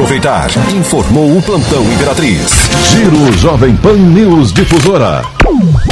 aproveitar. 0.00 0.48
Informou 0.74 1.36
o 1.36 1.42
plantão 1.42 1.82
Imperatriz. 1.92 2.46
Giro 2.90 3.38
Jovem 3.38 3.76
Pan 3.76 3.96
News 3.96 4.50
Difusora. 4.50 5.22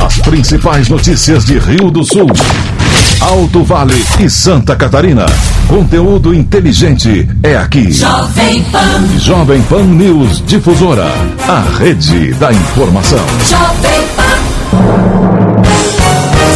As 0.02 0.18
principais 0.20 0.88
notícias 0.88 1.44
de 1.44 1.58
Rio 1.58 1.90
do 1.90 2.02
Sul. 2.02 2.26
Alto 3.20 3.62
Vale 3.64 4.02
e 4.18 4.30
Santa 4.30 4.74
Catarina. 4.74 5.26
Conteúdo 5.66 6.32
inteligente 6.32 7.28
é 7.42 7.56
aqui. 7.56 7.92
Jovem 7.92 8.62
Pan. 8.64 9.18
Jovem 9.18 9.62
Pan 9.62 9.82
News 9.82 10.42
Difusora. 10.46 11.12
A 11.46 11.60
rede 11.78 12.32
da 12.34 12.50
informação. 12.50 13.24
Jovem 13.46 14.08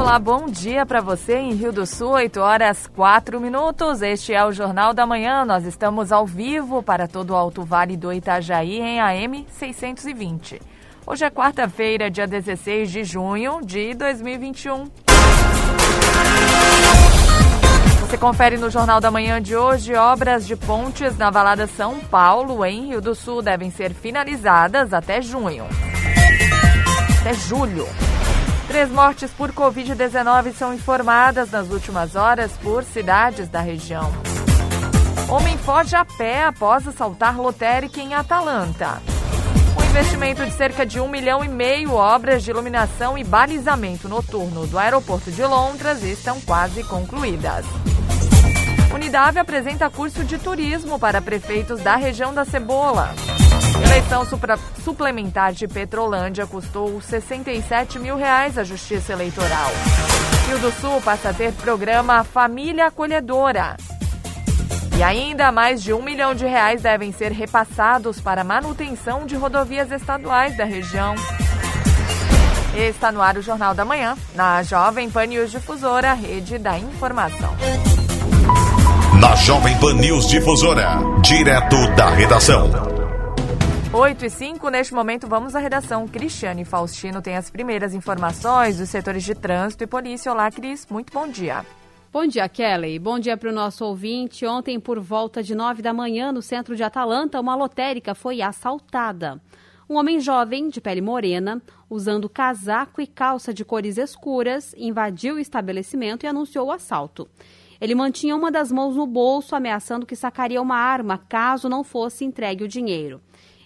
Olá, 0.00 0.18
bom 0.18 0.46
dia 0.46 0.86
para 0.86 1.02
você 1.02 1.36
em 1.36 1.52
Rio 1.52 1.70
do 1.70 1.84
Sul, 1.84 2.12
8 2.12 2.40
horas 2.40 2.86
4 2.86 3.38
minutos. 3.38 4.00
Este 4.00 4.32
é 4.32 4.42
o 4.42 4.50
Jornal 4.50 4.94
da 4.94 5.04
Manhã. 5.04 5.44
Nós 5.44 5.66
estamos 5.66 6.10
ao 6.10 6.26
vivo 6.26 6.82
para 6.82 7.06
todo 7.06 7.32
o 7.32 7.36
Alto 7.36 7.62
Vale 7.64 7.98
do 7.98 8.10
Itajaí 8.10 8.80
em 8.80 8.98
AM 8.98 9.46
620. 9.50 10.58
Hoje 11.06 11.26
é 11.26 11.30
quarta-feira, 11.30 12.10
dia 12.10 12.26
16 12.26 12.90
de 12.90 13.04
junho 13.04 13.60
de 13.62 13.92
2021. 13.92 14.90
Você 18.00 18.16
confere 18.16 18.56
no 18.56 18.70
Jornal 18.70 19.02
da 19.02 19.10
Manhã 19.10 19.40
de 19.40 19.54
hoje: 19.54 19.94
obras 19.94 20.46
de 20.46 20.56
pontes 20.56 21.18
na 21.18 21.28
Valada 21.28 21.66
São 21.66 22.00
Paulo, 22.00 22.64
em 22.64 22.86
Rio 22.86 23.02
do 23.02 23.14
Sul, 23.14 23.42
devem 23.42 23.70
ser 23.70 23.92
finalizadas 23.92 24.94
até 24.94 25.20
junho. 25.20 25.66
Até 27.20 27.34
julho. 27.34 27.86
Três 28.70 28.88
mortes 28.88 29.32
por 29.32 29.50
Covid-19 29.50 30.54
são 30.54 30.72
informadas 30.72 31.50
nas 31.50 31.68
últimas 31.70 32.14
horas 32.14 32.52
por 32.62 32.84
cidades 32.84 33.48
da 33.48 33.60
região. 33.60 34.12
Homem 35.28 35.58
foge 35.58 35.96
a 35.96 36.04
pé 36.04 36.44
após 36.44 36.86
assaltar 36.86 37.36
lotérica 37.36 38.00
em 38.00 38.14
Atalanta. 38.14 39.02
Um 39.76 39.84
investimento 39.90 40.46
de 40.46 40.52
cerca 40.52 40.86
de 40.86 41.00
um 41.00 41.08
milhão 41.08 41.44
e 41.44 41.48
meio 41.48 41.94
obras 41.94 42.44
de 42.44 42.52
iluminação 42.52 43.18
e 43.18 43.24
balizamento 43.24 44.08
noturno 44.08 44.64
do 44.68 44.78
aeroporto 44.78 45.32
de 45.32 45.44
Londres 45.44 46.04
estão 46.04 46.40
quase 46.40 46.84
concluídas. 46.84 47.66
Unidade 48.92 49.38
apresenta 49.38 49.88
curso 49.88 50.24
de 50.24 50.36
turismo 50.36 50.98
para 50.98 51.22
prefeitos 51.22 51.80
da 51.80 51.94
região 51.94 52.34
da 52.34 52.44
Cebola. 52.44 53.14
Eleição 53.84 54.24
suplementar 54.84 55.52
de 55.52 55.68
Petrolândia 55.68 56.46
custou 56.46 57.00
67 57.00 57.98
mil 57.98 58.16
reais 58.16 58.58
à 58.58 58.64
Justiça 58.64 59.12
Eleitoral. 59.12 59.70
Rio 60.48 60.58
do 60.58 60.72
Sul 60.72 61.00
passa 61.02 61.30
a 61.30 61.32
ter 61.32 61.52
programa 61.52 62.24
Família 62.24 62.86
Acolhedora. 62.86 63.76
E 64.98 65.02
ainda 65.02 65.52
mais 65.52 65.82
de 65.82 65.92
um 65.92 66.02
milhão 66.02 66.34
de 66.34 66.44
reais 66.44 66.82
devem 66.82 67.12
ser 67.12 67.32
repassados 67.32 68.20
para 68.20 68.44
manutenção 68.44 69.24
de 69.24 69.36
rodovias 69.36 69.90
estaduais 69.92 70.56
da 70.56 70.64
região. 70.64 71.14
Está 72.76 73.10
no 73.10 73.22
ar 73.22 73.36
o 73.36 73.42
Jornal 73.42 73.72
da 73.72 73.84
Manhã, 73.84 74.16
na 74.34 74.62
Jovem 74.62 75.10
Pan 75.10 75.26
News 75.26 75.50
Difusora, 75.50 76.12
rede 76.12 76.58
da 76.58 76.78
informação. 76.78 77.56
Na 79.30 79.36
Jovem 79.36 79.78
Pan 79.78 79.94
News 79.94 80.26
Difusora, 80.26 80.98
direto 81.22 81.76
da 81.94 82.10
redação. 82.10 82.68
8 83.92 84.24
e 84.24 84.28
5, 84.28 84.68
neste 84.70 84.92
momento 84.92 85.28
vamos 85.28 85.54
à 85.54 85.60
redação. 85.60 86.08
Cristiane 86.08 86.64
Faustino 86.64 87.22
tem 87.22 87.36
as 87.36 87.48
primeiras 87.48 87.94
informações 87.94 88.78
dos 88.78 88.88
setores 88.88 89.22
de 89.22 89.36
trânsito 89.36 89.84
e 89.84 89.86
polícia. 89.86 90.32
Olá, 90.32 90.50
Cris, 90.50 90.84
muito 90.90 91.12
bom 91.12 91.28
dia. 91.28 91.64
Bom 92.12 92.26
dia, 92.26 92.48
Kelly. 92.48 92.98
Bom 92.98 93.20
dia 93.20 93.36
para 93.36 93.50
o 93.50 93.54
nosso 93.54 93.84
ouvinte. 93.84 94.44
Ontem, 94.44 94.80
por 94.80 94.98
volta 94.98 95.44
de 95.44 95.54
nove 95.54 95.80
da 95.80 95.92
manhã, 95.92 96.32
no 96.32 96.42
centro 96.42 96.74
de 96.74 96.82
Atalanta, 96.82 97.40
uma 97.40 97.54
lotérica 97.54 98.16
foi 98.16 98.42
assaltada. 98.42 99.40
Um 99.88 99.94
homem 99.94 100.18
jovem, 100.18 100.68
de 100.68 100.80
pele 100.80 101.00
morena, 101.00 101.62
usando 101.88 102.28
casaco 102.28 103.00
e 103.00 103.06
calça 103.06 103.54
de 103.54 103.64
cores 103.64 103.96
escuras, 103.96 104.74
invadiu 104.76 105.36
o 105.36 105.38
estabelecimento 105.38 106.24
e 106.24 106.26
anunciou 106.26 106.66
o 106.66 106.72
assalto. 106.72 107.28
Ele 107.80 107.94
mantinha 107.94 108.36
uma 108.36 108.50
das 108.50 108.70
mãos 108.70 108.96
no 108.96 109.06
bolso, 109.06 109.56
ameaçando 109.56 110.04
que 110.04 110.14
sacaria 110.14 110.60
uma 110.60 110.76
arma 110.76 111.18
caso 111.28 111.68
não 111.68 111.82
fosse 111.82 112.24
entregue 112.24 112.64
o 112.64 112.68
dinheiro. 112.68 113.20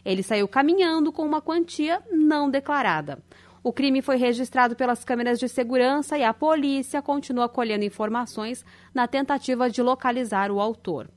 Ele 0.05 0.23
saiu 0.23 0.47
caminhando 0.47 1.11
com 1.11 1.25
uma 1.25 1.41
quantia 1.41 2.01
não 2.13 2.49
declarada. 2.49 3.19
O 3.63 3.73
crime 3.73 4.03
foi 4.03 4.17
registrado 4.17 4.77
pelas 4.77 5.05
câmeras 5.05 5.39
de 5.39 5.49
segurança 5.49 6.19
e 6.19 6.23
a 6.23 6.35
polícia 6.35 7.01
continua 7.01 7.49
colhendo 7.49 7.85
informações 7.85 8.63
na 8.95 9.09
tentativa 9.09 9.71
de 9.71 9.83
localizar 9.83 10.51
o 10.51 10.61
autor. 10.61 11.09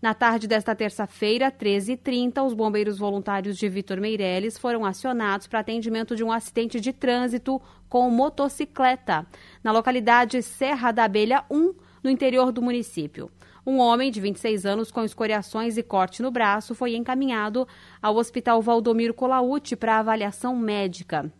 Na 0.00 0.12
tarde 0.12 0.46
desta 0.46 0.74
terça-feira, 0.74 1.50
13h30, 1.50 2.42
os 2.44 2.52
bombeiros 2.52 2.98
voluntários 2.98 3.56
de 3.56 3.68
Vitor 3.68 4.00
Meirelles 4.00 4.58
foram 4.58 4.84
acionados 4.84 5.46
para 5.46 5.60
atendimento 5.60 6.16
de 6.16 6.24
um 6.24 6.32
acidente 6.32 6.80
de 6.80 6.92
trânsito 6.92 7.60
com 7.88 8.10
motocicleta 8.10 9.26
na 9.62 9.70
localidade 9.72 10.42
Serra 10.42 10.90
da 10.90 11.04
Abelha 11.04 11.44
1, 11.50 11.74
no 12.04 12.10
interior 12.10 12.52
do 12.52 12.60
município. 12.60 13.30
Um 13.66 13.78
homem 13.78 14.10
de 14.10 14.20
26 14.20 14.66
anos 14.66 14.90
com 14.90 15.02
escoriações 15.02 15.78
e 15.78 15.82
corte 15.82 16.20
no 16.20 16.30
braço 16.30 16.74
foi 16.74 16.94
encaminhado 16.94 17.66
ao 18.02 18.14
Hospital 18.16 18.60
Valdomiro 18.60 19.14
Colaute 19.14 19.74
para 19.74 19.98
avaliação 19.98 20.54
médica. 20.54 21.32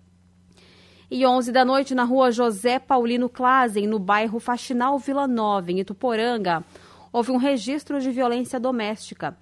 E 1.10 1.26
11 1.26 1.52
da 1.52 1.66
noite, 1.66 1.94
na 1.94 2.02
rua 2.02 2.32
José 2.32 2.78
Paulino 2.78 3.28
Klazen, 3.28 3.86
no 3.86 3.98
bairro 3.98 4.40
Faxinal 4.40 4.98
Vila 4.98 5.28
Nova, 5.28 5.70
em 5.70 5.80
Ituporanga, 5.80 6.64
houve 7.12 7.30
um 7.30 7.36
registro 7.36 8.00
de 8.00 8.10
violência 8.10 8.58
doméstica. 8.58 9.36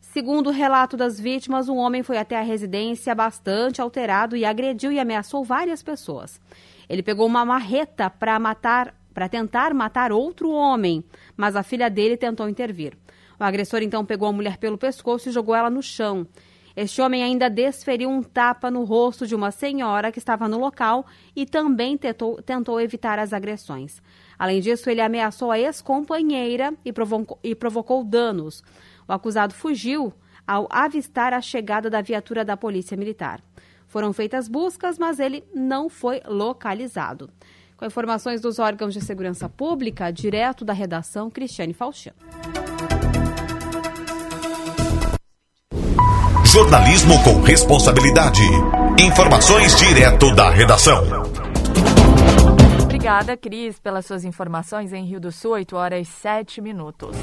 Segundo 0.00 0.46
o 0.46 0.52
relato 0.52 0.96
das 0.96 1.18
vítimas, 1.18 1.68
um 1.68 1.76
homem 1.76 2.04
foi 2.04 2.16
até 2.16 2.38
a 2.38 2.42
residência 2.42 3.14
bastante 3.14 3.80
alterado 3.80 4.36
e 4.36 4.44
agrediu 4.44 4.92
e 4.92 4.98
ameaçou 4.98 5.44
várias 5.44 5.82
pessoas. 5.82 6.40
Ele 6.88 7.02
pegou 7.02 7.26
uma 7.26 7.44
marreta 7.44 8.08
para 8.08 8.38
matar, 8.38 8.94
para 9.18 9.28
tentar 9.28 9.74
matar 9.74 10.12
outro 10.12 10.48
homem, 10.48 11.02
mas 11.36 11.56
a 11.56 11.64
filha 11.64 11.90
dele 11.90 12.16
tentou 12.16 12.48
intervir. 12.48 12.96
O 13.36 13.42
agressor 13.42 13.82
então 13.82 14.04
pegou 14.04 14.28
a 14.28 14.32
mulher 14.32 14.58
pelo 14.58 14.78
pescoço 14.78 15.28
e 15.28 15.32
jogou 15.32 15.56
ela 15.56 15.68
no 15.68 15.82
chão. 15.82 16.24
Este 16.76 17.02
homem 17.02 17.24
ainda 17.24 17.50
desferiu 17.50 18.08
um 18.08 18.22
tapa 18.22 18.70
no 18.70 18.84
rosto 18.84 19.26
de 19.26 19.34
uma 19.34 19.50
senhora 19.50 20.12
que 20.12 20.20
estava 20.20 20.46
no 20.46 20.56
local 20.56 21.04
e 21.34 21.44
também 21.44 21.98
tentou, 21.98 22.40
tentou 22.40 22.80
evitar 22.80 23.18
as 23.18 23.32
agressões. 23.32 24.00
Além 24.38 24.60
disso, 24.60 24.88
ele 24.88 25.00
ameaçou 25.00 25.50
a 25.50 25.58
ex-companheira 25.58 26.72
e 26.84 26.94
e 27.42 27.54
provocou 27.56 28.04
danos. 28.04 28.62
O 29.08 29.12
acusado 29.12 29.52
fugiu 29.52 30.12
ao 30.46 30.68
avistar 30.70 31.32
a 31.32 31.40
chegada 31.40 31.90
da 31.90 32.00
viatura 32.00 32.44
da 32.44 32.56
Polícia 32.56 32.96
Militar. 32.96 33.42
Foram 33.88 34.12
feitas 34.12 34.46
buscas, 34.46 34.96
mas 34.96 35.18
ele 35.18 35.42
não 35.52 35.88
foi 35.88 36.20
localizado. 36.24 37.28
Com 37.78 37.86
informações 37.86 38.40
dos 38.40 38.58
órgãos 38.58 38.92
de 38.92 39.00
segurança 39.00 39.48
pública, 39.48 40.12
direto 40.12 40.64
da 40.64 40.72
redação, 40.72 41.30
Cristiane 41.30 41.72
Faustino. 41.72 42.16
Jornalismo 46.44 47.22
com 47.22 47.40
responsabilidade. 47.40 48.42
Informações 48.98 49.76
direto 49.76 50.34
da 50.34 50.50
redação. 50.50 51.04
Obrigada, 52.82 53.36
Cris, 53.36 53.78
pelas 53.78 54.06
suas 54.06 54.24
informações 54.24 54.92
em 54.92 55.04
Rio 55.04 55.20
do 55.20 55.30
Sul, 55.30 55.52
8 55.52 55.76
horas 55.76 56.08
e 56.08 56.10
7 56.10 56.60
minutos. 56.60 57.16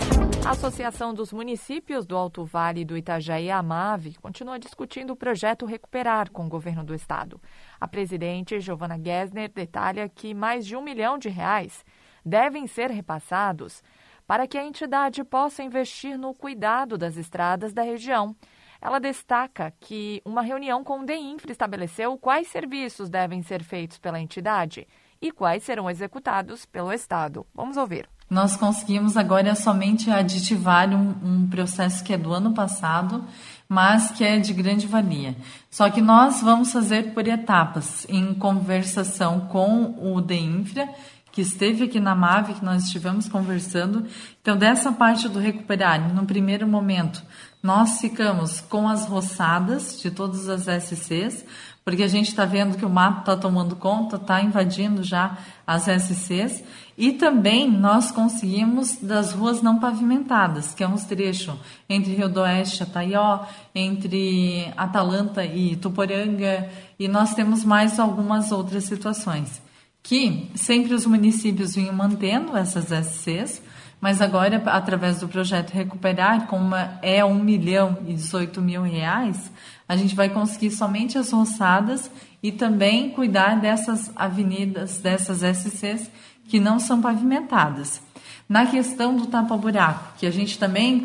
A 0.46 0.52
Associação 0.52 1.12
dos 1.12 1.34
Municípios 1.34 2.06
do 2.06 2.16
Alto 2.16 2.46
Vale 2.46 2.86
do 2.86 2.96
Itajaí, 2.96 3.50
a 3.50 3.58
AMAV, 3.58 4.14
continua 4.22 4.60
discutindo 4.60 5.10
o 5.10 5.16
projeto 5.16 5.66
Recuperar 5.66 6.30
com 6.30 6.46
o 6.46 6.50
governo 6.50 6.84
do 6.84 6.94
estado. 6.94 7.42
A 7.82 7.88
presidente, 7.88 8.60
Giovana 8.60 8.96
Gessner, 9.04 9.52
detalha 9.52 10.08
que 10.08 10.36
mais 10.36 10.64
de 10.64 10.76
um 10.76 10.84
milhão 10.84 11.18
de 11.18 11.30
reais 11.30 11.84
devem 12.24 12.68
ser 12.68 12.92
repassados 12.92 13.82
para 14.28 14.46
que 14.46 14.56
a 14.56 14.64
entidade 14.64 15.24
possa 15.24 15.64
investir 15.64 16.16
no 16.16 16.32
cuidado 16.32 16.96
das 16.96 17.18
estradas 17.18 17.74
da 17.74 17.82
região. 17.82 18.36
Ela 18.80 19.00
destaca 19.00 19.74
que 19.80 20.22
uma 20.24 20.44
reunião 20.44 20.84
com 20.84 21.00
o 21.00 21.06
DEINFRA 21.06 21.52
estabeleceu 21.52 22.16
quais 22.20 22.48
serviços 22.50 23.10
devem 23.10 23.42
ser 23.42 23.64
feitos 23.64 23.98
pela 23.98 24.20
entidade 24.22 24.88
e 25.22 25.32
quais 25.32 25.64
serão 25.64 25.90
executados 25.90 26.66
pelo 26.66 26.92
Estado. 26.92 27.46
Vamos 27.54 27.78
ouvir. 27.78 28.08
Nós 28.30 28.56
conseguimos 28.58 29.16
agora 29.18 29.54
somente 29.54 30.10
aditivar 30.10 30.90
um, 30.90 31.16
um, 31.24 31.48
processo 31.48 32.04
que 32.04 32.12
é 32.12 32.18
do 32.18 32.34
ano 32.34 32.54
passado, 32.54 33.24
mas 33.70 34.12
que 34.12 34.24
é 34.24 34.40
de 34.40 34.52
grande 34.52 34.88
valia. 34.88 35.36
Só 35.70 35.90
que 35.92 36.02
nós 36.02 36.42
vamos 36.42 36.72
fazer 36.72 37.14
por 37.14 37.28
etapas, 37.28 38.06
em 38.10 38.34
conversação 38.34 39.42
com 39.42 39.96
o 40.02 40.22
DEINFRA, 40.22 40.90
que 41.32 41.42
esteve 41.42 41.84
aqui 41.84 42.00
na 42.00 42.16
MAVE, 42.16 42.54
que 42.56 42.66
nós 42.66 42.86
estivemos 42.86 43.28
conversando. 43.28 44.08
Então, 44.42 44.58
dessa 44.58 44.92
parte 44.92 45.28
do 45.28 45.38
recuperar, 45.38 46.14
no 46.14 46.26
primeiro 46.26 46.66
momento, 46.66 47.22
nós 47.62 48.00
ficamos 48.00 48.62
com 48.62 48.88
as 48.88 49.06
roçadas 49.06 50.00
de 50.02 50.10
todas 50.10 50.48
as 50.48 50.68
SCs, 50.84 51.46
porque 51.86 52.02
a 52.02 52.08
gente 52.08 52.30
está 52.30 52.46
vendo 52.46 52.78
que 52.78 52.84
o 52.84 52.90
mato 52.90 53.20
está 53.20 53.38
tomando 53.38 53.76
conta, 53.76 54.16
está 54.16 54.42
invadindo 54.42 55.04
já 55.04 55.38
as 55.68 55.88
SCs. 55.88 56.64
E 56.98 57.12
também 57.12 57.70
nós 57.70 58.10
conseguimos 58.10 58.96
das 58.96 59.34
ruas 59.34 59.62
não 59.62 59.80
pavimentadas, 59.80 60.74
que 60.74 60.84
é 60.84 60.88
um 60.88 60.96
trecho 60.96 61.56
entre 61.88 62.16
Rio 62.16 62.28
do 62.28 62.40
Oeste 62.40 62.82
e 62.82 62.84
Ataió, 62.84 63.42
entre 63.76 64.74
Atalanta 64.76 65.46
e 65.46 65.76
Tuporanga, 65.76 66.68
e 66.98 67.08
nós 67.08 67.36
temos 67.36 67.64
mais 67.64 68.00
algumas 68.00 68.52
outras 68.52 68.86
situações. 68.86 69.62
Que 70.02 70.50
sempre 70.56 70.94
os 70.94 71.06
municípios 71.06 71.76
vinham 71.76 71.94
mantendo 71.94 72.58
essas 72.58 72.86
SCs, 72.86 73.62
mas 74.02 74.22
agora, 74.22 74.58
através 74.68 75.20
do 75.20 75.28
projeto 75.28 75.72
Recuperar, 75.72 76.48
como 76.48 76.76
é 77.02 77.24
1 77.24 77.44
milhão 77.44 77.98
e 78.08 78.14
18 78.14 78.62
mil 78.62 78.82
reais, 78.82 79.52
a 79.88 79.96
gente 79.96 80.16
vai 80.16 80.30
conseguir 80.30 80.72
somente 80.72 81.18
as 81.18 81.32
roçadas 81.32 82.10
e 82.42 82.52
também 82.52 83.10
cuidar 83.10 83.60
dessas 83.60 84.12
avenidas, 84.16 84.98
dessas 84.98 85.42
SCs 85.42 86.10
que 86.48 86.60
não 86.60 86.80
são 86.80 87.02
pavimentadas. 87.02 88.02
Na 88.48 88.66
questão 88.66 89.16
do 89.16 89.28
tapa-buraco, 89.28 90.14
que 90.18 90.26
a 90.26 90.32
gente 90.32 90.60
também 90.60 91.04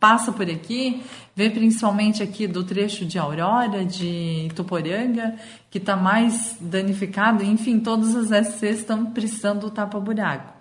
passa 0.00 0.32
por 0.32 0.48
aqui, 0.48 1.02
vê 1.36 1.50
principalmente 1.50 2.22
aqui 2.22 2.46
do 2.46 2.64
trecho 2.64 3.04
de 3.04 3.18
Aurora, 3.18 3.84
de 3.84 4.48
Tuporanga, 4.54 5.34
que 5.70 5.78
está 5.78 5.96
mais 5.96 6.56
danificado, 6.60 7.44
enfim, 7.44 7.78
todas 7.78 8.14
as 8.16 8.48
SCs 8.48 8.78
estão 8.78 9.06
precisando 9.06 9.60
do 9.60 9.70
tapa-buraco. 9.70 10.57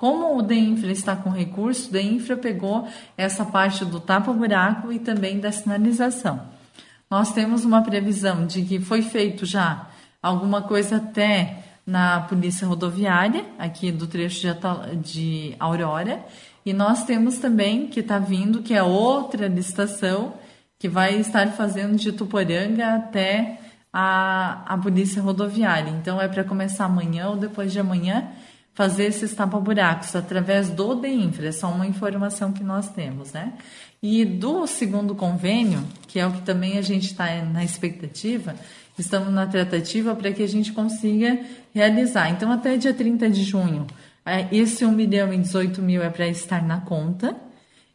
Como 0.00 0.38
o 0.38 0.40
DEINFRA 0.40 0.92
está 0.92 1.14
com 1.14 1.28
recurso, 1.28 1.90
o 1.90 1.92
DEINFRA 1.92 2.34
pegou 2.38 2.88
essa 3.18 3.44
parte 3.44 3.84
do 3.84 4.00
tapa-buraco 4.00 4.90
e 4.90 4.98
também 4.98 5.38
da 5.38 5.52
sinalização. 5.52 6.40
Nós 7.10 7.34
temos 7.34 7.66
uma 7.66 7.82
previsão 7.82 8.46
de 8.46 8.62
que 8.62 8.80
foi 8.80 9.02
feito 9.02 9.44
já 9.44 9.88
alguma 10.22 10.62
coisa 10.62 10.96
até 10.96 11.64
na 11.86 12.22
Polícia 12.22 12.66
Rodoviária, 12.66 13.44
aqui 13.58 13.92
do 13.92 14.06
trecho 14.06 14.46
de, 15.02 15.54
Aurora, 15.60 16.24
e 16.64 16.72
nós 16.72 17.04
temos 17.04 17.36
também 17.36 17.86
que 17.86 18.00
está 18.00 18.18
vindo, 18.18 18.62
que 18.62 18.72
é 18.72 18.82
outra 18.82 19.48
licitação, 19.48 20.32
que 20.78 20.88
vai 20.88 21.16
estar 21.16 21.46
fazendo 21.48 21.96
de 21.96 22.10
Tuporanga 22.10 22.94
até 22.94 23.60
a, 23.92 24.64
a 24.66 24.78
Polícia 24.78 25.20
Rodoviária. 25.20 25.90
Então 25.90 26.18
é 26.18 26.26
para 26.26 26.42
começar 26.42 26.86
amanhã 26.86 27.28
ou 27.28 27.36
depois 27.36 27.70
de 27.70 27.78
amanhã 27.78 28.30
fazer 28.74 29.04
esses 29.04 29.34
tapa-buracos 29.34 30.14
através 30.16 30.70
do 30.70 30.94
DEINFRA, 30.94 31.48
é 31.48 31.52
só 31.52 31.68
uma 31.70 31.86
informação 31.86 32.52
que 32.52 32.62
nós 32.62 32.88
temos, 32.88 33.32
né? 33.32 33.54
E 34.02 34.24
do 34.24 34.66
segundo 34.66 35.14
convênio, 35.14 35.84
que 36.08 36.18
é 36.18 36.26
o 36.26 36.32
que 36.32 36.42
também 36.42 36.78
a 36.78 36.82
gente 36.82 37.06
está 37.06 37.42
na 37.44 37.62
expectativa, 37.62 38.54
estamos 38.98 39.32
na 39.32 39.46
tratativa 39.46 40.14
para 40.14 40.32
que 40.32 40.42
a 40.42 40.48
gente 40.48 40.72
consiga 40.72 41.38
realizar. 41.74 42.30
Então, 42.30 42.50
até 42.50 42.76
dia 42.76 42.94
30 42.94 43.28
de 43.28 43.42
junho, 43.42 43.86
é, 44.24 44.48
esse 44.52 44.84
1 44.84 44.92
milhão 44.92 45.32
e 45.32 45.38
18 45.38 45.82
mil 45.82 46.02
é 46.02 46.08
para 46.08 46.28
estar 46.28 46.62
na 46.62 46.80
conta. 46.80 47.36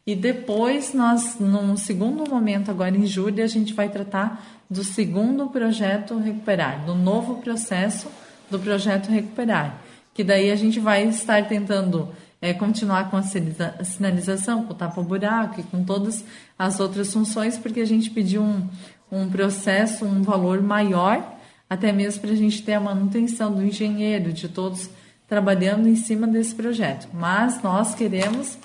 E 0.06 0.14
depois, 0.14 0.94
nós, 0.94 1.38
num 1.40 1.76
segundo 1.76 2.28
momento, 2.30 2.70
agora 2.70 2.96
em 2.96 3.06
julho, 3.06 3.42
a 3.42 3.46
gente 3.46 3.74
vai 3.74 3.88
tratar 3.88 4.62
do 4.70 4.84
segundo 4.84 5.48
projeto 5.48 6.18
Recuperar, 6.18 6.84
do 6.84 6.94
novo 6.94 7.36
processo 7.36 8.08
do 8.48 8.58
projeto 8.58 9.08
Recuperar. 9.08 9.82
Que 10.16 10.24
daí 10.24 10.50
a 10.50 10.56
gente 10.56 10.80
vai 10.80 11.04
estar 11.04 11.46
tentando 11.46 12.08
é, 12.40 12.54
continuar 12.54 13.10
com 13.10 13.18
a 13.18 13.22
sinalização, 13.22 14.64
com 14.64 14.72
o 14.72 14.74
tapa-buraco 14.74 15.60
e 15.60 15.62
com 15.62 15.84
todas 15.84 16.24
as 16.58 16.80
outras 16.80 17.12
funções, 17.12 17.58
porque 17.58 17.80
a 17.80 17.84
gente 17.84 18.08
pediu 18.08 18.40
um, 18.40 18.66
um 19.12 19.28
processo, 19.28 20.06
um 20.06 20.22
valor 20.22 20.62
maior, 20.62 21.36
até 21.68 21.92
mesmo 21.92 22.22
para 22.22 22.30
a 22.30 22.34
gente 22.34 22.62
ter 22.62 22.72
a 22.72 22.80
manutenção 22.80 23.52
do 23.52 23.62
engenheiro, 23.62 24.32
de 24.32 24.48
todos 24.48 24.88
trabalhando 25.28 25.86
em 25.86 25.96
cima 25.96 26.26
desse 26.26 26.54
projeto. 26.54 27.08
Mas 27.12 27.62
nós 27.62 27.94
queremos 27.94 28.56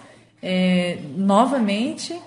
é, 0.42 1.00
novamente 1.18 2.18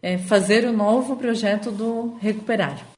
é, 0.00 0.16
fazer 0.16 0.64
o 0.64 0.72
novo 0.72 1.16
projeto 1.16 1.70
do 1.70 2.16
Recuperar. 2.18 2.89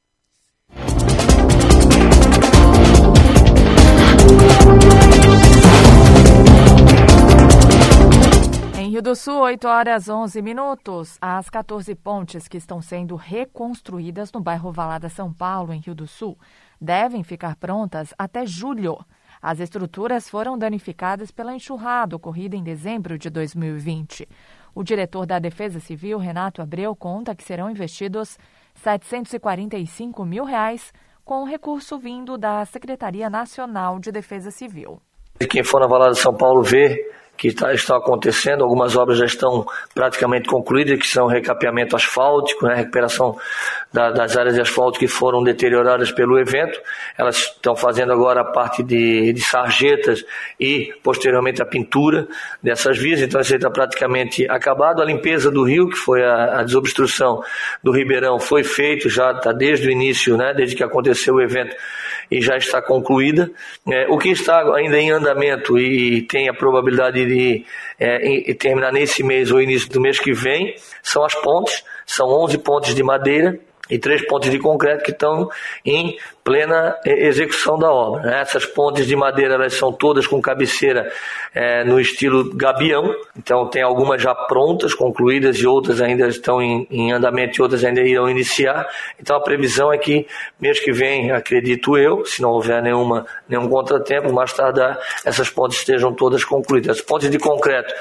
Rio 8.93 9.01
do 9.01 9.17
Sul, 9.17 9.41
8 9.41 9.67
horas 9.67 10.07
11 10.07 10.43
minutos. 10.43 11.17
As 11.19 11.49
14 11.49 11.95
pontes 11.95 12.47
que 12.47 12.59
estão 12.59 12.83
sendo 12.83 13.17
reconstruídas 13.17 14.31
no 14.31 14.39
bairro 14.39 14.71
Valada 14.71 15.09
São 15.09 15.33
Paulo, 15.33 15.73
em 15.73 15.81
Rio 15.81 15.95
do 15.95 16.07
Sul, 16.07 16.39
devem 16.79 17.25
ficar 17.25 17.57
prontas 17.57 18.13
até 18.19 18.45
julho. 18.45 18.99
As 19.41 19.61
estruturas 19.61 20.29
foram 20.29 20.59
danificadas 20.59 21.31
pela 21.31 21.55
enxurrada 21.55 22.17
ocorrida 22.17 22.55
em 22.55 22.63
dezembro 22.63 23.17
de 23.17 23.31
2020. 23.31 24.29
O 24.75 24.85
diretor 24.85 25.25
da 25.25 25.39
Defesa 25.39 25.81
Civil, 25.81 26.19
Renato 26.19 26.61
Abreu, 26.61 26.95
conta 26.95 27.35
que 27.35 27.45
serão 27.45 27.71
investidos 27.71 28.39
745 28.75 30.23
mil 30.23 30.45
reais 30.45 30.93
com 31.25 31.45
recurso 31.45 31.99
vindo 31.99 32.37
da 32.37 32.63
Secretaria 32.67 33.31
Nacional 33.31 33.99
de 33.99 34.13
Defesa 34.13 34.51
Civil. 34.51 35.01
Quem 35.49 35.65
for 35.65 35.81
na 35.81 35.87
Valada 35.87 36.15
São 36.15 36.35
Paulo 36.35 36.63
vê 36.63 37.11
que 37.37 37.49
está, 37.49 37.73
estão 37.73 37.97
acontecendo, 37.97 38.63
algumas 38.63 38.97
obras 38.97 39.19
já 39.19 39.25
estão 39.25 39.67
praticamente 39.95 40.49
concluídas, 40.49 40.99
que 40.99 41.07
são 41.09 41.27
recapeamento 41.27 41.97
asfáltico, 41.97 42.67
né, 42.67 42.75
recuperação 42.75 43.37
da, 43.93 44.11
das 44.11 44.37
áreas 44.37 44.55
de 44.55 44.61
asfalto 44.61 44.99
que 44.99 45.09
foram 45.09 45.43
deterioradas 45.43 46.13
pelo 46.13 46.39
evento. 46.39 46.81
Elas 47.19 47.39
estão 47.39 47.75
fazendo 47.75 48.13
agora 48.13 48.43
a 48.43 48.45
parte 48.45 48.83
de, 48.83 49.33
de 49.33 49.41
sarjetas 49.41 50.25
e 50.59 50.93
posteriormente 51.03 51.61
a 51.61 51.67
pintura 51.67 52.29
dessas 52.63 52.99
vias, 52.99 53.21
então 53.21 53.41
isso 53.41 53.55
está 53.55 53.71
praticamente 53.71 54.49
acabado. 54.49 55.03
A 55.03 55.05
limpeza 55.05 55.51
do 55.51 55.65
rio, 55.65 55.89
que 55.89 55.97
foi 55.97 56.23
a, 56.23 56.61
a 56.61 56.63
desobstrução 56.63 57.43
do 57.83 57.93
Ribeirão, 57.93 58.39
foi 58.39 58.63
feito 58.63 59.09
já 59.09 59.33
está 59.33 59.53
desde 59.53 59.89
o 59.89 59.91
início, 59.91 60.37
né, 60.37 60.55
desde 60.55 60.77
que 60.77 60.85
aconteceu 60.85 61.35
o 61.35 61.43
evento 61.43 61.75
e 62.31 62.41
já 62.41 62.57
está 62.57 62.81
concluída. 62.81 63.51
É, 63.87 64.07
o 64.09 64.17
que 64.17 64.31
está 64.31 64.63
ainda 64.75 64.99
em 64.99 65.11
andamento 65.11 65.79
e 65.79 66.23
tem 66.23 66.49
a 66.49 66.55
probabilidade 66.55 67.22
de 67.27 67.65
é, 67.99 68.55
terminar 68.55 68.93
nesse 68.93 69.23
mês 69.23 69.51
ou 69.51 69.61
início 69.61 69.89
do 69.89 70.01
mês 70.01 70.19
que 70.19 70.33
vem 70.33 70.75
são 71.03 71.25
as 71.25 71.35
pontes, 71.35 71.85
são 72.07 72.29
11 72.29 72.59
pontes 72.59 72.95
de 72.95 73.03
madeira 73.03 73.59
e 73.91 73.99
três 73.99 74.25
pontes 74.27 74.51
de 74.51 74.59
concreto 74.59 75.05
que 75.05 75.11
estão 75.11 75.49
em 75.85 76.17
plena 76.45 76.97
execução 77.05 77.79
da 77.79 77.91
obra. 77.91 78.23
Né? 78.23 78.41
Essas 78.41 78.65
pontes 78.65 79.07
de 79.07 79.15
madeira 79.15 79.55
elas 79.55 79.75
são 79.75 79.93
todas 79.93 80.27
com 80.27 80.41
cabeceira 80.41 81.13
é, 81.55 81.85
no 81.85 82.01
estilo 82.01 82.55
gabião, 82.55 83.15
então 83.37 83.69
tem 83.69 83.83
algumas 83.83 84.23
já 84.23 84.35
prontas, 84.35 84.95
concluídas 84.95 85.59
e 85.59 85.67
outras 85.67 86.01
ainda 86.01 86.27
estão 86.27 86.63
em, 86.63 86.87
em, 86.91 87.13
andamento 87.13 87.59
e 87.59 87.63
outras 87.63 87.85
ainda 87.85 88.01
irão 88.01 88.29
iniciar. 88.29 88.89
Então 89.21 89.37
a 89.37 89.41
previsão 89.41 89.93
é 89.93 89.99
que 89.99 90.27
mês 90.61 90.81
que 90.81 90.93
vem, 90.93 91.31
acredito 91.31 91.97
eu, 91.97 92.25
se 92.25 92.41
não 92.41 92.51
houver 92.51 92.83
nenhuma, 92.83 93.27
nenhum 93.49 93.69
contratempo, 93.69 94.33
mais 94.33 94.53
tardar 94.53 94.99
essas 95.25 95.51
pontes 95.51 95.79
estejam 95.79 96.13
todas 96.13 96.45
concluídas. 96.45 96.99
As 96.99 97.03
pontes 97.03 97.29
de 97.29 97.39
concreto, 97.39 97.93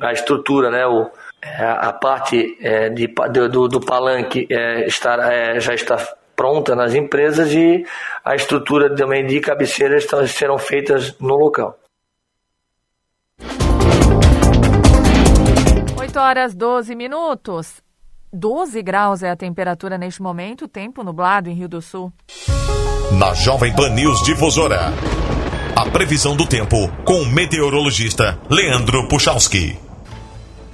a 0.00 0.12
estrutura, 0.12 0.70
né, 0.70 0.86
o, 0.86 1.10
a 1.58 1.92
parte 1.92 2.56
é, 2.60 2.88
de, 2.88 3.06
do, 3.50 3.68
do 3.68 3.80
palanque 3.80 4.46
é, 4.50 4.86
está, 4.86 5.32
é, 5.32 5.60
já 5.60 5.74
está 5.74 5.96
pronta 6.34 6.74
nas 6.74 6.94
empresas 6.94 7.52
e 7.52 7.84
a 8.24 8.34
estrutura 8.34 8.94
também 8.94 9.26
de 9.26 9.40
cabeceira 9.40 9.96
estão, 9.96 10.26
serão 10.26 10.58
feitas 10.58 11.18
no 11.20 11.36
local. 11.36 11.78
8 15.98 16.18
horas 16.18 16.54
12 16.54 16.94
minutos. 16.94 17.82
12 18.32 18.82
graus 18.82 19.22
é 19.22 19.30
a 19.30 19.36
temperatura 19.36 19.96
neste 19.96 20.20
momento, 20.20 20.66
tempo 20.66 21.04
nublado 21.04 21.48
em 21.48 21.54
Rio 21.54 21.68
do 21.68 21.80
Sul. 21.80 22.12
Na 23.18 23.32
Jovem 23.34 23.74
Pan 23.74 23.90
News 23.90 24.22
Difusora. 24.24 24.92
A 25.76 25.90
previsão 25.90 26.36
do 26.36 26.46
tempo 26.46 26.88
com 27.04 27.22
o 27.22 27.26
meteorologista 27.26 28.40
Leandro 28.50 29.06
Puchalski. 29.08 29.83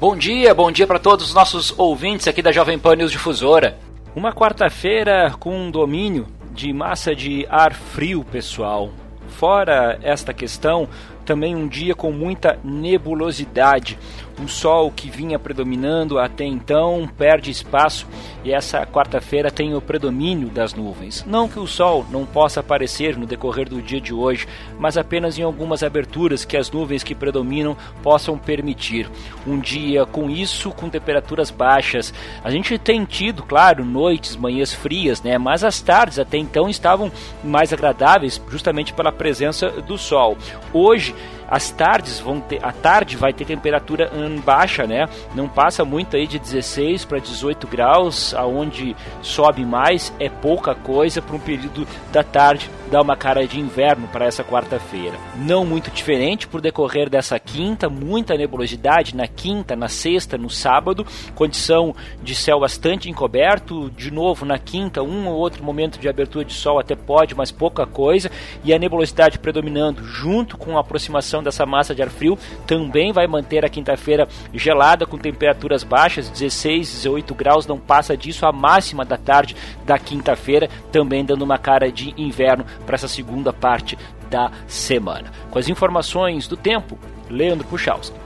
Bom 0.00 0.16
dia, 0.16 0.54
bom 0.54 0.73
dia 0.73 0.87
para 0.87 0.99
todos 0.99 1.26
os 1.26 1.35
nossos 1.35 1.78
ouvintes 1.78 2.26
aqui 2.26 2.40
da 2.40 2.50
Jovem 2.50 2.78
Pan 2.78 2.97
News 2.97 3.12
Difusora. 3.12 3.76
Uma 4.16 4.33
quarta-feira 4.33 5.30
com 5.38 5.54
um 5.54 5.71
domínio 5.71 6.26
de 6.54 6.73
massa 6.73 7.14
de 7.14 7.47
ar 7.50 7.75
frio, 7.75 8.25
pessoal. 8.25 8.88
Fora 9.28 9.99
esta 10.02 10.33
questão, 10.33 10.88
também 11.26 11.54
um 11.54 11.69
dia 11.69 11.95
com 11.95 12.11
muita 12.12 12.59
nebulosidade. 12.64 13.99
Um 14.40 14.49
sol 14.49 14.90
que 14.90 15.11
vinha 15.11 15.38
predominando 15.38 16.18
até 16.18 16.44
então 16.44 17.06
perde 17.18 17.50
espaço 17.50 18.06
e 18.42 18.50
essa 18.50 18.87
quarta-feira 18.87 19.50
tem 19.50 19.75
o 19.75 19.82
predomínio 19.82 20.49
das 20.49 20.73
nuvens. 20.73 21.23
Não 21.26 21.47
que 21.47 21.61
o 21.61 21.66
sol 21.66 22.06
não 22.11 22.25
possa 22.25 22.61
aparecer 22.61 23.18
no 23.18 23.26
decorrer 23.26 23.68
do 23.68 23.82
dia 23.82 24.00
de 24.00 24.14
hoje, 24.14 24.49
mas 24.78 24.97
apenas 24.97 25.38
em 25.38 25.42
algumas 25.42 25.82
aberturas 25.82 26.42
que 26.42 26.56
as 26.56 26.70
nuvens 26.70 27.04
que 27.04 27.14
predominam 27.14 27.76
possam 28.02 28.38
permitir. 28.38 29.11
Um 29.47 29.59
dia 29.59 30.06
com 30.06 30.30
isso, 30.30 30.70
com 30.70 30.88
temperaturas 30.88 31.50
baixas. 31.50 32.14
A 32.42 32.50
gente 32.50 32.78
tem 32.78 33.04
tido, 33.04 33.42
claro, 33.42 33.85
noites, 33.85 34.37
manhãs 34.37 34.73
frias, 34.73 35.23
né? 35.23 35.37
Mas 35.37 35.62
as 35.62 35.82
tardes 35.82 36.18
até 36.18 36.38
então 36.38 36.70
estavam 36.70 37.12
mais 37.44 37.75
agradáveis, 37.75 38.40
justamente 38.49 38.94
pela 38.94 39.12
presença 39.12 39.68
do 39.68 39.99
sol. 39.99 40.38
Hoje 40.73 41.14
as 41.50 41.71
tardes 41.71 42.21
vão 42.21 42.40
ter, 42.40 42.64
a 42.64 42.73
tarde 42.73 43.16
vai 43.16 43.33
ter 43.33 43.45
temperatura 43.45 44.11
baixa, 44.45 44.87
né? 44.87 45.09
Não 45.35 45.49
passa 45.49 45.85
muito 45.85 46.16
aí 46.16 46.26
de 46.26 46.38
16 46.38 47.04
para 47.04 47.19
18 47.19 47.66
graus, 47.66 48.33
aonde 48.35 48.97
sobe 49.21 49.64
mais 49.64 50.12
é 50.19 50.28
pouca 50.28 50.75
coisa 50.75 51.21
para 51.21 51.35
um 51.35 51.40
período 51.40 51.87
da 52.12 52.23
tarde 52.23 52.71
dá 52.90 53.00
uma 53.00 53.16
cara 53.16 53.47
de 53.47 53.61
inverno 53.61 54.09
para 54.09 54.26
essa 54.26 54.42
quarta-feira. 54.42 55.16
Não 55.37 55.64
muito 55.64 55.90
diferente 55.90 56.47
por 56.49 56.61
decorrer 56.61 57.09
dessa 57.09 57.38
quinta, 57.38 57.88
muita 57.88 58.37
nebulosidade 58.37 59.14
na 59.14 59.26
quinta, 59.26 59.76
na 59.76 59.88
sexta, 59.88 60.37
no 60.37 60.50
sábado, 60.50 61.06
condição 61.35 61.94
de 62.23 62.35
céu 62.35 62.61
bastante 62.61 63.09
encoberto, 63.09 63.90
de 63.90 64.11
novo 64.11 64.44
na 64.44 64.59
quinta, 64.59 65.02
um 65.02 65.28
ou 65.28 65.37
outro 65.37 65.62
momento 65.62 65.99
de 65.99 66.09
abertura 66.09 66.44
de 66.44 66.52
sol 66.52 66.78
até 66.78 66.97
pode, 66.97 67.35
mas 67.35 67.50
pouca 67.50 67.87
coisa, 67.87 68.30
e 68.64 68.75
a 68.75 68.78
nebulosidade 68.78 69.38
predominando 69.38 70.04
junto 70.04 70.56
com 70.56 70.76
a 70.76 70.80
aproximação 70.80 71.42
dessa 71.42 71.64
massa 71.64 71.94
de 71.94 72.02
ar 72.02 72.11
frio 72.11 72.38
também 72.66 73.12
vai 73.12 73.26
manter 73.26 73.64
a 73.64 73.68
quinta-feira 73.68 74.28
gelada 74.52 75.06
com 75.06 75.16
temperaturas 75.16 75.85
baixas, 75.85 76.28
16, 76.28 76.90
18 76.90 77.35
graus, 77.35 77.66
não 77.66 77.78
passa 77.78 78.16
disso. 78.16 78.47
A 78.47 78.52
máxima 78.52 79.04
da 79.04 79.16
tarde 79.16 79.56
da 79.85 79.99
quinta-feira, 79.99 80.68
também 80.90 81.25
dando 81.25 81.42
uma 81.42 81.59
cara 81.59 81.90
de 81.90 82.14
inverno 82.16 82.64
para 82.87 82.95
essa 82.95 83.09
segunda 83.09 83.53
parte 83.53 83.99
da 84.31 84.51
semana. 84.67 85.33
Com 85.51 85.59
as 85.59 85.69
informações 85.69 86.47
do 86.47 86.57
tempo, 86.57 86.99
Leandro 87.29 87.67
Puchalski. 87.67 88.17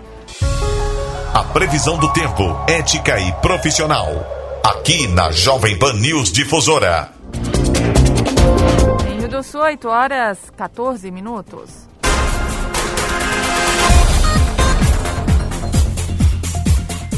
A 1.32 1.42
previsão 1.42 1.98
do 1.98 2.12
tempo, 2.12 2.42
ética 2.68 3.18
e 3.18 3.32
profissional. 3.40 4.08
Aqui 4.62 5.08
na 5.08 5.32
Jovem 5.32 5.78
Pan 5.78 5.94
News 5.94 6.30
Difusora. 6.30 7.10
Em 9.10 9.18
Rio 9.18 9.28
do 9.28 9.42
Sul, 9.42 9.62
8 9.62 9.88
horas 9.88 10.38
14 10.56 11.10
minutos. 11.10 11.88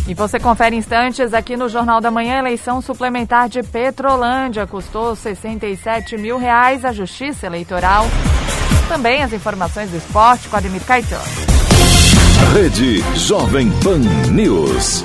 E 0.09 0.15
você 0.15 0.39
confere 0.39 0.77
instantes 0.77 1.35
aqui 1.35 1.57
no 1.57 1.69
Jornal 1.69 2.01
da 2.01 2.11
Manhã. 2.11 2.39
Eleição 2.39 2.81
suplementar 2.81 3.49
de 3.49 3.63
Petrolândia 3.63 4.67
custou 4.67 5.17
67 5.17 6.17
mil 6.17 6.39
reais 6.39 6.85
à 6.85 6.93
Justiça 6.93 7.47
Eleitoral. 7.47 8.07
Também 8.89 9.23
as 9.25 9.33
informações 9.33 9.91
do 9.91 9.97
esporte 9.97 10.49
com 10.49 10.57
Ademir 10.57 10.83
Caetano. 10.85 11.25
Rede 12.55 13.03
Jovem 13.17 13.69
Pan 13.83 13.99
News. 14.31 15.05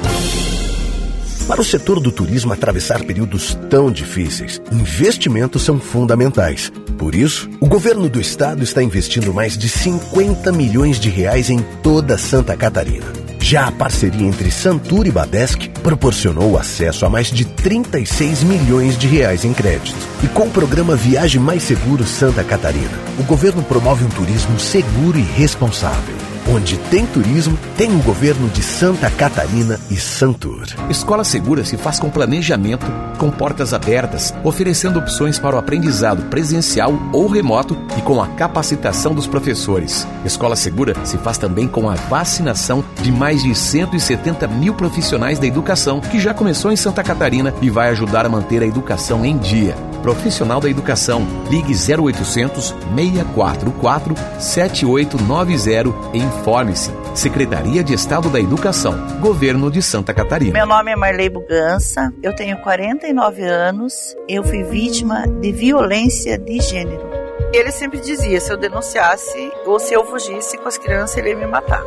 Para 1.48 1.60
o 1.60 1.66
setor 1.66 2.00
do 2.00 2.12
turismo 2.12 2.54
atravessar 2.54 3.04
períodos 3.04 3.56
tão 3.70 3.92
difíceis, 3.92 4.62
investimentos 4.72 5.64
são 5.64 5.80
fundamentais. 5.80 6.72
Por 6.98 7.16
isso, 7.16 7.50
o 7.60 7.68
governo 7.68 8.08
do 8.08 8.22
estado 8.22 8.64
está 8.64 8.84
investindo 8.84 9.34
mais 9.34 9.58
de 9.58 9.68
50 9.68 10.52
milhões 10.52 11.00
de 11.00 11.10
reais 11.10 11.50
em 11.50 11.60
toda 11.82 12.18
Santa 12.20 12.56
Catarina. 12.56 13.31
Já 13.52 13.68
a 13.68 13.72
parceria 13.74 14.26
entre 14.26 14.50
Santur 14.50 15.06
e 15.06 15.12
Badesc 15.12 15.68
proporcionou 15.84 16.58
acesso 16.58 17.06
a 17.06 17.10
mais 17.10 17.30
de 17.30 17.44
36 17.44 18.44
milhões 18.44 18.98
de 18.98 19.08
reais 19.08 19.44
em 19.44 19.54
crédito. 19.54 19.98
E 20.24 20.28
com 20.30 20.44
o 20.44 20.50
programa 20.50 20.96
Viagem 20.96 21.42
Mais 21.42 21.62
Seguro 21.62 22.06
Santa 22.06 22.46
Catarina, 22.46 22.98
o 23.20 23.24
governo 23.24 23.62
promove 23.62 24.06
um 24.06 24.10
turismo 24.10 24.58
seguro 24.58 25.20
e 25.20 25.22
responsável. 25.22 26.21
Onde 26.54 26.78
tem 26.78 27.06
turismo, 27.06 27.58
tem 27.78 27.96
o 27.96 28.04
governo 28.04 28.50
de 28.50 28.62
Santa 28.62 29.10
Catarina 29.10 29.80
e 29.90 29.96
Santur. 29.96 30.66
Escola 30.90 31.24
Segura 31.24 31.64
se 31.64 31.78
faz 31.78 31.98
com 31.98 32.10
planejamento, 32.10 32.86
com 33.18 33.32
portas 33.32 33.74
abertas, 33.74 34.34
oferecendo 34.44 35.00
opções 35.00 35.40
para 35.40 35.56
o 35.56 35.60
aprendizado 35.60 36.24
presencial 36.24 36.92
ou 37.14 37.28
remoto 37.28 37.78
e 37.98 38.02
com 38.02 38.22
a 38.22 38.28
capacitação 38.28 39.16
dos 39.16 39.28
professores. 39.28 40.06
Escola 40.26 40.58
Segura 40.58 40.94
se 41.06 41.18
faz 41.18 41.38
também 41.38 41.70
com 41.70 41.90
a 41.90 41.96
vacinação 41.96 42.84
de 43.02 43.14
mais 43.14 43.42
de 43.42 43.56
170 43.56 44.46
mil 44.50 44.74
profissionais 44.74 45.40
da 45.40 45.48
educação, 45.48 46.02
que 46.02 46.20
já 46.20 46.34
começou 46.34 46.70
em 46.70 46.76
Santa 46.76 47.02
Catarina 47.02 47.54
e 47.62 47.70
vai 47.70 47.92
ajudar 47.92 48.26
a 48.26 48.30
manter 48.30 48.62
a 48.62 48.68
educação 48.68 49.24
em 49.24 49.38
dia. 49.38 49.74
Profissional 50.02 50.60
da 50.60 50.70
Educação. 50.70 51.26
Ligue 51.50 51.74
0800 51.74 52.76
644 52.96 54.16
7890 54.40 55.94
e 56.14 56.20
informe-se. 56.42 56.92
Secretaria 57.14 57.84
de 57.84 57.94
Estado 57.94 58.28
da 58.28 58.40
Educação. 58.40 58.96
Governo 59.20 59.70
de 59.70 59.80
Santa 59.80 60.12
Catarina. 60.12 60.54
Meu 60.54 60.66
nome 60.66 60.92
é 60.92 60.96
Marley 60.96 61.30
Bugança, 61.30 62.12
eu 62.24 62.36
tenho 62.36 62.58
49 62.58 63.44
anos, 63.44 64.16
eu 64.28 64.44
fui 64.44 64.64
vítima 64.64 65.28
de 65.40 65.52
violência 65.52 66.40
de 66.40 66.60
gênero. 66.60 67.08
Ele 67.54 67.72
sempre 67.72 68.00
dizia: 68.00 68.40
se 68.40 68.52
eu 68.52 68.58
denunciasse 68.58 69.52
ou 69.68 69.80
se 69.80 69.94
eu 69.94 70.04
fugisse 70.06 70.58
com 70.58 70.68
as 70.68 70.80
crianças, 70.80 71.18
ele 71.18 71.30
ia 71.30 71.36
me 71.36 71.46
matar. 71.46 71.84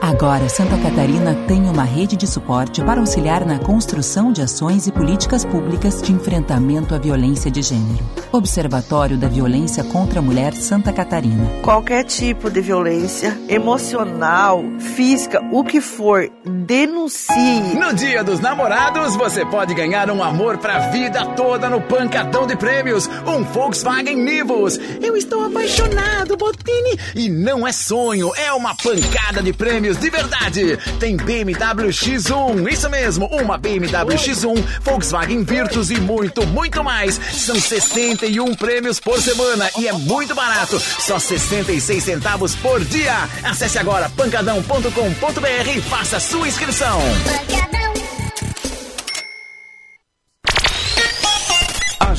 Agora, 0.00 0.48
Santa 0.48 0.76
Catarina 0.78 1.34
tem 1.48 1.68
uma 1.68 1.82
rede 1.82 2.16
de 2.16 2.26
suporte 2.26 2.82
para 2.82 3.00
auxiliar 3.00 3.44
na 3.44 3.58
construção 3.58 4.30
de 4.30 4.42
ações 4.42 4.86
e 4.86 4.92
políticas 4.92 5.44
públicas 5.44 6.02
de 6.02 6.12
enfrentamento 6.12 6.94
à 6.94 6.98
violência 6.98 7.50
de 7.50 7.62
gênero. 7.62 8.04
Observatório 8.30 9.16
da 9.16 9.28
Violência 9.28 9.82
contra 9.84 10.18
a 10.18 10.22
Mulher 10.22 10.54
Santa 10.54 10.92
Catarina. 10.92 11.50
Qualquer 11.62 12.04
tipo 12.04 12.50
de 12.50 12.60
violência, 12.60 13.36
emocional, 13.48 14.62
física, 14.78 15.40
o 15.50 15.64
que 15.64 15.80
for, 15.80 16.30
denuncie. 16.44 17.74
No 17.78 17.94
Dia 17.94 18.22
dos 18.22 18.40
Namorados, 18.40 19.16
você 19.16 19.44
pode 19.46 19.74
ganhar 19.74 20.10
um 20.10 20.22
amor 20.22 20.58
pra 20.58 20.90
vida 20.90 21.24
toda 21.34 21.68
no 21.70 21.80
Pancadão 21.80 22.46
de 22.46 22.56
Prêmios, 22.56 23.08
um 23.26 23.42
Volkswagen 23.42 24.16
Nivus. 24.16 24.78
Eu 25.00 25.16
estou 25.16 25.46
apaixonado, 25.46 26.36
Botini, 26.36 26.98
e 27.14 27.28
não 27.28 27.66
é 27.66 27.72
sonho, 27.72 28.32
é 28.36 28.52
uma 28.52 28.74
pancada 28.74 29.42
de 29.42 29.52
prêmios 29.52 29.85
de 29.94 30.10
verdade. 30.10 30.78
Tem 30.98 31.16
BMW 31.16 31.88
X1, 31.90 32.72
isso 32.72 32.90
mesmo, 32.90 33.26
uma 33.26 33.56
BMW 33.56 34.16
X1, 34.16 34.64
Volkswagen 34.82 35.44
Virtus 35.44 35.90
e 35.90 36.00
muito, 36.00 36.46
muito 36.46 36.82
mais. 36.82 37.20
São 37.32 37.54
61 37.60 38.54
prêmios 38.54 38.98
por 38.98 39.20
semana 39.20 39.70
e 39.78 39.86
é 39.86 39.92
muito 39.92 40.34
barato, 40.34 40.80
só 40.80 41.18
66 41.18 42.02
centavos 42.02 42.54
por 42.56 42.82
dia. 42.84 43.28
Acesse 43.44 43.78
agora 43.78 44.08
pancadão.com.br 44.10 45.76
e 45.76 45.80
faça 45.82 46.18
sua 46.18 46.48
inscrição. 46.48 46.98
A 47.00 47.85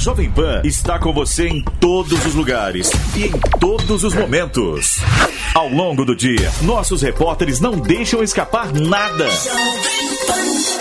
Jovem 0.07 0.31
Pan 0.31 0.61
está 0.63 0.97
com 0.97 1.11
você 1.11 1.49
em 1.49 1.61
todos 1.81 2.25
os 2.25 2.33
lugares 2.33 2.89
e 3.13 3.25
em 3.25 3.31
todos 3.59 4.05
os 4.05 4.13
momentos. 4.13 4.99
Ao 5.53 5.67
longo 5.67 6.05
do 6.05 6.15
dia, 6.15 6.49
nossos 6.61 7.01
repórteres 7.01 7.59
não 7.59 7.77
deixam 7.77 8.23
escapar 8.23 8.71
nada. 8.71 9.27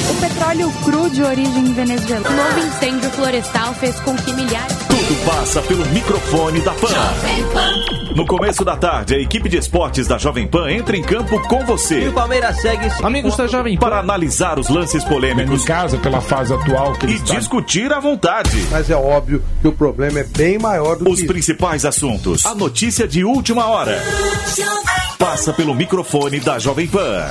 O 0.09 0.21
petróleo 0.21 0.73
cru 0.85 1.11
de 1.11 1.25
origem 1.25 1.73
venezuelana. 1.75 2.31
Novo 2.31 2.69
incêndio 2.69 3.11
florestal 3.11 3.75
fez 3.75 3.99
com 3.99 4.15
que 4.15 4.33
milhares. 4.33 4.86
Tudo 5.07 5.25
passa 5.25 5.63
pelo 5.63 5.87
microfone 5.87 6.61
da 6.63 6.73
Pan. 6.73 6.89
No 8.17 8.27
começo 8.27 8.65
da 8.65 8.77
tarde, 8.77 9.15
a 9.15 9.19
equipe 9.21 9.49
de 9.49 9.57
esportes 9.57 10.09
da 10.09 10.19
Jovem 10.19 10.49
Pan 10.49 10.69
entra 10.69 10.97
em 10.97 11.03
campo 11.03 11.41
com 11.47 11.65
você. 11.65 12.01
E 12.01 12.09
o 12.09 12.13
Palmeiras 12.13 12.61
segue. 12.61 12.91
Amigos 13.05 13.37
da 13.37 13.47
Jovem 13.47 13.77
Pan. 13.77 13.87
Para 13.87 14.01
analisar 14.01 14.59
os 14.59 14.69
lances 14.69 15.05
polêmicos. 15.05 15.63
Em 15.63 15.65
casa, 15.65 15.97
pela 15.99 16.21
fase 16.21 16.53
atual 16.53 16.93
que 16.95 17.07
E 17.07 17.19
discutir 17.21 17.93
à 17.93 18.01
vontade. 18.01 18.67
Mas 18.69 18.91
é 18.91 18.97
óbvio 18.97 19.45
que 19.63 19.69
o 19.69 19.73
problema 19.73 20.19
é 20.19 20.25
bem 20.25 20.59
maior 20.59 20.97
do 20.97 21.09
Os 21.09 21.21
que 21.21 21.27
principais 21.29 21.85
assuntos. 21.85 22.45
A 22.45 22.57
notícia 22.57 23.07
de 23.07 23.23
última 23.23 23.67
hora. 23.67 24.03
Passa 25.17 25.53
pelo 25.53 25.73
microfone 25.73 26.41
da 26.41 26.59
Jovem 26.59 26.89
Pan. 26.89 27.31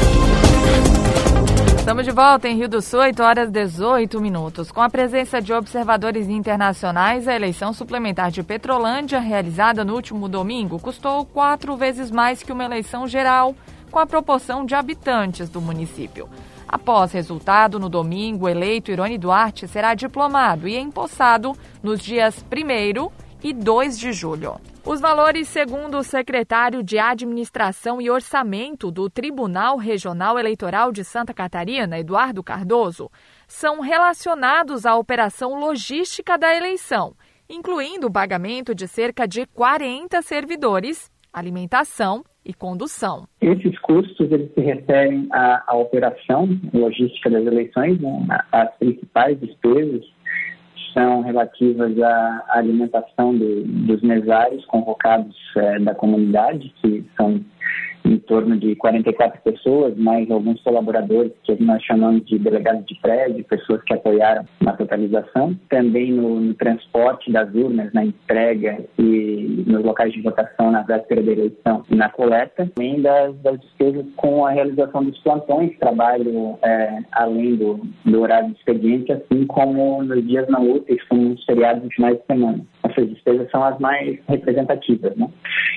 Estamos 1.91 2.05
de 2.05 2.11
volta 2.13 2.47
em 2.47 2.55
Rio 2.55 2.69
do 2.69 2.81
Sul, 2.81 3.01
8 3.01 3.21
horas 3.21 3.51
18 3.51 4.21
minutos. 4.21 4.71
Com 4.71 4.79
a 4.79 4.89
presença 4.89 5.41
de 5.41 5.51
observadores 5.51 6.29
internacionais, 6.29 7.27
a 7.27 7.35
eleição 7.35 7.73
suplementar 7.73 8.31
de 8.31 8.41
Petrolândia, 8.41 9.19
realizada 9.19 9.83
no 9.83 9.93
último 9.95 10.29
domingo, 10.29 10.79
custou 10.79 11.25
quatro 11.25 11.75
vezes 11.75 12.09
mais 12.09 12.41
que 12.41 12.53
uma 12.53 12.63
eleição 12.63 13.05
geral, 13.09 13.53
com 13.91 13.99
a 13.99 14.05
proporção 14.05 14.65
de 14.65 14.73
habitantes 14.73 15.49
do 15.49 15.59
município. 15.59 16.29
Após 16.65 17.11
resultado, 17.11 17.77
no 17.77 17.89
domingo, 17.89 18.47
eleito 18.47 18.89
Irone 18.89 19.17
Duarte 19.17 19.67
será 19.67 19.93
diplomado 19.93 20.69
e 20.69 20.77
empossado 20.77 21.51
nos 21.83 21.99
dias 21.99 22.41
1 22.49 23.11
e 23.43 23.53
2 23.53 23.99
de 23.99 24.11
julho. 24.11 24.55
Os 24.85 24.99
valores, 24.99 25.47
segundo 25.47 25.97
o 25.97 26.03
secretário 26.03 26.83
de 26.83 26.97
Administração 26.97 28.01
e 28.01 28.09
Orçamento 28.09 28.89
do 28.89 29.09
Tribunal 29.09 29.77
Regional 29.77 30.39
Eleitoral 30.39 30.91
de 30.91 31.03
Santa 31.03 31.33
Catarina, 31.33 31.99
Eduardo 31.99 32.43
Cardoso, 32.43 33.09
são 33.47 33.79
relacionados 33.79 34.85
à 34.85 34.95
operação 34.95 35.59
logística 35.59 36.37
da 36.37 36.55
eleição, 36.55 37.13
incluindo 37.49 38.07
o 38.07 38.11
pagamento 38.11 38.73
de 38.73 38.87
cerca 38.87 39.27
de 39.27 39.45
40 39.47 40.21
servidores, 40.21 41.11
alimentação 41.31 42.23
e 42.43 42.53
condução. 42.53 43.27
Esses 43.39 43.77
custos 43.79 44.31
eles 44.31 44.51
se 44.53 44.61
referem 44.61 45.27
à, 45.31 45.63
à 45.67 45.75
operação 45.77 46.49
logística 46.73 47.29
das 47.29 47.45
eleições, 47.45 47.99
né, 48.01 48.39
as 48.51 48.75
principais 48.77 49.39
despesas 49.39 50.03
são 50.93 51.21
relativas 51.21 51.99
à 52.01 52.43
alimentação 52.49 53.35
do, 53.37 53.63
dos 53.63 54.01
mesários 54.01 54.65
convocados 54.65 55.35
é, 55.57 55.79
da 55.79 55.95
comunidade, 55.95 56.73
que 56.81 57.05
são 57.17 57.43
em 58.03 58.17
torno 58.17 58.57
de 58.57 58.75
44 58.75 59.41
pessoas, 59.41 59.95
mais 59.97 60.29
alguns 60.29 60.61
colaboradores 60.61 61.31
que 61.43 61.61
nós 61.63 61.83
chamamos 61.83 62.25
de 62.25 62.37
delegados 62.39 62.85
de 62.85 62.99
prédio, 63.01 63.43
pessoas 63.45 63.81
que 63.83 63.93
apoiaram 63.93 64.43
na 64.61 64.73
totalização. 64.73 65.55
Também 65.69 66.11
no, 66.11 66.39
no 66.39 66.53
transporte 66.53 67.31
das 67.31 67.53
urnas, 67.53 67.91
na 67.93 68.05
entrega 68.05 68.83
e 68.97 69.63
nos 69.67 69.83
locais 69.83 70.13
de 70.13 70.21
votação 70.21 70.71
na 70.71 70.81
véspera 70.81 71.21
da 71.21 71.31
eleição 71.31 71.83
e 71.89 71.95
na 71.95 72.09
coleta. 72.09 72.69
Também 72.75 73.01
das, 73.01 73.35
das 73.41 73.59
despesas 73.59 74.05
com 74.15 74.45
a 74.45 74.51
realização 74.51 75.03
dos 75.03 75.17
plantões, 75.19 75.77
trabalho 75.79 76.57
é, 76.63 76.99
além 77.11 77.55
do, 77.55 77.81
do 78.05 78.21
horário 78.21 78.51
de 78.51 78.57
expediente, 78.57 79.11
assim 79.11 79.45
como 79.45 80.03
nos 80.03 80.25
dias 80.25 80.47
não 80.47 80.69
úteis, 80.69 81.03
como 81.07 81.29
nos 81.29 81.43
feriados 81.45 81.83
de 81.87 81.95
finais 81.95 82.17
de 82.17 82.25
semana. 82.25 82.59
Essas 82.83 83.09
despesas 83.09 83.49
são 83.51 83.63
as 83.63 83.77
mais 83.79 84.19
representativas. 84.27 85.15
Né? 85.15 85.29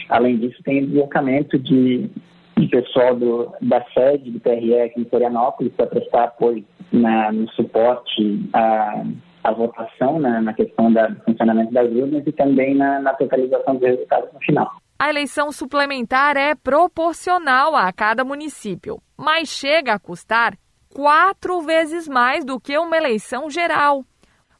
Além 0.08 0.36
disso, 0.38 0.62
tem 0.64 0.82
o 0.82 0.86
deslocamento 0.86 1.58
de 1.58 2.08
de 2.56 2.68
pessoal 2.68 3.14
do, 3.16 3.52
da 3.60 3.84
sede 3.92 4.30
do 4.30 4.40
TRE 4.40 4.80
aqui 4.80 5.00
em 5.00 5.04
Florianópolis 5.04 5.72
para 5.74 5.86
prestar 5.86 6.24
apoio 6.24 6.64
na, 6.92 7.32
no 7.32 7.48
suporte 7.50 8.48
à, 8.52 9.04
à 9.42 9.52
votação, 9.52 10.18
na, 10.18 10.40
na 10.40 10.54
questão 10.54 10.92
da, 10.92 11.08
do 11.08 11.22
funcionamento 11.24 11.72
das 11.72 11.90
urnas 11.90 12.26
e 12.26 12.32
também 12.32 12.74
na, 12.74 13.00
na 13.00 13.14
totalização 13.14 13.74
dos 13.76 13.88
resultados 13.88 14.32
no 14.32 14.40
final. 14.40 14.70
A 14.98 15.10
eleição 15.10 15.50
suplementar 15.50 16.36
é 16.36 16.54
proporcional 16.54 17.74
a 17.74 17.92
cada 17.92 18.24
município, 18.24 19.00
mas 19.18 19.48
chega 19.48 19.92
a 19.92 19.98
custar 19.98 20.54
quatro 20.94 21.60
vezes 21.60 22.08
mais 22.08 22.44
do 22.44 22.60
que 22.60 22.78
uma 22.78 22.96
eleição 22.96 23.50
geral. 23.50 24.04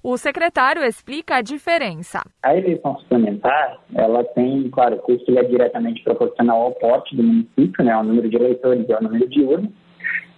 O 0.07 0.19
secretário 0.19 0.85
explica 0.85 1.37
a 1.37 1.41
diferença. 1.41 2.21
A 2.43 2.55
eleição 2.55 2.95
suplementar, 2.99 3.79
ela 3.95 4.23
tem, 4.23 4.69
claro, 4.69 4.97
o 4.97 4.99
custo 4.99 5.39
é 5.39 5.43
diretamente 5.45 6.05
proporcional 6.05 6.61
ao 6.61 6.73
porte 6.73 7.17
do 7.17 7.23
município, 7.23 7.83
né, 7.83 7.93
ao 7.93 8.05
número 8.05 8.29
de 8.29 8.37
eleitores 8.37 8.87
e 8.87 8.93
ao 8.93 9.03
número 9.03 9.27
de 9.27 9.41
urnas, 9.43 9.71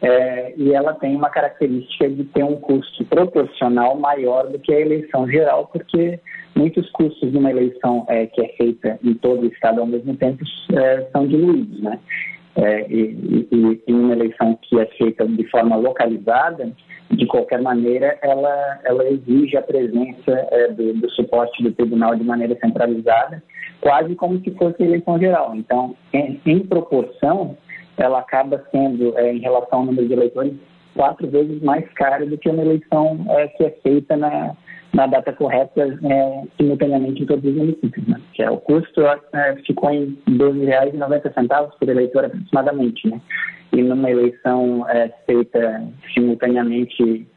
é, 0.01 0.55
e 0.57 0.73
ela 0.73 0.95
tem 0.95 1.17
uma 1.17 1.31
característica 1.31 2.09
de 2.09 2.23
ter 2.27 2.45
um 2.45 2.61
custo 2.61 3.05
proporcional 3.07 3.99
maior 3.99 4.47
do 4.47 4.57
que 4.61 4.73
a 4.73 4.81
eleição 4.81 5.29
geral, 5.29 5.67
porque 5.73 6.21
muitos 6.55 6.89
custos 6.93 7.33
de 7.33 7.37
uma 7.37 7.51
eleição 7.51 8.07
é, 8.09 8.25
que 8.27 8.41
é 8.45 8.49
feita 8.57 9.01
em 9.03 9.15
todo 9.15 9.43
o 9.43 9.47
estado 9.47 9.81
ao 9.81 9.87
mesmo 9.87 10.17
tempo 10.17 10.45
é, 10.75 11.09
são 11.11 11.27
diluídos, 11.27 11.83
né? 11.83 11.99
É, 12.57 12.87
e, 12.91 13.47
e, 13.53 13.83
e 13.87 13.93
uma 13.93 14.15
eleição 14.15 14.59
que 14.63 14.81
é 14.81 14.87
feita 14.87 15.27
de 15.27 15.47
forma 15.51 15.77
localizada, 15.77 16.73
de 17.11 17.27
qualquer 17.27 17.61
maneira, 17.61 18.19
ela, 18.23 18.81
ela 18.85 19.05
exige 19.09 19.57
a 19.57 19.63
presença 19.63 20.33
é, 20.51 20.69
do, 20.69 20.95
do, 20.95 21.11
suporte 21.11 21.63
do 21.63 21.71
tribunal 21.73 22.17
de 22.17 22.25
maneira 22.25 22.57
centralizada, 22.59 23.43
quase 23.81 24.15
como 24.15 24.41
se 24.41 24.51
fosse 24.53 24.83
eleição 24.83 25.19
geral. 25.19 25.55
Então, 25.55 25.95
em, 26.13 26.41
em 26.47 26.61
proporção, 26.61 27.57
ela 27.99 28.21
acaba 28.21 28.65
sendo, 28.73 29.17
é, 29.19 29.35
em 29.35 29.39
relação 29.39 29.80
ao 29.80 29.87
número 29.87 30.07
de 30.07 30.15
eleitores, 30.15 30.54
quatro 30.95 31.28
vezes 31.28 31.63
mais 31.63 31.87
cara 31.93 32.25
do 32.25 32.39
que 32.39 32.49
uma 32.49 32.63
eleição 32.63 33.25
é, 33.28 33.49
que 33.49 33.65
é 33.65 33.71
feita 33.83 34.17
na, 34.17 34.57
na 34.95 35.07
data 35.07 35.33
correta 35.33 35.83
é, 35.83 36.43
simultaneamente 36.57 37.23
em 37.23 37.27
todos 37.27 37.45
os 37.45 37.57
municípios. 37.57 38.07
Né? 38.07 38.21
Que 38.35 38.43
é, 38.43 38.51
o 38.51 38.59
custo 38.59 39.03
é, 39.03 39.57
ficou 39.67 39.91
em 39.91 40.19
R$ 40.27 40.35
12,90 40.35 41.71
por 41.79 41.89
eleitor 41.89 42.25
aproximadamente. 42.25 43.09
Né? 43.09 43.21
e 43.73 43.83
numa 43.83 44.11
eleição 44.11 44.89
é, 44.89 45.09
feita 45.27 45.87
simultaneamente 46.15 47.29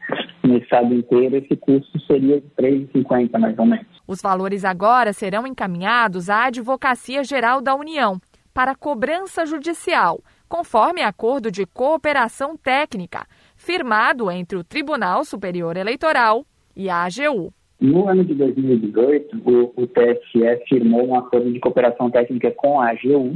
no 0.42 0.56
estado 0.56 0.94
inteiro, 0.94 1.36
esse 1.36 1.56
custo 1.56 2.00
seria 2.06 2.40
de 2.40 2.46
3,50 2.58 3.38
mais 3.38 3.58
ou 3.58 3.66
menos. 3.66 3.86
Os 4.06 4.22
valores 4.22 4.64
agora 4.64 5.12
serão 5.12 5.46
encaminhados 5.46 6.30
à 6.30 6.46
Advocacia 6.46 7.22
Geral 7.24 7.60
da 7.60 7.74
União 7.74 8.18
para 8.54 8.74
cobrança 8.74 9.44
judicial, 9.44 10.20
conforme 10.48 11.02
acordo 11.02 11.50
de 11.50 11.66
cooperação 11.66 12.56
técnica 12.56 13.26
firmado 13.54 14.30
entre 14.30 14.56
o 14.56 14.64
Tribunal 14.64 15.24
Superior 15.24 15.76
Eleitoral 15.76 16.44
e 16.80 16.88
a 16.88 17.04
AGU. 17.04 17.52
No 17.78 18.08
ano 18.08 18.24
de 18.24 18.34
2018, 18.34 19.36
o, 19.44 19.72
o 19.76 19.86
TSE 19.86 20.64
firmou 20.68 21.08
um 21.08 21.14
acordo 21.14 21.52
de 21.52 21.60
cooperação 21.60 22.10
técnica 22.10 22.50
com 22.50 22.80
a 22.80 22.90
AGU 22.90 23.34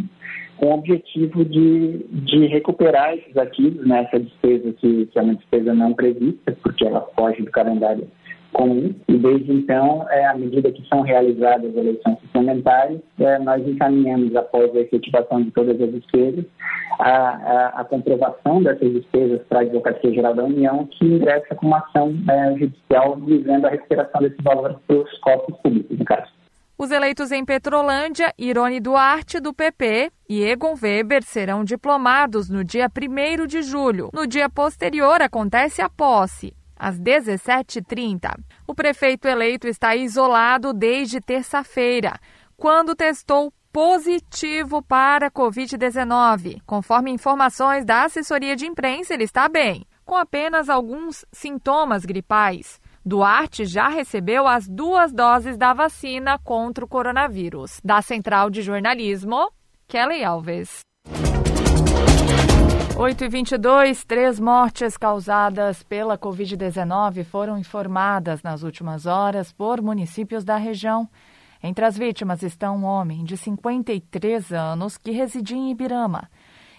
com 0.56 0.66
o 0.66 0.74
objetivo 0.74 1.44
de, 1.44 2.06
de 2.10 2.46
recuperar 2.46 3.14
esses 3.14 3.36
ativos, 3.36 3.86
né, 3.86 4.04
essa 4.04 4.20
despesa 4.20 4.72
que, 4.74 5.06
que 5.06 5.18
é 5.18 5.22
uma 5.22 5.34
despesa 5.34 5.74
não 5.74 5.92
prevista, 5.92 6.56
porque 6.62 6.86
ela 6.86 7.06
foge 7.16 7.42
do 7.42 7.50
calendário 7.50 8.06
comum, 8.54 8.94
e 9.06 9.18
desde 9.18 9.52
então, 9.52 10.06
é, 10.08 10.24
à 10.26 10.34
medida 10.34 10.72
que 10.72 10.86
são 10.88 11.02
realizadas 11.02 11.70
as 11.70 11.76
eleições 11.76 12.18
suplementares, 12.20 13.00
é, 13.18 13.38
nós 13.40 13.66
encaminhamos, 13.66 14.34
após 14.34 14.74
a 14.74 14.80
efetivação 14.80 15.42
de 15.42 15.50
todas 15.50 15.78
as 15.80 15.92
despesas, 15.92 16.44
a, 16.98 17.10
a, 17.10 17.80
a 17.80 17.84
comprovação 17.84 18.62
dessas 18.62 18.92
despesas 18.92 19.42
para 19.48 19.58
a 19.58 19.62
Advocacia 19.62 20.14
Geral 20.14 20.34
da 20.34 20.44
União, 20.44 20.86
que 20.86 21.04
ingressa 21.04 21.54
com 21.54 21.66
uma 21.66 21.78
ação 21.78 22.14
é, 22.30 22.58
judicial 22.58 23.16
visando 23.16 23.66
a 23.66 23.70
recuperação 23.70 24.22
desse 24.22 24.40
valor 24.42 24.80
para 24.86 24.96
os 24.96 25.18
cofres 25.18 25.56
públicos, 25.58 25.98
no 25.98 26.04
caso. 26.04 26.32
Os 26.76 26.90
eleitos 26.90 27.30
em 27.30 27.44
Petrolândia, 27.44 28.32
Irone 28.36 28.80
Duarte, 28.80 29.38
do 29.38 29.54
PP, 29.54 30.10
e 30.28 30.42
Egon 30.42 30.74
Weber 30.80 31.22
serão 31.22 31.62
diplomados 31.62 32.50
no 32.50 32.64
dia 32.64 32.88
1 32.88 33.46
de 33.46 33.62
julho. 33.62 34.10
No 34.12 34.26
dia 34.26 34.50
posterior 34.50 35.22
acontece 35.22 35.80
a 35.80 35.88
posse, 35.88 36.52
às 36.84 37.00
17h30. 37.00 38.38
O 38.66 38.74
prefeito 38.74 39.26
eleito 39.26 39.66
está 39.66 39.96
isolado 39.96 40.74
desde 40.74 41.18
terça-feira, 41.18 42.18
quando 42.58 42.94
testou 42.94 43.50
positivo 43.72 44.82
para 44.82 45.30
Covid-19. 45.30 46.60
Conforme 46.66 47.10
informações 47.10 47.86
da 47.86 48.04
assessoria 48.04 48.54
de 48.54 48.66
imprensa, 48.66 49.14
ele 49.14 49.24
está 49.24 49.48
bem, 49.48 49.86
com 50.04 50.14
apenas 50.14 50.68
alguns 50.68 51.24
sintomas 51.32 52.04
gripais. 52.04 52.78
Duarte 53.02 53.64
já 53.64 53.88
recebeu 53.88 54.46
as 54.46 54.68
duas 54.68 55.10
doses 55.10 55.56
da 55.56 55.72
vacina 55.72 56.38
contra 56.38 56.84
o 56.84 56.88
coronavírus. 56.88 57.80
Da 57.82 58.02
Central 58.02 58.50
de 58.50 58.60
Jornalismo, 58.60 59.50
Kelly 59.88 60.22
Alves. 60.22 60.80
8 62.96 63.24
e 63.24 63.28
22 63.28 64.04
três 64.04 64.38
mortes 64.38 64.96
causadas 64.96 65.82
pela 65.82 66.16
Covid-19 66.16 67.24
foram 67.24 67.58
informadas 67.58 68.40
nas 68.42 68.62
últimas 68.62 69.04
horas 69.04 69.52
por 69.52 69.82
municípios 69.82 70.44
da 70.44 70.56
região. 70.56 71.08
Entre 71.60 71.84
as 71.84 71.98
vítimas 71.98 72.42
estão 72.44 72.76
um 72.76 72.84
homem 72.84 73.24
de 73.24 73.36
53 73.36 74.52
anos 74.52 74.96
que 74.96 75.10
residia 75.10 75.56
em 75.56 75.72
Ibirama. 75.72 76.30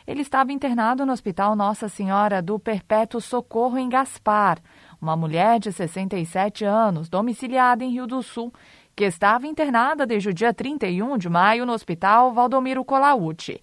Ele 0.08 0.22
estava 0.22 0.54
internado 0.54 1.06
no 1.06 1.12
Hospital 1.12 1.54
Nossa 1.54 1.90
Senhora 1.90 2.42
do 2.42 2.58
Perpétuo 2.58 3.20
Socorro 3.20 3.78
em 3.78 3.90
Gaspar 3.90 4.60
uma 5.02 5.16
mulher 5.16 5.60
de 5.60 5.72
67 5.72 6.66
anos, 6.66 7.10
domiciliada 7.10 7.84
em 7.84 7.92
Rio 7.92 8.08
do 8.08 8.22
Sul, 8.24 8.54
que 8.96 9.04
estava 9.04 9.46
internada 9.46 10.06
desde 10.06 10.30
o 10.30 10.34
dia 10.34 10.54
31 10.54 11.18
de 11.18 11.30
maio 11.30 11.66
no 11.66 11.74
Hospital 11.74 12.34
Valdomiro 12.34 12.84
Colauti. 12.84 13.62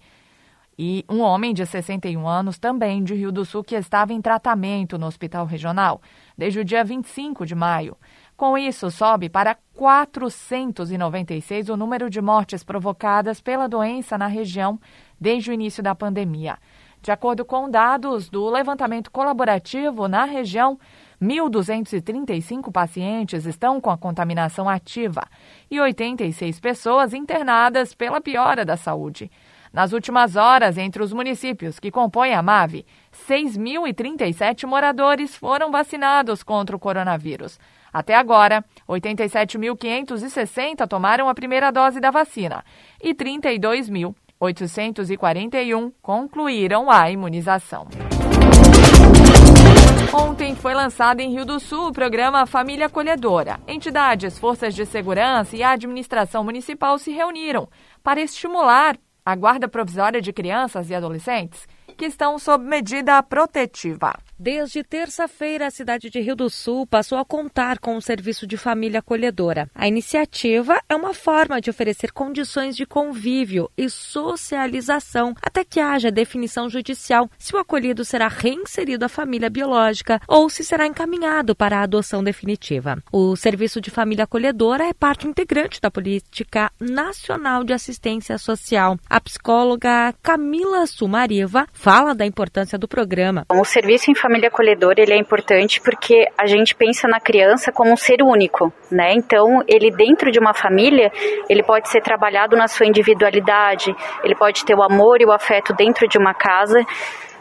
E 0.77 1.05
um 1.07 1.21
homem 1.21 1.53
de 1.53 1.65
61 1.65 2.27
anos, 2.27 2.57
também 2.57 3.03
de 3.03 3.13
Rio 3.13 3.31
do 3.31 3.45
Sul, 3.45 3.63
que 3.63 3.75
estava 3.75 4.11
em 4.11 4.21
tratamento 4.21 4.97
no 4.97 5.05
Hospital 5.05 5.45
Regional 5.45 6.01
desde 6.37 6.59
o 6.59 6.65
dia 6.65 6.83
25 6.83 7.45
de 7.45 7.53
maio. 7.53 7.95
Com 8.35 8.57
isso, 8.57 8.89
sobe 8.89 9.29
para 9.29 9.55
496 9.75 11.69
o 11.69 11.77
número 11.77 12.09
de 12.09 12.19
mortes 12.21 12.63
provocadas 12.63 13.39
pela 13.39 13.67
doença 13.67 14.17
na 14.17 14.27
região 14.27 14.79
desde 15.19 15.51
o 15.51 15.53
início 15.53 15.83
da 15.83 15.93
pandemia. 15.93 16.57
De 17.03 17.11
acordo 17.11 17.43
com 17.43 17.69
dados 17.69 18.29
do 18.29 18.49
levantamento 18.49 19.11
colaborativo 19.11 20.07
na 20.07 20.23
região, 20.23 20.79
1.235 21.21 22.71
pacientes 22.71 23.45
estão 23.45 23.79
com 23.79 23.89
a 23.89 23.97
contaminação 23.97 24.69
ativa 24.69 25.23
e 25.69 25.79
86 25.79 26.59
pessoas 26.59 27.13
internadas 27.13 27.93
pela 27.93 28.21
piora 28.21 28.65
da 28.65 28.77
saúde. 28.77 29.29
Nas 29.73 29.91
últimas 29.91 30.35
horas, 30.35 30.77
entre 30.77 31.01
os 31.01 31.11
municípios 31.11 31.79
que 31.79 31.89
compõem 31.89 32.35
a 32.35 32.43
MAVE, 32.43 32.85
6.037 33.27 34.67
moradores 34.67 35.35
foram 35.35 35.71
vacinados 35.71 36.43
contra 36.43 36.75
o 36.75 36.79
coronavírus. 36.79 37.59
Até 37.91 38.13
agora, 38.13 38.63
87.560 38.87 40.87
tomaram 40.87 41.27
a 41.27 41.33
primeira 41.33 41.71
dose 41.71 41.99
da 41.99 42.11
vacina 42.11 42.63
e 43.01 43.15
32.841 43.15 45.91
concluíram 46.03 46.91
a 46.91 47.09
imunização. 47.09 47.87
Ontem 50.13 50.55
foi 50.55 50.75
lançado 50.75 51.19
em 51.19 51.31
Rio 51.31 51.45
do 51.45 51.59
Sul 51.59 51.87
o 51.87 51.91
programa 51.91 52.45
Família 52.45 52.85
Acolhedora. 52.85 53.59
Entidades, 53.67 54.37
forças 54.37 54.75
de 54.75 54.85
segurança 54.85 55.55
e 55.55 55.63
a 55.63 55.71
administração 55.71 56.43
municipal 56.43 56.99
se 56.99 57.11
reuniram 57.11 57.67
para 58.03 58.21
estimular 58.21 58.95
a 59.25 59.35
guarda 59.35 59.67
provisória 59.67 60.21
de 60.21 60.33
crianças 60.33 60.89
e 60.89 60.95
adolescentes 60.95 61.67
que 61.97 62.05
estão 62.05 62.37
sob 62.39 62.65
medida 62.65 63.21
protetiva. 63.23 64.13
Desde 64.37 64.83
terça-feira, 64.83 65.67
a 65.67 65.71
cidade 65.71 66.09
de 66.09 66.19
Rio 66.19 66.35
do 66.35 66.49
Sul 66.49 66.85
passou 66.85 67.17
a 67.17 67.23
contar 67.23 67.79
com 67.79 67.95
o 67.95 68.01
serviço 68.01 68.45
de 68.45 68.57
família 68.57 68.99
acolhedora. 68.99 69.69
A 69.73 69.87
iniciativa 69.87 70.81
é 70.89 70.95
uma 70.95 71.13
forma 71.13 71.61
de 71.61 71.69
oferecer 71.69 72.11
condições 72.11 72.75
de 72.75 72.85
convívio 72.85 73.69
e 73.77 73.89
socialização 73.89 75.33
até 75.41 75.63
que 75.63 75.79
haja 75.79 76.11
definição 76.11 76.69
judicial 76.69 77.29
se 77.37 77.55
o 77.55 77.59
acolhido 77.59 78.03
será 78.03 78.27
reinserido 78.27 79.05
à 79.05 79.07
família 79.07 79.49
biológica 79.49 80.19
ou 80.27 80.49
se 80.49 80.63
será 80.63 80.87
encaminhado 80.87 81.55
para 81.55 81.77
a 81.77 81.83
adoção 81.83 82.23
definitiva. 82.23 83.01
O 83.11 83.37
serviço 83.37 83.79
de 83.79 83.91
família 83.91 84.25
acolhedora 84.25 84.85
é 84.85 84.93
parte 84.93 85.27
integrante 85.27 85.79
da 85.79 85.89
política 85.89 86.71
nacional 86.79 87.63
de 87.63 87.71
assistência 87.71 88.37
social. 88.37 88.97
A 89.09 89.21
psicóloga 89.21 90.13
Camila 90.21 90.85
Sumariva 90.85 91.65
fala 91.73 92.13
da 92.13 92.25
importância 92.25 92.77
do 92.77 92.87
programa. 92.87 93.45
O 93.51 93.65
serviço 93.65 94.09
em 94.09 94.15
família 94.15 94.47
acolhedora 94.47 95.01
ele 95.01 95.13
é 95.13 95.17
importante 95.17 95.81
porque 95.81 96.27
a 96.37 96.45
gente 96.45 96.73
pensa 96.75 97.07
na 97.07 97.19
criança 97.19 97.71
como 97.71 97.91
um 97.91 97.97
ser 97.97 98.21
único, 98.21 98.71
né? 98.89 99.13
Então, 99.13 99.61
ele 99.67 99.91
dentro 99.91 100.31
de 100.31 100.39
uma 100.39 100.53
família, 100.53 101.11
ele 101.49 101.63
pode 101.63 101.89
ser 101.89 102.01
trabalhado 102.01 102.55
na 102.55 102.67
sua 102.67 102.85
individualidade, 102.85 103.93
ele 104.23 104.35
pode 104.35 104.63
ter 104.63 104.75
o 104.75 104.83
amor 104.83 105.19
e 105.19 105.25
o 105.25 105.31
afeto 105.31 105.73
dentro 105.73 106.07
de 106.07 106.17
uma 106.17 106.33
casa 106.33 106.85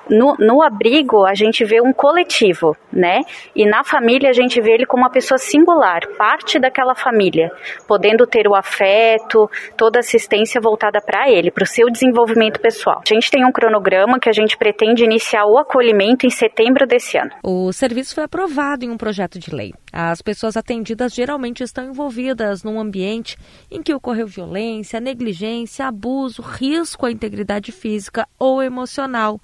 no, 0.09 0.35
no 0.39 0.63
abrigo 0.63 1.25
a 1.25 1.35
gente 1.35 1.65
vê 1.65 1.81
um 1.81 1.93
coletivo, 1.93 2.77
né? 2.93 3.23
E 3.55 3.67
na 3.67 3.85
família 3.85 4.31
a 4.31 4.33
gente 4.33 4.61
vê 4.61 4.73
ele 4.73 4.87
como 4.87 5.03
uma 5.03 5.11
pessoa 5.11 5.39
singular, 5.39 6.01
parte 6.17 6.59
daquela 6.59 6.95
família, 6.95 7.51
podendo 7.87 8.27
ter 8.27 8.47
o 8.47 8.55
afeto, 8.55 9.51
toda 9.77 10.01
assistência 10.01 10.61
voltada 10.61 11.01
para 11.01 11.31
ele, 11.31 11.51
para 11.51 11.65
o 11.65 11.67
seu 11.67 11.91
desenvolvimento 11.91 12.61
pessoal. 12.61 13.01
A 13.05 13.15
gente 13.15 13.31
tem 13.31 13.45
um 13.45 13.53
cronograma 13.53 14.19
que 14.19 14.29
a 14.29 14.33
gente 14.33 14.57
pretende 14.57 15.05
iniciar 15.05 15.47
o 15.47 15.59
acolhimento 15.59 16.27
em 16.27 16.31
setembro 16.31 16.87
desse 16.87 17.17
ano. 17.17 17.31
O 17.43 17.73
serviço 17.73 18.15
foi 18.15 18.25
aprovado 18.25 18.85
em 18.85 18.91
um 18.91 18.97
projeto 18.97 19.39
de 19.39 19.55
lei. 19.55 19.73
As 19.93 20.23
pessoas 20.23 20.57
atendidas 20.57 21.15
geralmente 21.15 21.63
estão 21.63 21.85
envolvidas 21.85 22.63
num 22.63 22.81
ambiente 22.81 23.37
em 23.71 23.83
que 23.83 23.95
ocorreu 23.95 24.27
violência, 24.27 25.01
negligência, 25.01 25.87
abuso, 25.87 26.43
risco 26.43 27.07
à 27.07 27.11
integridade 27.11 27.73
física 27.73 28.27
ou 28.39 28.63
emocional. 28.63 29.41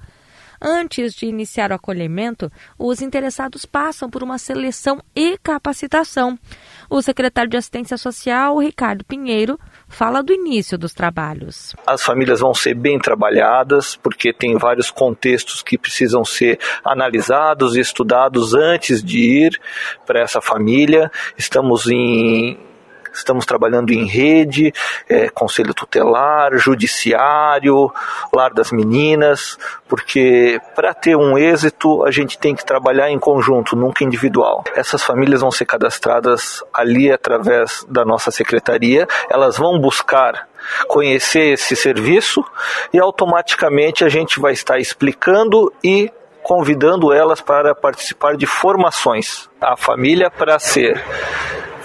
Antes 0.60 1.14
de 1.14 1.26
iniciar 1.26 1.70
o 1.70 1.74
acolhimento, 1.74 2.50
os 2.78 3.00
interessados 3.00 3.64
passam 3.64 4.10
por 4.10 4.22
uma 4.22 4.38
seleção 4.38 5.00
e 5.14 5.38
capacitação. 5.38 6.38
O 6.90 7.00
secretário 7.00 7.50
de 7.50 7.56
Assistência 7.56 7.96
Social, 7.96 8.58
Ricardo 8.58 9.04
Pinheiro, 9.04 9.58
fala 9.88 10.22
do 10.22 10.32
início 10.32 10.76
dos 10.76 10.92
trabalhos. 10.92 11.74
As 11.86 12.02
famílias 12.02 12.40
vão 12.40 12.54
ser 12.54 12.74
bem 12.74 12.98
trabalhadas, 12.98 13.96
porque 13.96 14.32
tem 14.32 14.56
vários 14.56 14.90
contextos 14.90 15.62
que 15.62 15.78
precisam 15.78 16.24
ser 16.24 16.58
analisados 16.84 17.76
e 17.76 17.80
estudados 17.80 18.54
antes 18.54 19.02
de 19.02 19.18
ir 19.18 19.60
para 20.06 20.20
essa 20.20 20.40
família. 20.40 21.10
Estamos 21.36 21.86
em 21.88 22.67
Estamos 23.18 23.44
trabalhando 23.44 23.92
em 23.92 24.06
rede, 24.06 24.72
é, 25.08 25.28
conselho 25.28 25.74
tutelar, 25.74 26.56
judiciário, 26.56 27.92
lar 28.32 28.52
das 28.54 28.72
meninas, 28.72 29.58
porque 29.88 30.60
para 30.74 30.94
ter 30.94 31.16
um 31.16 31.36
êxito 31.36 32.04
a 32.04 32.10
gente 32.10 32.38
tem 32.38 32.54
que 32.54 32.64
trabalhar 32.64 33.10
em 33.10 33.18
conjunto, 33.18 33.76
nunca 33.76 34.04
individual. 34.04 34.64
Essas 34.74 35.02
famílias 35.02 35.40
vão 35.40 35.50
ser 35.50 35.66
cadastradas 35.66 36.62
ali 36.72 37.10
através 37.10 37.84
da 37.88 38.04
nossa 38.04 38.30
secretaria, 38.30 39.06
elas 39.28 39.56
vão 39.56 39.78
buscar 39.78 40.48
conhecer 40.86 41.52
esse 41.54 41.74
serviço 41.76 42.44
e 42.92 42.98
automaticamente 42.98 44.04
a 44.04 44.08
gente 44.08 44.40
vai 44.40 44.52
estar 44.52 44.78
explicando 44.78 45.72
e 45.82 46.10
convidando 46.42 47.12
elas 47.12 47.40
para 47.40 47.74
participar 47.74 48.36
de 48.36 48.46
formações. 48.46 49.48
A 49.60 49.76
família 49.76 50.30
para 50.30 50.58
ser 50.58 51.04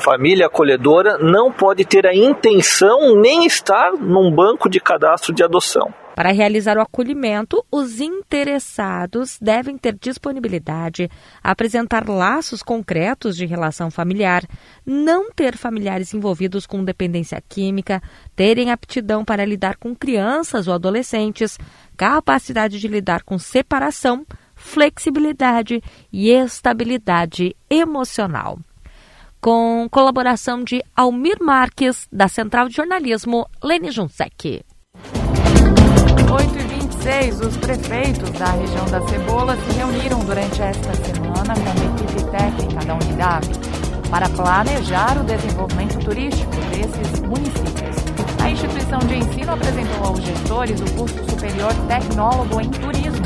família 0.04 0.48
acolhedora 0.48 1.18
não 1.18 1.50
pode 1.50 1.86
ter 1.86 2.06
a 2.06 2.14
intenção 2.14 3.16
nem 3.16 3.46
estar 3.46 3.94
num 3.94 4.30
banco 4.30 4.70
de 4.70 4.80
cadastro 4.80 5.34
de 5.34 5.42
adoção. 5.42 5.94
Para 6.14 6.32
realizar 6.32 6.78
o 6.78 6.82
acolhimento, 6.82 7.66
os 7.72 8.00
interessados 8.00 9.40
devem 9.42 9.78
ter 9.78 9.98
disponibilidade, 10.00 11.10
apresentar 11.42 12.08
laços 12.08 12.62
concretos 12.62 13.36
de 13.36 13.46
relação 13.48 13.90
familiar, 13.90 14.44
não 14.86 15.32
ter 15.32 15.58
familiares 15.58 16.14
envolvidos 16.14 16.68
com 16.68 16.84
dependência 16.84 17.42
química, 17.50 18.02
terem 18.36 18.72
aptidão 18.72 19.26
para 19.26 19.46
lidar 19.46 19.78
com 19.78 19.96
crianças 19.96 20.68
ou 20.68 20.76
adolescentes, 20.76 21.58
capacidade 21.98 22.80
de 22.80 22.88
lidar 22.88 23.24
com 23.24 23.40
separação, 23.40 24.24
flexibilidade 24.54 25.82
e 26.12 26.30
estabilidade 26.30 27.56
emocional 27.72 28.60
com 29.44 29.90
colaboração 29.92 30.64
de 30.64 30.82
Almir 30.96 31.36
Marques, 31.42 32.08
da 32.10 32.30
Central 32.30 32.70
de 32.70 32.78
Jornalismo, 32.78 33.46
Lene 33.62 33.92
Junsec. 33.92 34.64
8 36.32 36.56
e 36.56 36.64
26 36.80 37.42
os 37.42 37.58
prefeitos 37.58 38.30
da 38.30 38.52
região 38.52 38.86
da 38.86 39.06
Cebola 39.06 39.58
se 39.58 39.78
reuniram 39.78 40.20
durante 40.20 40.62
esta 40.62 40.96
semana 40.96 41.54
com 41.56 41.70
a 41.70 41.86
equipe 41.94 42.32
técnica 42.32 42.86
da 42.86 42.94
Unidade 42.94 43.50
para 44.10 44.30
planejar 44.30 45.18
o 45.20 45.26
desenvolvimento 45.26 46.00
turístico 46.00 46.56
desses 46.72 47.20
municípios. 47.20 48.42
A 48.42 48.50
instituição 48.50 49.00
de 49.00 49.18
ensino 49.18 49.52
apresentou 49.52 50.08
aos 50.08 50.22
gestores 50.22 50.80
o 50.80 50.94
curso 50.94 51.18
superior 51.30 51.74
Tecnólogo 51.90 52.62
em 52.62 52.70
Turismo, 52.70 53.26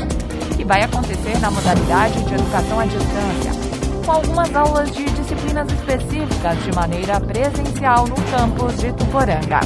que 0.56 0.64
vai 0.64 0.82
acontecer 0.82 1.38
na 1.38 1.48
modalidade 1.48 2.24
de 2.24 2.34
educação 2.34 2.80
à 2.80 2.86
distância 2.86 3.67
com 4.08 4.12
algumas 4.12 4.56
aulas 4.56 4.90
de 4.92 5.04
disciplinas 5.04 5.70
específicas 5.70 6.64
de 6.64 6.74
maneira 6.74 7.20
presencial 7.20 8.08
no 8.08 8.16
campus 8.30 8.78
de 8.78 8.90
Tuporanga. 8.94 9.60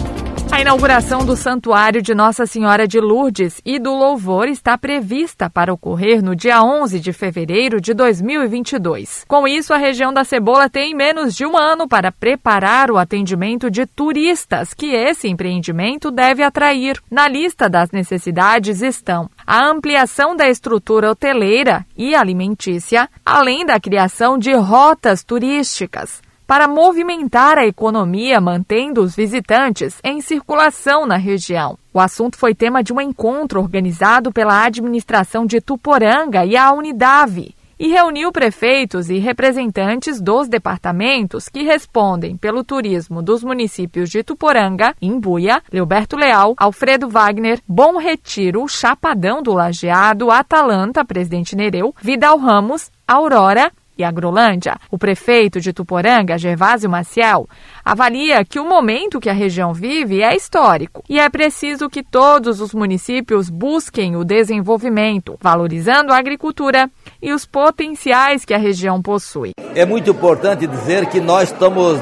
A 0.52 0.60
inauguração 0.60 1.24
do 1.24 1.34
Santuário 1.34 2.02
de 2.02 2.14
Nossa 2.14 2.44
Senhora 2.44 2.86
de 2.86 3.00
Lourdes 3.00 3.58
e 3.64 3.78
do 3.78 3.90
Louvor 3.94 4.48
está 4.48 4.76
prevista 4.76 5.48
para 5.48 5.72
ocorrer 5.72 6.22
no 6.22 6.36
dia 6.36 6.62
11 6.62 7.00
de 7.00 7.10
fevereiro 7.10 7.80
de 7.80 7.94
2022. 7.94 9.24
Com 9.26 9.48
isso, 9.48 9.72
a 9.72 9.78
região 9.78 10.12
da 10.12 10.24
Cebola 10.24 10.68
tem 10.68 10.94
menos 10.94 11.34
de 11.34 11.46
um 11.46 11.56
ano 11.56 11.88
para 11.88 12.12
preparar 12.12 12.90
o 12.90 12.98
atendimento 12.98 13.70
de 13.70 13.86
turistas 13.86 14.74
que 14.74 14.94
esse 14.94 15.26
empreendimento 15.26 16.10
deve 16.10 16.42
atrair. 16.42 17.00
Na 17.10 17.26
lista 17.26 17.66
das 17.66 17.90
necessidades 17.90 18.82
estão 18.82 19.30
a 19.46 19.66
ampliação 19.66 20.36
da 20.36 20.50
estrutura 20.50 21.10
hoteleira 21.10 21.86
e 21.96 22.14
alimentícia, 22.14 23.08
além 23.24 23.64
da 23.64 23.80
criação 23.80 24.36
de 24.36 24.52
rotas 24.52 25.24
turísticas 25.24 26.20
para 26.52 26.68
movimentar 26.68 27.56
a 27.56 27.64
economia, 27.64 28.38
mantendo 28.38 29.00
os 29.00 29.16
visitantes 29.16 29.98
em 30.04 30.20
circulação 30.20 31.06
na 31.06 31.16
região. 31.16 31.78
O 31.94 31.98
assunto 31.98 32.36
foi 32.36 32.54
tema 32.54 32.82
de 32.82 32.92
um 32.92 33.00
encontro 33.00 33.58
organizado 33.58 34.30
pela 34.30 34.62
administração 34.62 35.46
de 35.46 35.62
Tuporanga 35.62 36.44
e 36.44 36.54
a 36.54 36.70
Unidave 36.70 37.54
e 37.78 37.88
reuniu 37.88 38.30
prefeitos 38.30 39.08
e 39.08 39.18
representantes 39.18 40.20
dos 40.20 40.46
departamentos 40.46 41.48
que 41.48 41.62
respondem 41.62 42.36
pelo 42.36 42.62
turismo 42.62 43.22
dos 43.22 43.42
municípios 43.42 44.10
de 44.10 44.22
Tuporanga, 44.22 44.94
Imbuia, 45.00 45.62
Leoberto 45.72 46.16
Leal, 46.16 46.54
Alfredo 46.58 47.08
Wagner, 47.08 47.62
Bom 47.66 47.96
Retiro, 47.96 48.68
Chapadão 48.68 49.42
do 49.42 49.54
Lajeado, 49.54 50.30
Atalanta, 50.30 51.02
Presidente 51.02 51.56
Nereu, 51.56 51.94
Vidal 52.02 52.36
Ramos, 52.36 52.90
Aurora 53.08 53.72
e 54.02 54.04
Agrolândia. 54.04 54.76
O 54.90 54.98
prefeito 54.98 55.60
de 55.60 55.72
Tuporanga, 55.72 56.36
Gervásio 56.36 56.90
Maciel, 56.90 57.48
avalia 57.84 58.44
que 58.44 58.58
o 58.58 58.68
momento 58.68 59.20
que 59.20 59.30
a 59.30 59.32
região 59.32 59.72
vive 59.72 60.22
é 60.22 60.34
histórico 60.34 61.02
e 61.08 61.18
é 61.18 61.28
preciso 61.30 61.88
que 61.88 62.02
todos 62.02 62.60
os 62.60 62.74
municípios 62.74 63.48
busquem 63.48 64.16
o 64.16 64.24
desenvolvimento, 64.24 65.38
valorizando 65.40 66.12
a 66.12 66.18
agricultura 66.18 66.90
e 67.20 67.32
os 67.32 67.46
potenciais 67.46 68.44
que 68.44 68.52
a 68.52 68.58
região 68.58 69.00
possui. 69.00 69.52
É 69.74 69.86
muito 69.86 70.10
importante 70.10 70.66
dizer 70.66 71.06
que 71.06 71.20
nós 71.20 71.50
estamos 71.50 72.00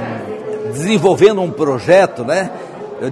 desenvolvendo 0.73 1.43
um 1.43 1.51
projeto, 1.51 2.25
né, 2.25 2.51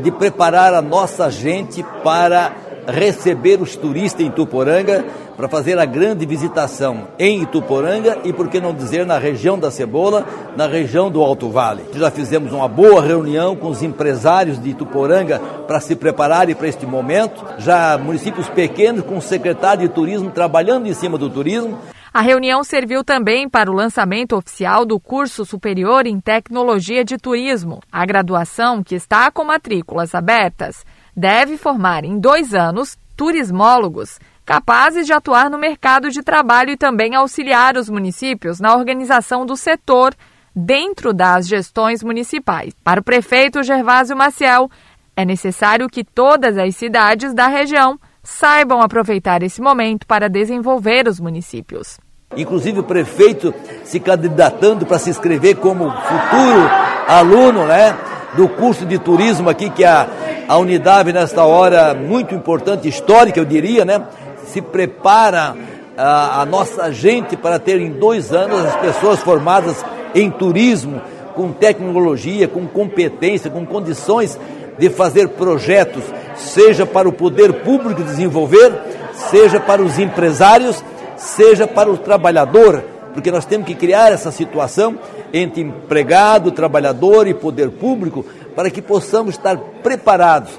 de 0.02 0.10
preparar 0.10 0.74
a 0.74 0.82
nossa 0.82 1.30
gente 1.30 1.84
para 2.02 2.67
receber 2.88 3.60
os 3.60 3.76
turistas 3.76 4.24
em 4.24 4.30
Tuporanga 4.30 5.04
para 5.36 5.48
fazer 5.48 5.78
a 5.78 5.84
grande 5.84 6.24
visitação 6.24 7.08
em 7.18 7.42
Ituporanga 7.42 8.18
e, 8.24 8.32
por 8.32 8.48
que 8.48 8.60
não 8.60 8.74
dizer, 8.74 9.04
na 9.04 9.18
região 9.18 9.58
da 9.58 9.70
Cebola, 9.70 10.26
na 10.56 10.66
região 10.66 11.10
do 11.10 11.22
Alto 11.22 11.50
Vale. 11.50 11.84
Já 11.94 12.10
fizemos 12.10 12.50
uma 12.52 12.66
boa 12.66 13.02
reunião 13.02 13.54
com 13.54 13.68
os 13.68 13.82
empresários 13.82 14.60
de 14.60 14.70
Ituporanga 14.70 15.38
para 15.38 15.80
se 15.80 15.94
prepararem 15.94 16.54
para 16.54 16.66
este 16.66 16.86
momento. 16.86 17.44
Já 17.58 17.98
municípios 17.98 18.48
pequenos 18.48 19.04
com 19.04 19.18
o 19.18 19.22
secretário 19.22 19.86
de 19.86 19.94
turismo 19.94 20.30
trabalhando 20.30 20.88
em 20.88 20.94
cima 20.94 21.18
do 21.18 21.28
turismo. 21.28 21.78
A 22.12 22.22
reunião 22.22 22.64
serviu 22.64 23.04
também 23.04 23.48
para 23.48 23.70
o 23.70 23.74
lançamento 23.74 24.34
oficial 24.34 24.86
do 24.86 24.98
curso 24.98 25.44
superior 25.44 26.06
em 26.06 26.18
tecnologia 26.18 27.04
de 27.04 27.18
turismo. 27.18 27.80
A 27.92 28.04
graduação, 28.06 28.82
que 28.82 28.94
está 28.94 29.30
com 29.30 29.44
matrículas 29.44 30.14
abertas, 30.14 30.84
deve 31.18 31.56
formar 31.56 32.04
em 32.04 32.20
dois 32.20 32.54
anos 32.54 32.96
turismólogos 33.16 34.20
capazes 34.46 35.04
de 35.04 35.12
atuar 35.12 35.50
no 35.50 35.58
mercado 35.58 36.10
de 36.10 36.22
trabalho 36.22 36.70
e 36.70 36.76
também 36.76 37.14
auxiliar 37.14 37.76
os 37.76 37.90
municípios 37.90 38.60
na 38.60 38.74
organização 38.74 39.44
do 39.44 39.56
setor 39.56 40.14
dentro 40.54 41.12
das 41.12 41.46
gestões 41.46 42.02
municipais. 42.02 42.72
Para 42.84 43.00
o 43.00 43.04
prefeito 43.04 43.62
Gervásio 43.64 44.16
Maciel, 44.16 44.70
é 45.16 45.24
necessário 45.24 45.88
que 45.88 46.04
todas 46.04 46.56
as 46.56 46.76
cidades 46.76 47.34
da 47.34 47.48
região 47.48 47.98
saibam 48.22 48.80
aproveitar 48.80 49.42
esse 49.42 49.60
momento 49.60 50.06
para 50.06 50.30
desenvolver 50.30 51.08
os 51.08 51.18
municípios. 51.18 51.98
Inclusive 52.36 52.80
o 52.80 52.84
prefeito 52.84 53.52
se 53.84 53.98
candidatando 53.98 54.86
para 54.86 54.98
se 54.98 55.10
inscrever 55.10 55.56
como 55.56 55.90
futuro 55.90 56.70
aluno, 57.08 57.66
né, 57.66 57.96
do 58.34 58.48
curso 58.48 58.84
de 58.84 58.98
turismo 58.98 59.48
aqui 59.48 59.70
que 59.70 59.84
a, 59.84 60.06
a 60.48 60.56
Unidade 60.58 61.12
nesta 61.12 61.44
hora 61.44 61.94
muito 61.94 62.34
importante, 62.34 62.88
histórica, 62.88 63.38
eu 63.38 63.44
diria, 63.44 63.84
né, 63.84 64.02
se 64.46 64.60
prepara 64.60 65.56
a, 65.96 66.42
a 66.42 66.46
nossa 66.46 66.92
gente 66.92 67.36
para 67.36 67.58
ter 67.58 67.80
em 67.80 67.90
dois 67.90 68.32
anos 68.32 68.64
as 68.64 68.76
pessoas 68.76 69.20
formadas 69.20 69.84
em 70.14 70.30
turismo, 70.30 71.00
com 71.34 71.52
tecnologia, 71.52 72.48
com 72.48 72.66
competência, 72.66 73.50
com 73.50 73.64
condições 73.64 74.38
de 74.78 74.88
fazer 74.88 75.28
projetos, 75.30 76.02
seja 76.34 76.86
para 76.86 77.08
o 77.08 77.12
poder 77.12 77.52
público 77.64 78.02
desenvolver, 78.02 78.72
seja 79.12 79.58
para 79.60 79.82
os 79.82 79.98
empresários, 79.98 80.82
seja 81.16 81.66
para 81.66 81.90
o 81.90 81.98
trabalhador, 81.98 82.82
porque 83.12 83.30
nós 83.30 83.44
temos 83.44 83.66
que 83.66 83.74
criar 83.74 84.12
essa 84.12 84.30
situação 84.30 84.98
entre 85.32 85.62
empregado, 85.62 86.50
trabalhador 86.50 87.26
e 87.26 87.34
poder 87.34 87.70
público 87.70 88.24
para 88.54 88.70
que 88.70 88.82
possamos 88.82 89.34
estar 89.34 89.56
preparados 89.82 90.50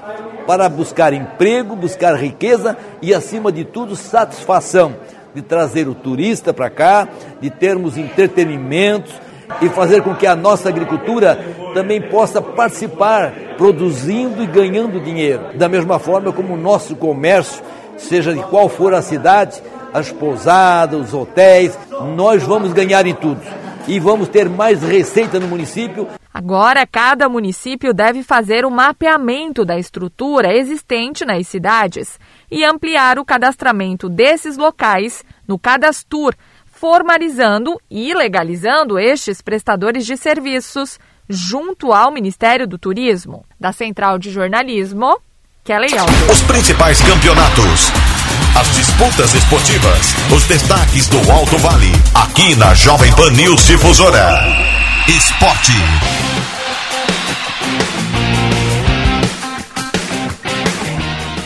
para 0.46 0.68
buscar 0.68 1.12
emprego, 1.12 1.76
buscar 1.76 2.14
riqueza 2.16 2.76
e, 3.00 3.14
acima 3.14 3.52
de 3.52 3.64
tudo, 3.64 3.94
satisfação 3.94 4.94
de 5.34 5.42
trazer 5.42 5.86
o 5.86 5.94
turista 5.94 6.52
para 6.52 6.68
cá, 6.68 7.08
de 7.40 7.50
termos 7.50 7.96
entretenimentos 7.96 9.12
e 9.60 9.68
fazer 9.68 10.02
com 10.02 10.14
que 10.14 10.26
a 10.26 10.36
nossa 10.36 10.68
agricultura 10.68 11.38
também 11.74 12.00
possa 12.00 12.40
participar, 12.40 13.32
produzindo 13.56 14.42
e 14.42 14.46
ganhando 14.46 15.00
dinheiro. 15.00 15.42
Da 15.54 15.68
mesma 15.68 15.98
forma 15.98 16.32
como 16.32 16.54
o 16.54 16.60
nosso 16.60 16.96
comércio, 16.96 17.62
seja 17.96 18.32
de 18.32 18.40
qual 18.44 18.68
for 18.68 18.94
a 18.94 19.02
cidade, 19.02 19.62
as 19.92 20.10
pousadas, 20.10 21.08
os 21.08 21.14
hotéis, 21.14 21.76
nós 22.04 22.42
vamos 22.42 22.72
ganhar 22.72 23.06
em 23.06 23.14
tudo. 23.14 23.40
E 23.88 23.98
vamos 23.98 24.28
ter 24.28 24.48
mais 24.48 24.82
receita 24.82 25.40
no 25.40 25.48
município 25.48 26.06
Agora, 26.32 26.86
cada 26.86 27.28
município 27.28 27.92
deve 27.92 28.22
fazer 28.22 28.64
o 28.64 28.70
mapeamento 28.70 29.64
da 29.64 29.76
estrutura 29.76 30.56
existente 30.56 31.24
nas 31.24 31.48
cidades 31.48 32.20
e 32.48 32.64
ampliar 32.64 33.18
o 33.18 33.24
cadastramento 33.24 34.08
desses 34.08 34.56
locais 34.56 35.24
no 35.46 35.58
Cadastur, 35.58 36.34
formalizando 36.66 37.76
e 37.90 38.14
legalizando 38.14 38.96
estes 38.96 39.42
prestadores 39.42 40.06
de 40.06 40.16
serviços 40.16 41.00
junto 41.28 41.92
ao 41.92 42.12
Ministério 42.12 42.66
do 42.66 42.78
Turismo. 42.78 43.44
Da 43.58 43.72
Central 43.72 44.16
de 44.16 44.30
Jornalismo, 44.30 45.18
Kelly 45.64 45.98
Alves. 45.98 46.30
Os 46.30 46.42
principais 46.42 47.00
campeonatos. 47.00 47.90
As 48.54 48.68
disputas 48.74 49.32
esportivas, 49.34 50.14
os 50.34 50.44
destaques 50.44 51.08
do 51.08 51.30
Alto 51.30 51.56
Vale, 51.58 51.92
aqui 52.14 52.54
na 52.56 52.74
Jovem 52.74 53.14
Pan 53.14 53.30
News 53.30 53.66
Difusora. 53.66 54.44
Esporte. 55.08 55.72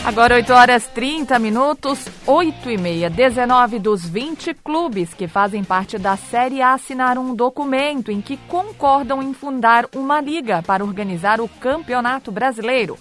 Agora 0.05 0.35
8 0.35 0.53
horas 0.53 0.87
30 0.87 1.39
minutos, 1.39 2.05
8 2.27 2.69
e 2.69 2.77
meia. 2.77 3.09
19 3.09 3.79
dos 3.79 4.05
20 4.05 4.53
clubes 4.53 5.13
que 5.13 5.27
fazem 5.27 5.63
parte 5.63 5.97
da 5.97 6.15
Série 6.15 6.61
A 6.61 6.73
assinaram 6.73 7.23
um 7.23 7.35
documento 7.35 8.11
em 8.11 8.21
que 8.21 8.37
concordam 8.47 9.21
em 9.21 9.33
fundar 9.33 9.85
uma 9.95 10.21
liga 10.21 10.61
para 10.61 10.85
organizar 10.85 11.41
o 11.41 11.47
Campeonato 11.47 12.31
Brasileiro, 12.31 12.97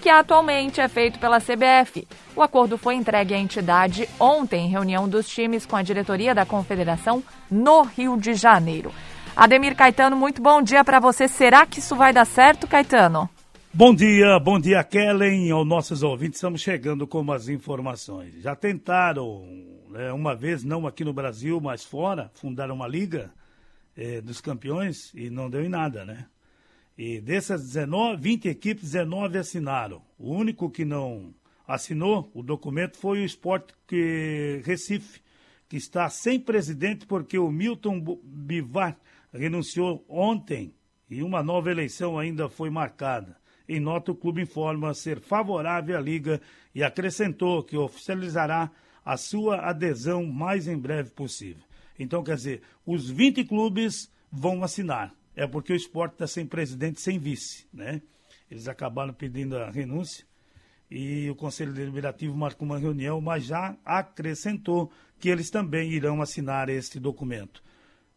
que 0.00 0.08
atualmente 0.08 0.80
é 0.80 0.88
feito 0.88 1.18
pela 1.18 1.40
CBF. 1.40 2.06
O 2.34 2.42
acordo 2.42 2.78
foi 2.78 2.94
entregue 2.94 3.34
à 3.34 3.38
entidade 3.38 4.08
ontem 4.18 4.66
em 4.66 4.70
reunião 4.70 5.08
dos 5.08 5.28
times 5.28 5.66
com 5.66 5.76
a 5.76 5.82
diretoria 5.82 6.34
da 6.34 6.46
Confederação 6.46 7.22
no 7.50 7.82
Rio 7.82 8.16
de 8.16 8.34
Janeiro. 8.34 8.92
Ademir 9.34 9.74
Caetano, 9.74 10.16
muito 10.16 10.42
bom 10.42 10.60
dia 10.62 10.84
para 10.84 11.00
você. 11.00 11.26
Será 11.26 11.64
que 11.64 11.78
isso 11.78 11.96
vai 11.96 12.12
dar 12.12 12.26
certo, 12.26 12.66
Caetano? 12.66 13.28
Bom 13.74 13.94
dia, 13.94 14.38
bom 14.38 14.60
dia, 14.60 14.84
Kellen, 14.84 15.50
aos 15.50 15.66
nossos 15.66 16.02
ouvintes. 16.02 16.36
Estamos 16.36 16.60
chegando 16.60 17.06
com 17.06 17.32
as 17.32 17.48
informações. 17.48 18.34
Já 18.42 18.54
tentaram, 18.54 19.46
né, 19.88 20.12
uma 20.12 20.34
vez, 20.34 20.62
não 20.62 20.86
aqui 20.86 21.02
no 21.02 21.12
Brasil, 21.14 21.58
mas 21.58 21.82
fora, 21.82 22.30
fundar 22.34 22.70
uma 22.70 22.86
liga 22.86 23.32
eh, 23.96 24.20
dos 24.20 24.42
campeões 24.42 25.10
e 25.14 25.30
não 25.30 25.48
deu 25.48 25.64
em 25.64 25.70
nada, 25.70 26.04
né? 26.04 26.26
E 27.04 27.20
dessas 27.20 27.64
19, 27.64 28.22
20 28.22 28.48
equipes, 28.48 28.92
19 28.92 29.36
assinaram. 29.36 30.02
O 30.16 30.32
único 30.32 30.70
que 30.70 30.84
não 30.84 31.34
assinou 31.66 32.30
o 32.32 32.44
documento 32.44 32.96
foi 32.96 33.22
o 33.22 33.24
Esporte 33.24 33.74
Recife, 34.64 35.20
que 35.68 35.76
está 35.76 36.08
sem 36.08 36.38
presidente 36.38 37.04
porque 37.04 37.36
o 37.36 37.50
Milton 37.50 38.20
Bivar 38.22 38.96
renunciou 39.32 40.04
ontem 40.08 40.76
e 41.10 41.24
uma 41.24 41.42
nova 41.42 41.72
eleição 41.72 42.20
ainda 42.20 42.48
foi 42.48 42.70
marcada. 42.70 43.36
Em 43.68 43.80
nota, 43.80 44.12
o 44.12 44.16
clube 44.16 44.40
informa 44.40 44.94
ser 44.94 45.18
favorável 45.18 45.98
à 45.98 46.00
Liga 46.00 46.40
e 46.72 46.84
acrescentou 46.84 47.64
que 47.64 47.76
oficializará 47.76 48.70
a 49.04 49.16
sua 49.16 49.56
adesão 49.68 50.24
mais 50.24 50.68
em 50.68 50.78
breve 50.78 51.10
possível. 51.10 51.64
Então, 51.98 52.22
quer 52.22 52.36
dizer, 52.36 52.62
os 52.86 53.10
20 53.10 53.42
clubes 53.42 54.08
vão 54.30 54.62
assinar. 54.62 55.12
É 55.34 55.46
porque 55.46 55.72
o 55.72 55.76
esporte 55.76 56.12
está 56.12 56.26
sem 56.26 56.46
presidente, 56.46 57.00
sem 57.00 57.18
vice, 57.18 57.66
né? 57.72 58.02
Eles 58.50 58.68
acabaram 58.68 59.14
pedindo 59.14 59.56
a 59.56 59.70
renúncia 59.70 60.26
e 60.90 61.30
o 61.30 61.34
Conselho 61.34 61.72
Deliberativo 61.72 62.36
marcou 62.36 62.66
uma 62.66 62.78
reunião, 62.78 63.18
mas 63.18 63.44
já 63.44 63.74
acrescentou 63.82 64.92
que 65.18 65.30
eles 65.30 65.48
também 65.48 65.90
irão 65.90 66.20
assinar 66.20 66.68
este 66.68 67.00
documento. 67.00 67.62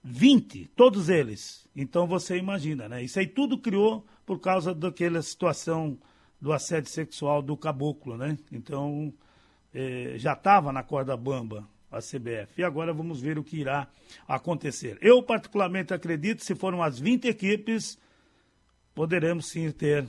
20, 0.04 0.68
todos 0.76 1.08
eles. 1.08 1.68
Então 1.74 2.06
você 2.06 2.38
imagina, 2.38 2.90
né? 2.90 3.02
Isso 3.02 3.18
aí 3.18 3.28
tudo 3.28 3.58
criou 3.58 4.06
por 4.26 4.40
causa 4.40 4.76
daquela 4.76 5.22
situação 5.22 5.98
do 6.40 6.52
assédio 6.52 6.92
sexual 6.92 7.42
do 7.42 7.56
caboclo, 7.56 8.18
né? 8.18 8.38
Então 8.52 9.14
eh, 9.74 10.16
já 10.18 10.34
estava 10.34 10.74
na 10.74 10.84
corda 10.84 11.16
bamba 11.16 11.68
a 11.96 12.00
CBF. 12.00 12.60
E 12.60 12.64
agora 12.64 12.94
vamos 12.94 13.22
ver 13.22 13.40
o 13.40 13.44
que 13.44 13.58
irá 13.58 13.88
acontecer. 14.28 14.98
Eu, 15.02 15.24
particularmente, 15.24 15.94
acredito, 15.94 16.44
se 16.44 16.54
foram 16.54 16.84
as 16.84 17.00
20 17.00 17.26
equipes, 17.30 17.98
poderemos 18.94 19.48
sim 19.48 19.72
ter 19.72 20.06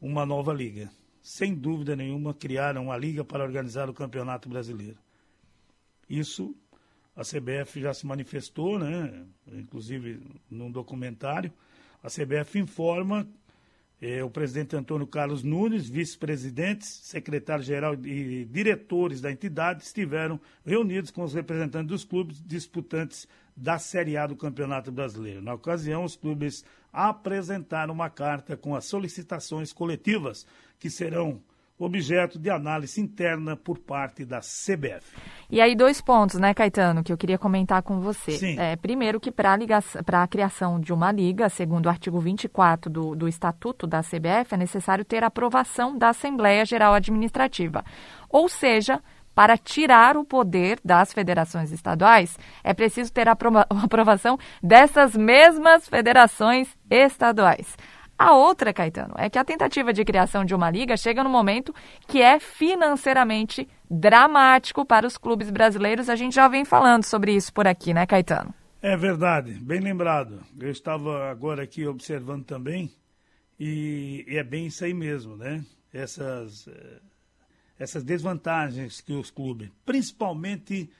uma 0.00 0.24
nova 0.24 0.52
liga. 0.52 0.88
Sem 1.20 1.52
dúvida 1.52 1.96
nenhuma, 1.96 2.32
criaram 2.32 2.84
uma 2.84 2.96
liga 2.96 3.24
para 3.24 3.42
organizar 3.42 3.90
o 3.90 3.94
Campeonato 3.94 4.48
Brasileiro. 4.48 4.98
Isso 6.08 6.54
a 7.16 7.22
CBF 7.22 7.80
já 7.80 7.92
se 7.92 8.06
manifestou, 8.06 8.78
né? 8.78 9.24
inclusive 9.48 10.20
num 10.48 10.70
documentário. 10.70 11.52
A 12.02 12.08
CBF 12.08 12.60
informa 12.60 13.26
o 14.22 14.28
presidente 14.28 14.76
Antônio 14.76 15.06
Carlos 15.06 15.42
Nunes, 15.42 15.88
vice-presidentes, 15.88 16.88
secretário-geral 17.04 17.94
e 18.04 18.44
diretores 18.44 19.20
da 19.20 19.32
entidade 19.32 19.82
estiveram 19.82 20.38
reunidos 20.64 21.10
com 21.10 21.22
os 21.22 21.32
representantes 21.32 21.88
dos 21.88 22.04
clubes 22.04 22.42
disputantes 22.44 23.26
da 23.56 23.78
Série 23.78 24.16
A 24.16 24.26
do 24.26 24.36
Campeonato 24.36 24.92
Brasileiro. 24.92 25.40
Na 25.40 25.54
ocasião, 25.54 26.04
os 26.04 26.16
clubes 26.16 26.64
apresentaram 26.92 27.94
uma 27.94 28.10
carta 28.10 28.56
com 28.56 28.74
as 28.74 28.84
solicitações 28.84 29.72
coletivas 29.72 30.46
que 30.78 30.90
serão 30.90 31.40
objeto 31.78 32.38
de 32.38 32.50
análise 32.50 33.00
interna 33.00 33.56
por 33.56 33.78
parte 33.78 34.24
da 34.24 34.40
CBF. 34.40 35.04
E 35.50 35.60
aí, 35.60 35.74
dois 35.74 36.00
pontos, 36.00 36.38
né, 36.38 36.54
Caetano, 36.54 37.02
que 37.02 37.12
eu 37.12 37.16
queria 37.16 37.38
comentar 37.38 37.82
com 37.82 38.00
você. 38.00 38.32
Sim. 38.32 38.58
É, 38.58 38.76
primeiro, 38.76 39.18
que 39.18 39.32
para 39.32 39.56
a 40.22 40.26
criação 40.26 40.80
de 40.80 40.92
uma 40.92 41.10
liga, 41.10 41.48
segundo 41.48 41.86
o 41.86 41.88
artigo 41.88 42.20
24 42.20 42.90
do, 42.90 43.14
do 43.16 43.28
Estatuto 43.28 43.86
da 43.86 44.00
CBF, 44.02 44.54
é 44.54 44.56
necessário 44.56 45.04
ter 45.04 45.24
aprovação 45.24 45.98
da 45.98 46.10
Assembleia 46.10 46.64
Geral 46.64 46.94
Administrativa. 46.94 47.84
Ou 48.30 48.48
seja, 48.48 49.02
para 49.34 49.58
tirar 49.58 50.16
o 50.16 50.24
poder 50.24 50.78
das 50.84 51.12
federações 51.12 51.72
estaduais, 51.72 52.38
é 52.62 52.72
preciso 52.72 53.12
ter 53.12 53.28
a 53.28 53.32
aprovação 53.82 54.38
dessas 54.62 55.16
mesmas 55.16 55.88
federações 55.88 56.68
estaduais. 56.88 57.76
A 58.24 58.32
outra, 58.32 58.72
Caetano, 58.72 59.12
é 59.18 59.28
que 59.28 59.38
a 59.38 59.44
tentativa 59.44 59.92
de 59.92 60.02
criação 60.02 60.46
de 60.46 60.54
uma 60.54 60.70
liga 60.70 60.96
chega 60.96 61.22
no 61.22 61.28
momento 61.28 61.74
que 62.08 62.22
é 62.22 62.40
financeiramente 62.40 63.68
dramático 63.90 64.82
para 64.82 65.06
os 65.06 65.18
clubes 65.18 65.50
brasileiros. 65.50 66.08
A 66.08 66.16
gente 66.16 66.34
já 66.34 66.48
vem 66.48 66.64
falando 66.64 67.04
sobre 67.04 67.36
isso 67.36 67.52
por 67.52 67.66
aqui, 67.66 67.92
né, 67.92 68.06
Caetano? 68.06 68.54
É 68.80 68.96
verdade, 68.96 69.52
bem 69.60 69.78
lembrado. 69.78 70.40
Eu 70.58 70.70
estava 70.70 71.30
agora 71.30 71.64
aqui 71.64 71.86
observando 71.86 72.46
também 72.46 72.90
e 73.60 74.24
é 74.26 74.42
bem 74.42 74.68
isso 74.68 74.86
aí 74.86 74.94
mesmo, 74.94 75.36
né? 75.36 75.62
Essas, 75.92 76.66
eh, 76.66 77.00
essas 77.78 78.02
desvantagens 78.02 79.02
que 79.02 79.12
os 79.12 79.30
clubes, 79.30 79.68
principalmente 79.84 80.90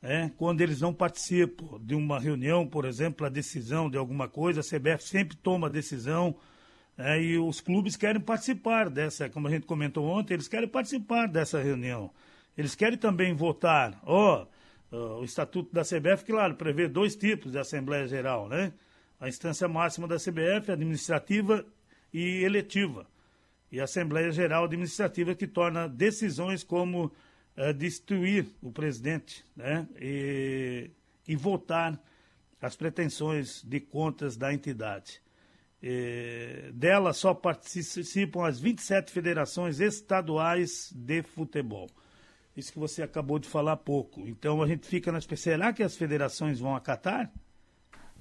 é, 0.00 0.30
quando 0.38 0.62
eles 0.62 0.80
não 0.80 0.94
participam 0.94 1.78
de 1.78 1.94
uma 1.94 2.18
reunião, 2.18 2.66
por 2.66 2.86
exemplo, 2.86 3.26
a 3.26 3.28
decisão 3.28 3.90
de 3.90 3.98
alguma 3.98 4.26
coisa, 4.28 4.60
a 4.60 4.64
CBF 4.64 5.04
sempre 5.04 5.36
toma 5.36 5.66
a 5.66 5.70
decisão 5.70 6.34
é, 7.02 7.18
e 7.18 7.38
os 7.38 7.62
clubes 7.62 7.96
querem 7.96 8.20
participar 8.20 8.90
dessa, 8.90 9.30
como 9.30 9.48
a 9.48 9.50
gente 9.50 9.64
comentou 9.66 10.04
ontem, 10.04 10.34
eles 10.34 10.48
querem 10.48 10.68
participar 10.68 11.26
dessa 11.28 11.58
reunião. 11.58 12.10
Eles 12.56 12.74
querem 12.74 12.98
também 12.98 13.32
votar. 13.32 13.98
Ó, 14.04 14.46
oh, 14.90 15.20
o 15.20 15.24
Estatuto 15.24 15.72
da 15.72 15.82
CBF, 15.82 16.26
claro, 16.26 16.56
prevê 16.56 16.88
dois 16.88 17.16
tipos 17.16 17.52
de 17.52 17.58
Assembleia 17.58 18.06
Geral, 18.06 18.50
né? 18.50 18.74
A 19.18 19.28
instância 19.28 19.66
máxima 19.66 20.06
da 20.06 20.16
CBF, 20.16 20.72
administrativa 20.72 21.64
e 22.12 22.44
eletiva. 22.44 23.06
E 23.72 23.80
a 23.80 23.84
Assembleia 23.84 24.30
Geral 24.30 24.64
Administrativa, 24.64 25.34
que 25.34 25.46
torna 25.46 25.88
decisões 25.88 26.62
como 26.62 27.10
é, 27.56 27.72
destruir 27.72 28.46
o 28.60 28.70
presidente, 28.70 29.42
né? 29.56 29.88
E, 29.98 30.90
e 31.26 31.34
votar 31.34 31.98
as 32.60 32.76
pretensões 32.76 33.62
de 33.62 33.80
contas 33.80 34.36
da 34.36 34.52
entidade. 34.52 35.22
Eh, 35.82 36.70
dela 36.74 37.12
só 37.12 37.32
participam 37.32 38.46
as 38.46 38.60
27 38.60 39.10
federações 39.10 39.80
estaduais 39.80 40.92
de 40.94 41.22
futebol. 41.22 41.88
Isso 42.54 42.72
que 42.72 42.78
você 42.78 43.02
acabou 43.02 43.38
de 43.38 43.48
falar 43.48 43.72
há 43.72 43.76
pouco. 43.76 44.28
Então 44.28 44.62
a 44.62 44.66
gente 44.66 44.86
fica 44.86 45.10
na 45.10 45.20
será 45.20 45.72
que 45.72 45.82
as 45.82 45.96
federações 45.96 46.60
vão 46.60 46.76
acatar? 46.76 47.32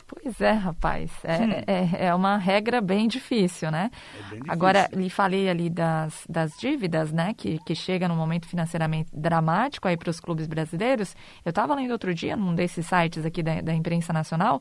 Pois 0.10 0.42
é, 0.42 0.54
rapaz. 0.54 1.12
É, 1.24 1.64
é, 1.68 2.06
é, 2.08 2.16
uma 2.16 2.36
regra 2.38 2.82
bem 2.82 3.08
difícil, 3.08 3.70
né? 3.70 3.92
É 3.94 4.18
bem 4.18 4.24
difícil. 4.40 4.52
Agora, 4.52 4.90
lhe 4.92 5.10
falei 5.10 5.48
ali 5.48 5.70
das, 5.70 6.26
das 6.28 6.58
dívidas, 6.58 7.12
né? 7.12 7.34
Que, 7.38 7.60
que 7.60 7.76
chega 7.76 8.08
num 8.08 8.16
momento 8.16 8.48
financeiramente 8.48 9.12
dramático 9.14 9.88
aí 9.88 9.96
para 9.96 10.10
os 10.10 10.20
clubes 10.20 10.48
brasileiros. 10.48 11.16
Eu 11.46 11.52
estava 11.52 11.76
lendo 11.76 11.92
outro 11.92 12.12
dia 12.14 12.36
num 12.36 12.56
desses 12.56 12.88
sites 12.88 13.24
aqui 13.24 13.44
da, 13.44 13.62
da 13.62 13.74
imprensa 13.74 14.12
nacional 14.12 14.60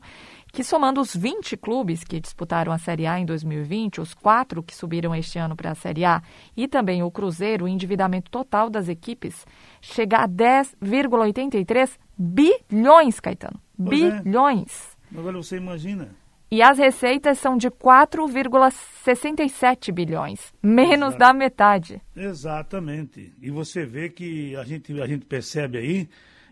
que 0.51 0.63
somando 0.63 1.01
os 1.01 1.15
20 1.15 1.57
clubes 1.57 2.03
que 2.03 2.19
disputaram 2.19 2.71
a 2.71 2.77
Série 2.77 3.07
A 3.07 3.19
em 3.19 3.25
2020, 3.25 4.01
os 4.01 4.13
quatro 4.13 4.63
que 4.63 4.75
subiram 4.75 5.15
este 5.15 5.39
ano 5.39 5.55
para 5.55 5.71
a 5.71 5.75
Série 5.75 6.05
A 6.05 6.21
e 6.55 6.67
também 6.67 7.01
o 7.03 7.11
Cruzeiro, 7.11 7.65
o 7.65 7.67
endividamento 7.67 8.29
total 8.29 8.69
das 8.69 8.87
equipes 8.87 9.45
chega 9.81 10.17
a 10.17 10.27
10,83 10.27 11.97
bilhões, 12.17 13.19
Caetano. 13.19 13.59
Pois 13.77 14.03
é. 14.03 14.21
bilhões. 14.21 14.88
Agora 15.15 15.37
você 15.37 15.57
imagina. 15.57 16.09
E 16.51 16.63
as 16.63 16.79
receitas 16.79 17.37
são 17.37 17.55
de 17.55 17.69
4,67 17.69 19.91
bilhões, 19.91 20.51
menos 20.63 21.09
Exato. 21.09 21.19
da 21.19 21.31
metade. 21.31 22.01
Exatamente. 22.15 23.31
E 23.39 23.51
você 23.51 23.85
vê 23.85 24.09
que 24.09 24.55
a 24.55 24.63
gente, 24.63 24.99
a 24.99 25.05
gente 25.05 25.25
percebe 25.25 25.77
aí 25.77 26.09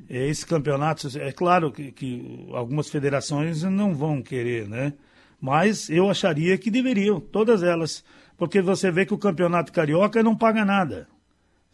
é, 0.07 0.27
esses 0.27 0.43
campeonatos, 0.43 1.15
é 1.15 1.31
claro 1.31 1.71
que, 1.71 1.91
que, 1.91 2.47
algumas 2.53 2.89
federações 2.89 3.63
não 3.63 3.95
vão 3.95 4.21
querer, 4.21 4.67
né? 4.67 4.93
Mas 5.41 5.89
eu 5.89 6.07
acharia 6.09 6.57
que 6.57 6.69
deveriam, 6.69 7.19
todas 7.19 7.63
elas. 7.63 8.03
Porque 8.37 8.61
você 8.61 8.91
vê 8.91 9.05
que 9.05 9.15
o 9.15 9.17
campeonato 9.17 9.71
carioca 9.71 10.21
não 10.21 10.35
paga 10.35 10.63
nada, 10.63 11.07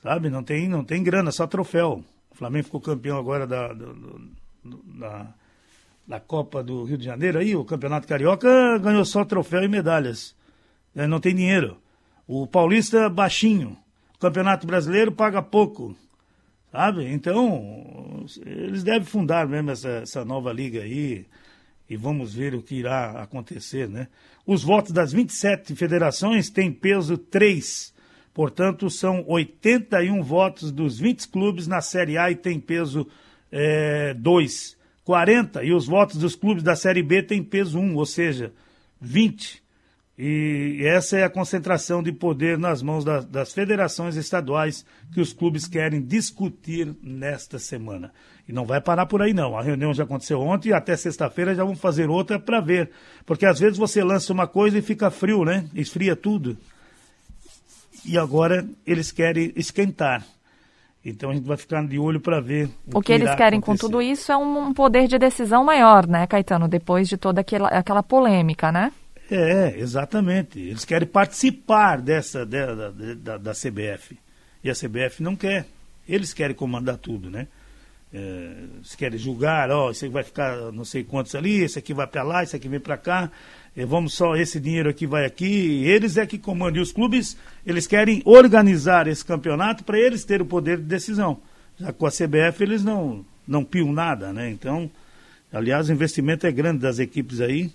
sabe? 0.02 0.30
Não 0.30 0.44
tem, 0.44 0.70
não 0.70 0.84
tem 0.84 1.04
grana, 1.04 1.32
só 1.32 1.46
troféu. 1.46 2.04
O 2.32 2.36
Flamengo 2.36 2.66
ficou 2.66 2.80
campeão 2.80 3.18
agora 3.18 3.46
da, 3.46 3.74
da, 3.74 3.88
da, 4.64 5.34
da 6.08 6.20
Copa 6.20 6.62
do 6.62 6.84
Rio 6.84 6.98
de 6.98 7.06
Janeiro, 7.06 7.40
aí 7.40 7.56
o 7.56 7.64
campeonato 7.64 8.08
carioca 8.08 8.78
ganhou 8.80 9.06
só 9.06 9.24
troféu 9.24 9.64
e 9.64 9.68
medalhas. 9.68 10.36
Né? 10.94 11.08
Não 11.08 11.20
tem 11.20 11.34
dinheiro. 11.34 11.78
O 12.28 12.46
paulista, 12.46 13.10
baixinho. 13.10 13.78
O 14.16 14.20
campeonato 14.20 14.68
brasileiro 14.68 15.12
paga 15.12 15.42
pouco. 15.42 15.96
Sabe? 16.72 17.06
Então, 17.12 18.26
eles 18.46 18.84
devem 18.84 19.04
fundar 19.04 19.48
mesmo 19.48 19.72
essa, 19.72 19.90
essa 19.90 20.26
nova 20.26 20.52
liga 20.52 20.82
aí 20.82 21.26
e 21.90 21.96
vamos 21.96 22.34
ver 22.34 22.56
o 22.56 22.62
que 22.62 22.76
irá 22.76 23.22
acontecer, 23.22 23.88
né? 23.88 24.08
Os 24.46 24.64
votos 24.64 24.92
das 24.92 25.14
27 25.14 25.76
federações 25.76 26.50
têm 26.50 26.72
peso 26.72 27.18
3, 27.18 27.94
portanto, 28.34 28.90
são 28.90 29.24
81 29.28 30.24
votos 30.24 30.72
dos 30.72 30.98
20 30.98 31.28
clubes 31.28 31.68
na 31.68 31.82
Série 31.82 32.18
A 32.18 32.32
e 32.32 32.36
tem 32.36 32.60
peso 32.60 33.08
é, 33.52 34.14
2. 34.16 34.76
40 35.04 35.64
e 35.64 35.74
os 35.74 35.86
votos 35.86 36.18
dos 36.18 36.36
clubes 36.36 36.64
da 36.64 36.76
Série 36.76 37.04
B 37.04 37.22
têm 37.22 37.44
peso 37.44 37.80
1, 37.80 37.96
ou 37.96 38.06
seja, 38.06 38.54
20. 39.00 39.62
E 40.18 40.82
essa 40.84 41.18
é 41.18 41.24
a 41.24 41.30
concentração 41.30 42.04
de 42.04 42.12
poder 42.12 42.58
nas 42.58 42.84
mãos 42.84 43.04
da, 43.04 43.20
das 43.20 43.52
federações 43.52 44.16
estaduais 44.16 44.86
que 45.12 45.20
os 45.20 45.34
clubes 45.34 45.68
querem 45.68 46.02
discutir 46.02 46.96
nesta 47.02 47.58
semana. 47.58 48.14
E 48.48 48.54
não 48.54 48.66
vai 48.66 48.80
parar 48.80 49.08
por 49.08 49.22
aí, 49.22 49.34
não. 49.34 49.58
A 49.58 49.64
reunião 49.64 49.94
já 49.94 50.04
aconteceu 50.04 50.40
ontem 50.40 50.70
e 50.70 50.74
até 50.74 50.96
sexta-feira 50.96 51.56
já 51.56 51.64
vamos 51.64 51.80
fazer 51.80 52.10
outra 52.10 52.40
para 52.40 52.62
ver. 52.62 52.92
Porque 53.26 53.46
às 53.46 53.60
vezes 53.60 53.78
você 53.78 54.04
lança 54.04 54.32
uma 54.32 54.46
coisa 54.46 54.78
e 54.78 54.82
fica 54.82 55.10
frio, 55.10 55.44
né? 55.44 55.68
Esfria 55.74 56.16
tudo. 56.16 56.58
E 58.06 58.18
agora 58.18 58.68
eles 58.86 59.12
querem 59.12 59.52
esquentar. 59.56 60.24
Então 61.06 61.32
a 61.32 61.34
gente 61.34 61.46
vai 61.46 61.58
ficar 61.58 61.86
de 61.86 62.00
olho 62.00 62.20
para 62.20 62.40
ver. 62.40 62.70
O, 62.88 63.00
o 63.00 63.02
que, 63.02 63.08
que 63.08 63.14
eles 63.14 63.36
querem 63.36 63.60
acontecer. 63.60 63.84
com 63.84 63.92
tudo 63.92 64.02
isso 64.02 64.32
é 64.32 64.38
um 64.38 64.74
poder 64.74 65.08
de 65.08 65.18
decisão 65.18 65.64
maior, 65.64 66.08
né, 66.08 66.26
Caetano? 66.26 66.68
Depois 66.68 67.10
de 67.10 67.18
toda 67.18 67.42
aquela, 67.42 67.68
aquela 67.68 68.02
polêmica, 68.02 68.72
né? 68.72 68.92
É, 69.30 69.78
exatamente. 69.78 70.60
Eles 70.60 70.86
querem 70.86 71.08
participar 71.08 72.00
dessa 72.02 72.46
da, 72.46 72.92
da, 72.92 73.38
da 73.38 73.52
CBF. 73.52 74.18
E 74.64 74.70
a 74.70 74.74
CBF 74.74 75.22
não 75.22 75.36
quer. 75.36 75.66
Eles 76.08 76.34
querem 76.34 76.56
comandar 76.56 76.98
tudo, 76.98 77.30
né? 77.30 77.48
É, 78.14 78.54
eles 78.76 78.96
querem 78.96 79.18
julgar, 79.18 79.72
ó, 79.72 79.90
isso 79.90 80.06
aqui 80.06 80.14
vai 80.14 80.24
ficar 80.24 80.72
não 80.72 80.86
sei 80.86 81.04
quantos 81.04 81.34
ali, 81.34 81.64
esse 81.64 81.80
aqui 81.80 81.96
vai 81.96 82.06
para 82.06 82.22
lá, 82.22 82.44
esse 82.44 82.56
aqui 82.56 82.70
vem 82.70 82.80
para 82.80 82.96
cá, 82.96 83.32
vamos 83.76 84.14
só, 84.14 84.36
esse 84.36 84.60
dinheiro 84.60 84.90
aqui 84.90 85.08
vai 85.08 85.26
aqui, 85.26 85.84
eles 85.86 86.18
é 86.18 86.26
que 86.26 86.38
comandam. 86.38 86.80
E 86.80 86.84
os 86.84 86.92
clubes, 86.92 87.38
eles 87.66 87.88
querem 87.88 88.22
organizar 88.26 89.08
esse 89.08 89.26
campeonato 89.26 89.84
para 89.84 89.98
eles 90.00 90.24
terem 90.24 90.46
o 90.46 90.50
poder 90.50 90.78
de 90.78 90.84
decisão. 90.84 91.40
Já 91.80 91.92
com 91.92 92.06
a 92.06 92.12
CBF 92.12 92.62
eles 92.62 92.84
não, 92.84 93.26
não 93.48 93.64
piam 93.64 93.92
nada, 93.92 94.32
né? 94.32 94.50
Então, 94.50 94.90
aliás, 95.52 95.90
o 95.90 95.94
investimento 95.94 96.46
é 96.46 96.52
grande 96.52 96.80
das 96.80 97.00
equipes 97.00 97.42
aí, 97.42 97.72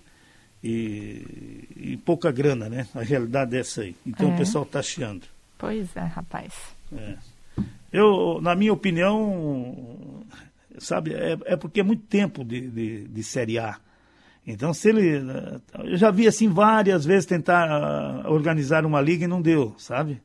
e, 0.62 1.68
e 1.76 1.96
pouca 2.04 2.30
grana, 2.30 2.68
né? 2.68 2.86
A 2.94 3.02
realidade 3.02 3.56
é 3.56 3.60
essa 3.60 3.82
aí. 3.82 3.94
Então 4.06 4.30
é. 4.30 4.34
o 4.34 4.36
pessoal 4.36 4.64
está 4.64 4.82
chiando. 4.82 5.26
Pois 5.56 5.94
é, 5.96 6.04
rapaz. 6.04 6.52
É. 6.96 7.16
Eu, 7.92 8.40
na 8.40 8.54
minha 8.54 8.72
opinião, 8.72 10.24
sabe, 10.78 11.14
é, 11.14 11.38
é 11.44 11.56
porque 11.56 11.80
é 11.80 11.82
muito 11.82 12.04
tempo 12.04 12.44
de, 12.44 12.68
de, 12.68 13.08
de, 13.08 13.22
Série 13.22 13.58
A. 13.58 13.78
Então, 14.50 14.72
se 14.72 14.88
ele. 14.88 15.20
Eu 15.84 15.98
já 15.98 16.10
vi 16.10 16.26
assim 16.26 16.48
várias 16.48 17.04
vezes 17.04 17.26
tentar 17.26 18.24
uh, 18.24 18.32
organizar 18.32 18.86
uma 18.86 18.98
liga 18.98 19.26
e 19.26 19.28
não 19.28 19.42
deu, 19.42 19.74
sabe? 19.76 20.22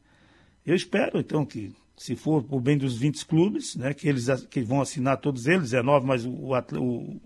Eu 0.65 0.73
espero, 0.73 1.19
então, 1.19 1.45
que 1.45 1.73
se 1.97 2.15
for 2.15 2.41
por 2.41 2.61
bem 2.61 2.77
dos 2.77 2.97
20 2.97 3.25
clubes, 3.25 3.75
né, 3.75 3.93
que 3.93 4.07
eles 4.07 4.27
que 4.49 4.61
vão 4.61 4.79
assinar 4.79 5.17
todos 5.17 5.45
eles, 5.45 5.71
19, 5.71 6.07
mas 6.07 6.25
o, 6.25 6.31
o, 6.31 7.21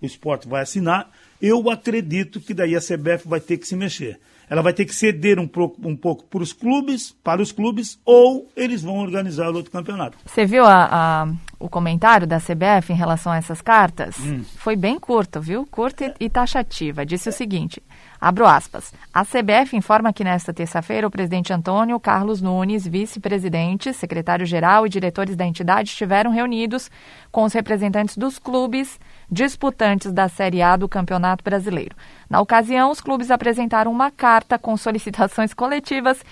o 0.00 0.06
esporte 0.06 0.46
vai 0.46 0.62
assinar, 0.62 1.10
eu 1.42 1.68
acredito 1.68 2.40
que 2.40 2.54
daí 2.54 2.76
a 2.76 2.80
CBF 2.80 3.26
vai 3.26 3.40
ter 3.40 3.58
que 3.58 3.66
se 3.66 3.74
mexer. 3.74 4.20
Ela 4.48 4.62
vai 4.62 4.72
ter 4.72 4.84
que 4.84 4.94
ceder 4.94 5.38
um 5.40 5.48
pouco, 5.48 5.76
um 5.86 5.96
pouco 5.96 6.24
para 6.24 6.42
os 6.42 6.52
clubes, 6.52 7.12
para 7.24 7.42
os 7.42 7.50
clubes, 7.50 7.98
ou 8.04 8.48
eles 8.56 8.82
vão 8.82 8.98
organizar 8.98 9.48
outro 9.48 9.72
campeonato. 9.72 10.16
Você 10.24 10.46
viu 10.46 10.64
a, 10.64 10.88
a, 11.24 11.28
o 11.58 11.68
comentário 11.68 12.26
da 12.26 12.38
CBF 12.38 12.92
em 12.92 12.96
relação 12.96 13.32
a 13.32 13.36
essas 13.38 13.60
cartas 13.60 14.16
Hum. 14.20 14.44
foi 14.56 14.76
bem 14.76 14.98
curto, 15.00 15.40
viu? 15.40 15.66
Curta 15.66 16.14
e, 16.20 16.26
e 16.26 16.30
taxativa. 16.30 17.04
Disse 17.04 17.28
o 17.28 17.32
seguinte: 17.32 17.82
abro 18.20 18.46
aspas. 18.46 18.92
A 19.12 19.24
CBF 19.24 19.76
informa 19.76 20.12
que 20.12 20.22
nesta 20.22 20.52
terça-feira 20.52 21.06
o 21.06 21.10
presidente 21.10 21.52
Antônio 21.52 21.98
Carlos 21.98 22.40
Nunes, 22.40 22.86
vice-presidente, 22.86 23.92
secretário-geral 23.92 24.86
e 24.86 24.90
diretores 24.90 25.34
da 25.34 25.44
entidade 25.44 25.90
estiveram 25.90 26.30
reunidos 26.30 26.90
com 27.32 27.42
os 27.44 27.52
representantes 27.52 28.16
dos 28.16 28.38
clubes 28.38 28.98
disputantes 29.30 30.12
da 30.12 30.28
Série 30.28 30.62
A 30.62 30.76
do 30.76 30.88
Campeonato 30.88 31.42
Brasileiro. 31.42 31.96
Na 32.28 32.40
ocasião, 32.40 32.90
os 32.90 33.00
clubes 33.00 33.30
apresentaram 33.30 33.90
uma 33.90 34.10
carta 34.10 34.58
com 34.58 34.76
solicitações 34.76 35.52
coletivas 35.52 36.22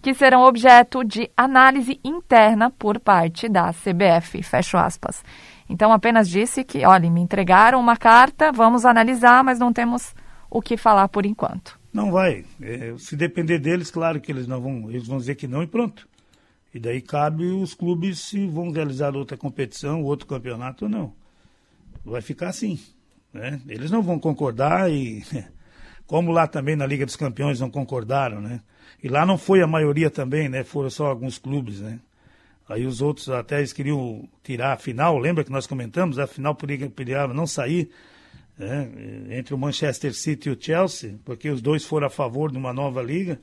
que 0.00 0.12
serão 0.14 0.42
objeto 0.42 1.04
de 1.04 1.30
análise 1.36 2.00
interna 2.04 2.70
por 2.70 2.98
parte 2.98 3.48
da 3.48 3.72
CBF. 3.72 4.42
Fecho 4.42 4.76
aspas. 4.76 5.24
Então, 5.68 5.92
apenas 5.92 6.28
disse 6.28 6.64
que, 6.64 6.84
olha, 6.84 7.08
me 7.10 7.20
entregaram 7.20 7.80
uma 7.80 7.96
carta, 7.96 8.50
vamos 8.50 8.84
analisar, 8.84 9.44
mas 9.44 9.58
não 9.58 9.72
temos 9.72 10.14
o 10.50 10.60
que 10.60 10.76
falar 10.76 11.08
por 11.08 11.24
enquanto. 11.24 11.80
Não 11.92 12.10
vai. 12.10 12.44
É, 12.60 12.94
se 12.98 13.16
depender 13.16 13.58
deles, 13.58 13.90
claro 13.90 14.20
que 14.20 14.32
eles 14.32 14.46
não 14.46 14.60
vão, 14.60 14.90
eles 14.90 15.06
vão 15.06 15.18
dizer 15.18 15.36
que 15.36 15.46
não 15.46 15.62
e 15.62 15.66
pronto. 15.66 16.08
E 16.74 16.80
daí 16.80 17.00
cabe 17.00 17.44
os 17.44 17.74
clubes 17.74 18.18
se 18.18 18.46
vão 18.46 18.70
realizar 18.70 19.14
outra 19.14 19.36
competição, 19.36 20.02
outro 20.02 20.26
campeonato 20.26 20.86
ou 20.86 20.90
não. 20.90 21.21
Vai 22.04 22.20
ficar 22.20 22.48
assim. 22.48 22.80
Né? 23.32 23.60
Eles 23.68 23.90
não 23.90 24.02
vão 24.02 24.18
concordar 24.18 24.90
e 24.90 25.24
como 26.06 26.30
lá 26.30 26.46
também 26.46 26.76
na 26.76 26.86
Liga 26.86 27.06
dos 27.06 27.16
Campeões 27.16 27.60
não 27.60 27.70
concordaram, 27.70 28.40
né? 28.40 28.60
E 29.02 29.08
lá 29.08 29.26
não 29.26 29.38
foi 29.38 29.62
a 29.62 29.66
maioria 29.66 30.10
também, 30.10 30.48
né? 30.48 30.62
Foram 30.62 30.90
só 30.90 31.06
alguns 31.06 31.38
clubes, 31.38 31.80
né? 31.80 31.98
Aí 32.68 32.86
os 32.86 33.00
outros 33.00 33.28
até 33.28 33.58
eles 33.58 33.72
queriam 33.72 34.28
tirar 34.42 34.72
a 34.72 34.76
final, 34.76 35.18
lembra 35.18 35.44
que 35.44 35.50
nós 35.50 35.66
comentamos? 35.66 36.18
A 36.18 36.26
final 36.26 36.54
podia 36.54 37.26
não 37.28 37.46
sair 37.46 37.90
né? 38.56 38.88
entre 39.30 39.54
o 39.54 39.58
Manchester 39.58 40.14
City 40.14 40.48
e 40.48 40.52
o 40.52 40.56
Chelsea, 40.58 41.18
porque 41.24 41.50
os 41.50 41.60
dois 41.60 41.84
foram 41.84 42.06
a 42.06 42.10
favor 42.10 42.50
de 42.50 42.58
uma 42.58 42.72
nova 42.72 43.02
liga. 43.02 43.40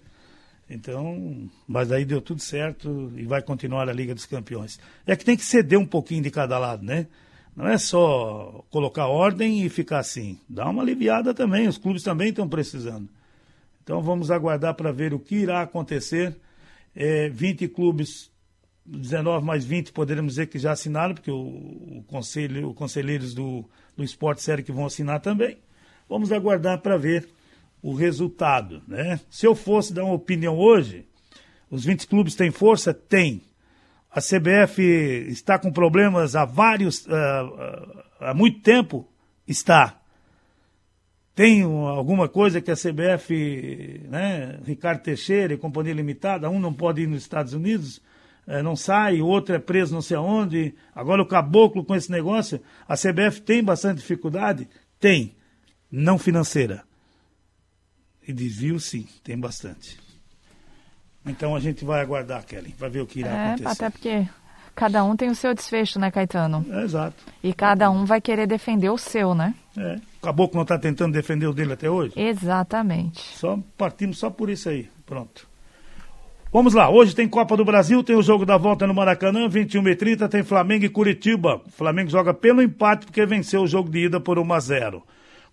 Então, 0.69 1.49
mas 1.67 1.91
aí 1.91 2.05
deu 2.05 2.21
tudo 2.21 2.41
certo 2.41 3.11
e 3.15 3.25
vai 3.25 3.41
continuar 3.41 3.89
a 3.89 3.93
Liga 3.93 4.13
dos 4.13 4.27
Campeões. 4.27 4.79
É 5.05 5.15
que 5.15 5.25
tem 5.25 5.35
que 5.35 5.43
ceder 5.43 5.79
um 5.79 5.85
pouquinho 5.85 6.21
de 6.21 6.29
cada 6.29 6.59
lado, 6.59 6.85
né? 6.85 7.07
Não 7.59 7.67
é 7.67 7.77
só 7.77 8.63
colocar 8.69 9.07
ordem 9.07 9.65
e 9.65 9.67
ficar 9.67 9.99
assim. 9.99 10.39
Dá 10.47 10.69
uma 10.69 10.81
aliviada 10.81 11.33
também, 11.33 11.67
os 11.67 11.77
clubes 11.77 12.01
também 12.01 12.29
estão 12.29 12.47
precisando. 12.47 13.09
Então 13.83 14.01
vamos 14.01 14.31
aguardar 14.31 14.75
para 14.75 14.93
ver 14.93 15.13
o 15.13 15.19
que 15.19 15.35
irá 15.35 15.61
acontecer. 15.61 16.37
É, 16.95 17.27
20 17.27 17.67
clubes, 17.67 18.31
19 18.85 19.45
mais 19.45 19.65
20, 19.65 19.91
poderemos 19.91 20.35
dizer 20.35 20.47
que 20.47 20.57
já 20.57 20.71
assinaram, 20.71 21.13
porque 21.13 21.29
o, 21.29 21.35
o 21.97 22.05
conselho, 22.07 22.69
os 22.69 22.77
conselheiros 22.77 23.33
do, 23.33 23.65
do 23.93 24.05
esporte 24.05 24.41
sério 24.41 24.63
que 24.63 24.71
vão 24.71 24.85
assinar 24.85 25.19
também. 25.19 25.57
Vamos 26.07 26.31
aguardar 26.31 26.79
para 26.79 26.95
ver 26.95 27.27
o 27.81 27.93
resultado. 27.93 28.81
Né? 28.87 29.19
Se 29.29 29.45
eu 29.45 29.53
fosse 29.53 29.93
dar 29.93 30.05
uma 30.05 30.13
opinião 30.13 30.57
hoje, 30.57 31.05
os 31.69 31.83
20 31.83 32.07
clubes 32.07 32.35
têm 32.35 32.51
força? 32.51 32.93
Tem. 32.93 33.41
A 34.11 34.19
CBF 34.19 34.81
está 35.29 35.59
com 35.59 35.71
problemas 35.71 36.35
há 36.35 36.43
vários, 36.43 37.05
uh, 37.05 37.09
uh, 37.09 38.03
há 38.19 38.33
muito 38.33 38.61
tempo? 38.61 39.07
Está. 39.47 39.99
Tem 41.35 41.61
alguma 41.63 42.27
coisa 42.27 42.59
que 42.59 42.69
a 42.69 42.75
CBF, 42.75 44.01
né, 44.09 44.59
Ricardo 44.65 45.03
Teixeira 45.03 45.53
e 45.53 45.57
Companhia 45.57 45.93
Limitada, 45.93 46.49
um 46.49 46.59
não 46.59 46.73
pode 46.73 47.03
ir 47.03 47.07
nos 47.07 47.21
Estados 47.21 47.53
Unidos, 47.53 48.01
eh, 48.45 48.61
não 48.61 48.75
sai, 48.75 49.21
o 49.21 49.25
outro 49.25 49.55
é 49.55 49.59
preso 49.59 49.93
não 49.93 50.01
sei 50.01 50.17
aonde, 50.17 50.75
agora 50.93 51.21
o 51.21 51.25
caboclo 51.25 51.85
com 51.85 51.95
esse 51.95 52.11
negócio, 52.11 52.59
a 52.85 52.95
CBF 52.95 53.41
tem 53.41 53.63
bastante 53.63 53.99
dificuldade? 53.99 54.67
Tem. 54.99 55.33
Não 55.89 56.17
financeira. 56.17 56.83
E 58.27 58.33
desvio, 58.33 58.77
sim, 58.77 59.07
tem 59.23 59.39
bastante. 59.39 59.97
Então 61.25 61.55
a 61.55 61.59
gente 61.59 61.83
vai 61.85 62.01
aguardar, 62.01 62.45
Kelly, 62.45 62.73
vai 62.77 62.89
ver 62.89 63.01
o 63.01 63.05
que 63.05 63.19
irá 63.19 63.29
é, 63.29 63.47
acontecer. 63.47 63.69
Até 63.69 63.89
porque 63.89 64.27
cada 64.75 65.03
um 65.03 65.15
tem 65.15 65.29
o 65.29 65.35
seu 65.35 65.53
desfecho, 65.53 65.99
né, 65.99 66.09
Caetano? 66.09 66.65
É, 66.69 66.83
exato. 66.83 67.15
E 67.43 67.53
cada 67.53 67.89
um 67.91 68.05
vai 68.05 68.21
querer 68.21 68.47
defender 68.47 68.89
o 68.89 68.97
seu, 68.97 69.35
né? 69.35 69.53
É. 69.77 69.99
O 70.17 70.21
caboclo 70.21 70.55
não 70.55 70.63
está 70.63 70.77
tentando 70.77 71.13
defender 71.13 71.47
o 71.47 71.53
dele 71.53 71.73
até 71.73 71.89
hoje? 71.89 72.13
Exatamente. 72.15 73.19
Só 73.37 73.59
partimos 73.77 74.17
só 74.17 74.29
por 74.29 74.49
isso 74.49 74.69
aí. 74.69 74.89
Pronto. 75.05 75.47
Vamos 76.51 76.73
lá, 76.73 76.89
hoje 76.89 77.13
tem 77.13 77.29
Copa 77.29 77.55
do 77.55 77.63
Brasil, 77.63 78.03
tem 78.03 78.15
o 78.15 78.23
jogo 78.23 78.43
da 78.43 78.57
volta 78.57 78.87
no 78.87 78.93
Maracanã, 78.93 79.47
21 79.47 79.87
e 79.87 79.95
30 79.95 80.27
tem 80.27 80.41
Flamengo 80.41 80.83
e 80.83 80.89
Curitiba. 80.89 81.61
O 81.63 81.69
Flamengo 81.69 82.09
joga 82.09 82.33
pelo 82.33 82.59
empate 82.59 83.05
porque 83.05 83.23
venceu 83.23 83.61
o 83.61 83.67
jogo 83.67 83.87
de 83.87 84.05
ida 84.05 84.19
por 84.19 84.39
1 84.39 84.53
a 84.53 84.59
0. 84.59 85.03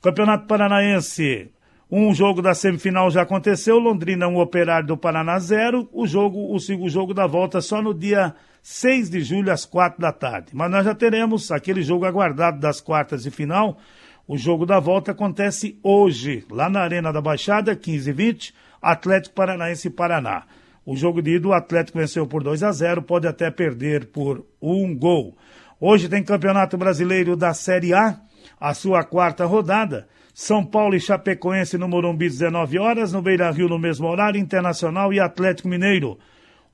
Campeonato 0.00 0.46
Paranaense, 0.46 1.50
um 1.90 2.12
jogo 2.12 2.42
da 2.42 2.52
semifinal 2.52 3.10
já 3.10 3.22
aconteceu, 3.22 3.78
Londrina 3.78 4.26
um 4.26 4.38
operário 4.38 4.88
do 4.88 4.96
Paraná 4.96 5.38
0, 5.38 5.88
o 5.92 6.06
jogo, 6.06 6.52
o 6.52 6.58
segundo 6.58 6.90
jogo 6.90 7.14
da 7.14 7.26
volta 7.26 7.60
só 7.60 7.80
no 7.80 7.94
dia 7.94 8.34
6 8.60 9.08
de 9.08 9.20
julho 9.20 9.52
às 9.52 9.64
4 9.64 10.00
da 10.00 10.10
tarde. 10.10 10.48
Mas 10.52 10.68
nós 10.68 10.84
já 10.84 10.94
teremos 10.94 11.52
aquele 11.52 11.82
jogo 11.82 12.04
aguardado 12.04 12.58
das 12.58 12.80
quartas 12.80 13.22
de 13.22 13.30
final. 13.30 13.78
O 14.26 14.36
jogo 14.36 14.66
da 14.66 14.80
volta 14.80 15.12
acontece 15.12 15.78
hoje, 15.80 16.44
lá 16.50 16.68
na 16.68 16.80
Arena 16.80 17.12
da 17.12 17.20
Baixada, 17.20 17.76
15 17.76 18.10
e 18.10 18.12
20, 18.12 18.54
Atlético 18.82 19.36
Paranaense 19.36 19.86
e 19.86 19.90
Paraná. 19.90 20.42
O 20.84 20.96
jogo 20.96 21.22
de 21.22 21.36
ida, 21.36 21.46
o 21.46 21.52
Atlético 21.52 21.98
venceu 21.98 22.26
por 22.26 22.42
2 22.42 22.64
a 22.64 22.72
0, 22.72 23.02
pode 23.02 23.28
até 23.28 23.48
perder 23.48 24.06
por 24.06 24.44
um 24.60 24.92
gol. 24.96 25.36
Hoje 25.80 26.08
tem 26.08 26.24
Campeonato 26.24 26.76
Brasileiro 26.76 27.36
da 27.36 27.54
Série 27.54 27.94
A, 27.94 28.18
a 28.58 28.74
sua 28.74 29.04
quarta 29.04 29.44
rodada. 29.44 30.08
São 30.38 30.62
Paulo 30.62 30.94
e 30.94 31.00
Chapecoense 31.00 31.78
no 31.78 31.88
Morumbi, 31.88 32.28
19 32.28 32.78
horas, 32.78 33.10
no 33.10 33.22
Beira 33.22 33.50
Rio 33.50 33.70
no 33.70 33.78
mesmo 33.78 34.06
horário, 34.06 34.38
Internacional 34.38 35.10
e 35.10 35.18
Atlético 35.18 35.66
Mineiro. 35.66 36.18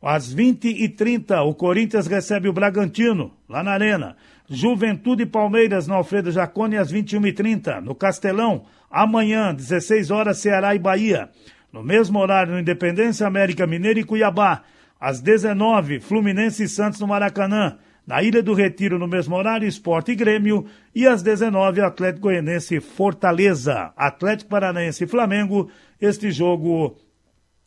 Às 0.02 0.34
20h30, 0.34 1.46
o 1.46 1.54
Corinthians 1.54 2.08
recebe 2.08 2.48
o 2.48 2.52
Bragantino, 2.52 3.32
lá 3.48 3.62
na 3.62 3.70
Arena. 3.70 4.16
Juventude 4.50 5.22
e 5.22 5.26
Palmeiras 5.26 5.86
no 5.86 5.94
Alfredo 5.94 6.32
Jacone 6.32 6.76
às 6.76 6.92
21h30. 6.92 7.80
No 7.80 7.94
Castelão, 7.94 8.64
amanhã, 8.90 9.54
16 9.54 10.10
horas, 10.10 10.38
Ceará 10.38 10.74
e 10.74 10.80
Bahia. 10.80 11.30
No 11.72 11.84
mesmo 11.84 12.18
horário, 12.18 12.54
no 12.54 12.58
Independência, 12.58 13.28
América 13.28 13.64
Mineiro 13.64 14.00
e 14.00 14.04
Cuiabá. 14.04 14.62
Às 15.00 15.20
19 15.20 16.00
Fluminense 16.00 16.64
e 16.64 16.68
Santos 16.68 16.98
no 16.98 17.06
Maracanã. 17.06 17.78
Na 18.06 18.22
Ilha 18.22 18.42
do 18.42 18.52
Retiro, 18.52 18.98
no 18.98 19.06
mesmo 19.06 19.36
horário, 19.36 19.66
Esporte 19.66 20.12
e 20.12 20.16
Grêmio. 20.16 20.66
E 20.94 21.06
às 21.06 21.22
19 21.22 21.80
Atlético 21.80 22.22
Goianense 22.22 22.80
Fortaleza. 22.80 23.92
Atlético 23.96 24.50
Paranaense 24.50 25.04
e 25.04 25.06
Flamengo. 25.06 25.70
Este 26.00 26.30
jogo 26.30 26.96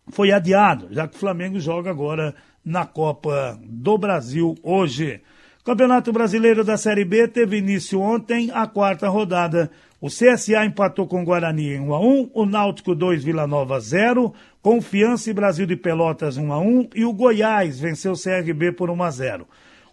foi 0.10 0.32
adiado, 0.32 0.88
já 0.92 1.08
que 1.08 1.16
o 1.16 1.20
Flamengo 1.20 1.60
joga 1.60 1.90
agora 1.90 2.36
na 2.64 2.86
Copa 2.86 3.60
do 3.64 3.98
Brasil 3.98 4.56
hoje. 4.62 5.22
Campeonato 5.64 6.14
Brasileiro 6.14 6.64
da 6.64 6.78
Série 6.78 7.06
B 7.06 7.28
teve 7.28 7.58
início 7.58 8.00
ontem 8.00 8.52
a 8.54 8.68
quarta 8.68 9.10
rodada. 9.10 9.72
O 10.00 10.08
CSA 10.08 10.64
empatou 10.66 11.08
com 11.08 11.24
o 11.24 11.26
Guarani 11.26 11.74
em 11.74 11.80
1 11.80 11.96
a 11.96 12.00
1, 12.00 12.32
o 12.34 12.46
Náutico 12.46 12.94
2 12.94 13.24
Vila 13.24 13.48
Nova 13.48 13.80
0, 13.80 14.32
Confiança 14.62 15.32
e 15.32 15.34
Brasil 15.34 15.66
de 15.66 15.76
Pelotas 15.76 16.38
1 16.38 16.54
a 16.54 16.60
1 16.60 16.90
e 16.94 17.06
o 17.06 17.14
Goiás 17.14 17.80
venceu 17.80 18.12
o 18.12 18.22
CRB 18.22 18.74
por 18.74 18.92
1 18.92 19.02
a 19.02 19.10
0. 19.10 19.48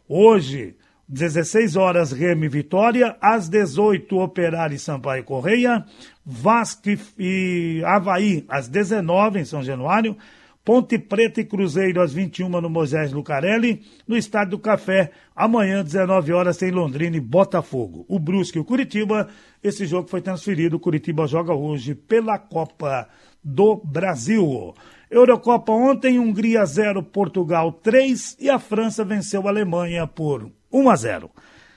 Hoje, 0.09 0.77
16 1.09 1.77
horas 1.77 2.13
Remy 2.13 2.49
Vitória, 2.49 3.17
às 3.21 3.49
18 3.49 4.19
Operário 4.19 4.75
e 4.75 4.79
Sampaio 4.79 5.25
Correia, 5.25 5.85
Vasco 6.25 6.89
e 7.19 7.83
Havaí 7.85 8.45
às 8.49 8.69
19 8.69 9.41
em 9.41 9.45
São 9.45 9.63
Januário, 9.63 10.17
Ponte 10.65 10.97
Preta 10.97 11.41
e 11.41 11.45
Cruzeiro 11.45 12.01
às 12.01 12.13
21 12.13 12.49
no 12.49 12.71
Moisés 12.71 13.13
Lucarelli, 13.13 13.83
no 14.07 14.17
Estádio 14.17 14.53
do 14.53 14.59
Café, 14.61 15.11
amanhã 15.35 15.83
19 15.83 16.33
horas 16.33 16.57
tem 16.57 16.71
Londrina 16.71 17.17
e 17.17 17.21
Botafogo. 17.21 18.07
O 18.09 18.19
Brusque 18.19 18.59
e 18.59 18.61
o 18.61 18.65
Curitiba, 18.65 19.29
esse 19.63 19.87
jogo 19.87 20.09
foi 20.09 20.21
transferido, 20.21 20.77
o 20.77 20.81
Curitiba 20.81 21.27
joga 21.27 21.53
hoje 21.53 21.97
pela 21.97 22.39
Copa 22.39 23.09
do 23.43 23.77
Brasil. 23.85 24.73
Eurocopa 25.13 25.71
ontem, 25.73 26.19
Hungria 26.19 26.65
0, 26.65 27.03
Portugal 27.03 27.71
3 27.71 28.39
e 28.41 28.49
a 28.49 28.59
França 28.59 29.05
venceu 29.05 29.47
a 29.47 29.51
Alemanha 29.51 30.07
por 30.07 30.51
1 30.73 30.89
a 30.89 30.97
0. 30.97 31.31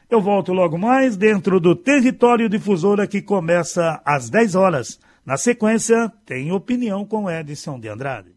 Eu 0.09 0.21
volto 0.21 0.53
logo 0.53 0.77
mais 0.77 1.17
dentro 1.17 1.59
do 1.59 1.75
Território 1.75 2.47
Difusora 2.47 3.05
que 3.05 3.21
começa 3.21 4.01
às 4.05 4.29
10 4.29 4.55
horas. 4.55 4.99
Na 5.25 5.35
sequência, 5.35 6.09
tem 6.25 6.53
opinião 6.53 7.03
com 7.03 7.29
Edson 7.29 7.77
de 7.77 7.89
Andrade. 7.89 8.29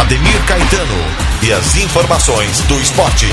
Ademir 0.00 0.46
Caetano 0.46 1.46
e 1.46 1.52
as 1.52 1.76
informações 1.76 2.62
do 2.62 2.80
esporte. 2.80 3.26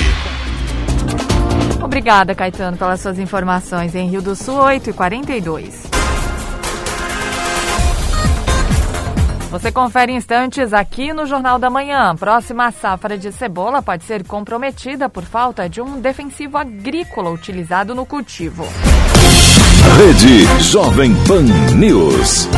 Obrigada, 1.82 2.36
Caetano, 2.36 2.76
pelas 2.76 2.99
suas 2.99 3.18
informações. 3.18 3.95
Em 3.95 4.09
Rio 4.09 4.22
do 4.22 4.36
Sul, 4.36 4.55
8 4.55 4.93
Você 9.54 9.72
confere 9.72 10.12
instantes 10.12 10.74
aqui 10.74 11.14
no 11.14 11.28
Jornal 11.28 11.60
da 11.60 11.70
Manhã. 11.70 12.16
Próxima 12.16 12.72
safra 12.72 13.16
de 13.16 13.32
cebola 13.32 13.84
pode 13.84 14.04
ser 14.04 14.24
comprometida 14.24 15.08
por 15.08 15.24
falta 15.24 15.70
de 15.70 15.80
um 15.80 16.01
defensivo 16.01 16.58
agrícola 16.58 17.30
utilizado 17.30 17.93
no 17.93 18.04
cultivo. 18.04 18.68
Rede 19.95 20.64
Jovem 20.64 21.14
Pan 21.28 21.43
News. 21.76 22.49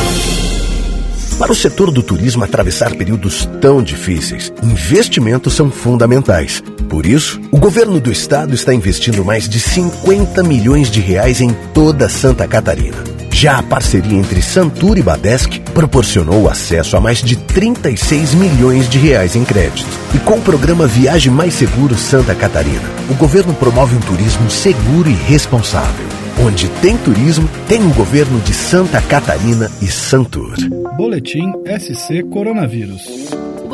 Para 1.37 1.51
o 1.51 1.55
setor 1.55 1.91
do 1.91 2.01
turismo 2.01 2.45
atravessar 2.45 2.95
períodos 2.95 3.45
tão 3.59 3.83
difíceis, 3.83 4.53
investimentos 4.63 5.53
são 5.53 5.69
fundamentais. 5.69 6.63
Por 6.89 7.05
isso, 7.05 7.41
o 7.51 7.57
governo 7.57 7.99
do 7.99 8.09
estado 8.09 8.55
está 8.55 8.73
investindo 8.73 9.25
mais 9.25 9.49
de 9.49 9.59
50 9.59 10.41
milhões 10.43 10.89
de 10.89 11.01
reais 11.01 11.41
em 11.41 11.53
toda 11.73 12.07
Santa 12.07 12.47
Catarina. 12.47 13.14
Já 13.35 13.57
a 13.57 13.63
parceria 13.63 14.17
entre 14.17 14.41
Santur 14.41 14.97
e 14.97 15.03
Badesc 15.03 15.59
proporcionou 15.73 16.49
acesso 16.49 16.95
a 16.95 17.01
mais 17.01 17.21
de 17.21 17.35
36 17.35 18.33
milhões 18.33 18.87
de 18.87 18.97
reais 18.97 19.35
em 19.35 19.43
crédito. 19.43 19.89
E 20.15 20.19
com 20.19 20.35
o 20.35 20.41
programa 20.41 20.87
Viagem 20.87 21.33
Mais 21.33 21.53
Seguro 21.53 21.95
Santa 21.95 22.33
Catarina, 22.33 22.89
o 23.09 23.13
governo 23.15 23.53
promove 23.53 23.93
um 23.93 23.99
turismo 23.99 24.49
seguro 24.49 25.09
e 25.09 25.13
responsável. 25.13 26.05
Onde 26.47 26.69
tem 26.81 26.97
turismo, 26.97 27.49
tem 27.67 27.85
o 27.85 27.93
governo 27.93 28.39
de 28.39 28.53
Santa 28.53 29.01
Catarina 29.01 29.69
e 29.81 29.87
Santur. 29.87 30.55
Boletim 30.95 31.51
SC 31.77 32.23
Coronavírus. 32.31 33.03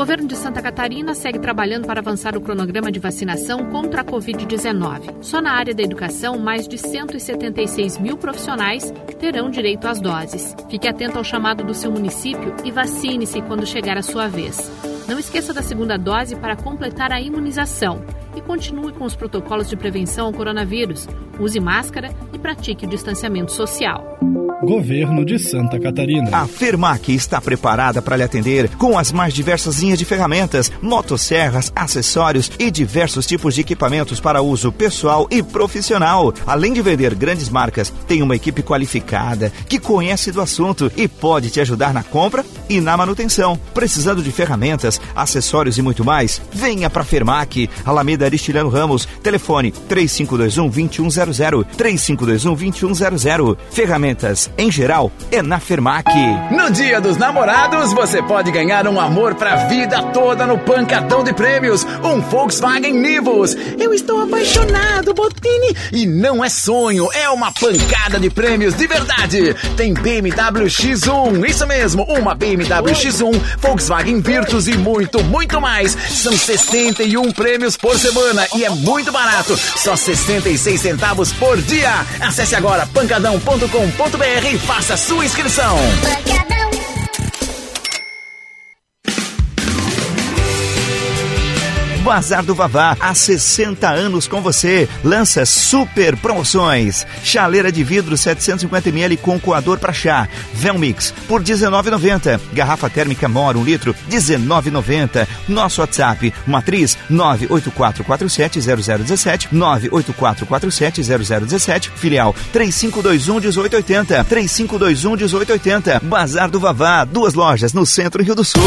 Governo 0.01 0.27
de 0.27 0.35
Santa 0.35 0.63
Catarina 0.63 1.13
segue 1.13 1.37
trabalhando 1.37 1.85
para 1.85 1.99
avançar 1.99 2.35
o 2.35 2.41
cronograma 2.41 2.91
de 2.91 2.97
vacinação 2.97 3.69
contra 3.69 4.01
a 4.01 4.03
Covid-19. 4.03 5.21
Só 5.21 5.39
na 5.39 5.51
área 5.51 5.75
da 5.75 5.83
educação, 5.83 6.39
mais 6.39 6.67
de 6.67 6.75
176 6.75 7.99
mil 7.99 8.17
profissionais 8.17 8.91
terão 9.19 9.51
direito 9.51 9.87
às 9.87 10.01
doses. 10.01 10.55
Fique 10.71 10.87
atento 10.87 11.19
ao 11.19 11.23
chamado 11.23 11.63
do 11.63 11.75
seu 11.75 11.91
município 11.91 12.51
e 12.65 12.71
vacine-se 12.71 13.43
quando 13.43 13.63
chegar 13.67 13.95
a 13.95 14.01
sua 14.01 14.27
vez. 14.27 14.71
Não 15.07 15.19
esqueça 15.19 15.53
da 15.53 15.61
segunda 15.61 15.97
dose 15.97 16.35
para 16.35 16.55
completar 16.55 17.11
a 17.11 17.19
imunização 17.19 18.03
e 18.35 18.41
continue 18.41 18.93
com 18.93 19.05
os 19.05 19.15
protocolos 19.15 19.69
de 19.69 19.75
prevenção 19.75 20.27
ao 20.27 20.33
coronavírus. 20.33 21.07
Use 21.39 21.59
máscara 21.59 22.09
e 22.33 22.39
pratique 22.39 22.85
o 22.85 22.89
distanciamento 22.89 23.51
social. 23.51 24.17
Governo 24.63 25.25
de 25.25 25.39
Santa 25.39 25.79
Catarina. 25.79 26.29
A 26.37 26.45
Fermac 26.45 27.11
está 27.11 27.41
preparada 27.41 27.99
para 27.99 28.15
lhe 28.15 28.21
atender 28.21 28.69
com 28.75 28.95
as 28.95 29.11
mais 29.11 29.33
diversas 29.33 29.79
linhas 29.79 29.97
de 29.97 30.05
ferramentas, 30.05 30.71
motosserras, 30.79 31.71
acessórios 31.75 32.51
e 32.59 32.69
diversos 32.69 33.25
tipos 33.25 33.55
de 33.55 33.61
equipamentos 33.61 34.19
para 34.19 34.43
uso 34.43 34.71
pessoal 34.71 35.27
e 35.31 35.41
profissional. 35.41 36.31
Além 36.45 36.73
de 36.73 36.81
vender 36.83 37.15
grandes 37.15 37.49
marcas, 37.49 37.91
tem 38.07 38.21
uma 38.21 38.35
equipe 38.35 38.61
qualificada 38.61 39.51
que 39.67 39.79
conhece 39.79 40.31
do 40.31 40.39
assunto 40.39 40.91
e 40.95 41.07
pode 41.07 41.49
te 41.49 41.59
ajudar 41.59 41.91
na 41.91 42.03
compra 42.03 42.45
e 42.69 42.79
na 42.79 42.95
manutenção. 42.95 43.59
Precisando 43.73 44.21
de 44.21 44.31
ferramentas, 44.31 44.90
acessórios 45.15 45.77
e 45.77 45.81
muito 45.81 46.03
mais? 46.03 46.41
Venha 46.51 46.89
para 46.89 47.03
Fermac, 47.03 47.69
Alameda 47.85 48.25
Aristiliano 48.25 48.69
Ramos, 48.69 49.07
telefone 49.21 49.71
3521 49.71 50.69
2100 50.69 51.63
3521 51.77 52.93
2100. 52.93 53.57
Ferramentas 53.69 54.49
em 54.57 54.71
geral 54.71 55.11
é 55.31 55.41
na 55.41 55.59
Fermac. 55.59 56.09
No 56.51 56.71
Dia 56.71 56.99
dos 56.99 57.17
Namorados, 57.17 57.93
você 57.93 58.21
pode 58.21 58.51
ganhar 58.51 58.87
um 58.87 58.99
amor 58.99 59.35
pra 59.35 59.67
vida 59.67 60.01
toda 60.13 60.45
no 60.45 60.57
Pancadão 60.57 61.23
de 61.23 61.33
Prêmios, 61.33 61.85
um 62.03 62.21
Volkswagen 62.21 62.93
Nivus. 62.93 63.55
Eu 63.77 63.93
estou 63.93 64.21
apaixonado, 64.21 65.13
Botini, 65.13 65.75
e 65.91 66.05
não 66.05 66.43
é 66.43 66.49
sonho, 66.49 67.09
é 67.13 67.29
uma 67.29 67.51
pancada 67.51 68.19
de 68.19 68.29
prêmios 68.29 68.75
de 68.75 68.87
verdade. 68.87 69.55
Tem 69.75 69.93
BMW 69.93 70.65
X1, 70.65 71.47
isso 71.49 71.67
mesmo, 71.67 72.03
uma 72.03 72.33
BMW 72.33 72.93
X1, 72.93 73.39
Volkswagen 73.59 74.21
Virtus 74.21 74.67
e 74.67 74.77
muito, 74.81 75.23
muito 75.23 75.61
mais. 75.61 75.95
São 76.09 76.35
61 76.37 77.31
prêmios 77.31 77.77
por 77.77 77.97
semana 77.97 78.47
e 78.55 78.65
é 78.65 78.69
muito 78.69 79.11
barato, 79.11 79.57
só 79.57 79.95
66 79.95 80.81
centavos 80.81 81.31
por 81.33 81.61
dia. 81.61 82.05
Acesse 82.19 82.55
agora 82.55 82.87
pancadão.com.br 82.87 84.47
e 84.51 84.57
faça 84.59 84.97
sua 84.97 85.25
inscrição. 85.25 85.77
Bazar 92.11 92.43
do 92.43 92.53
Vavá, 92.53 92.97
há 92.99 93.15
60 93.15 93.89
anos 93.89 94.27
com 94.27 94.41
você. 94.41 94.89
Lança 95.01 95.45
super 95.45 96.17
promoções. 96.17 97.07
Chaleira 97.23 97.71
de 97.71 97.85
vidro 97.85 98.15
750ml 98.15 99.17
com 99.17 99.39
coador 99.39 99.79
para 99.79 99.93
chá. 99.93 100.27
Velmix 100.53 101.13
por 101.25 101.39
R$19,90. 101.39 102.37
Garrafa 102.51 102.89
térmica 102.89 103.29
Mora 103.29 103.57
1 103.57 103.63
litro, 103.63 103.95
R$19,90. 104.09 105.25
Nosso 105.47 105.79
WhatsApp, 105.79 106.33
matriz 106.45 106.97
984470017, 107.09 109.47
984470017, 109.53 111.91
filial 111.95 112.35
3521-1880, 112.53 114.25
3521-1880. 114.25 116.03
Bazar 116.03 116.51
do 116.51 116.59
Vavá, 116.59 117.05
duas 117.05 117.35
lojas 117.35 117.71
no 117.71 117.85
centro 117.85 118.21
Rio 118.21 118.35
do 118.35 118.43
Sul. 118.43 118.61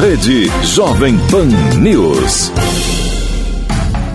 Rede 0.00 0.50
Jovem 0.64 1.16
Pan 1.30 1.46
News. 1.78 2.50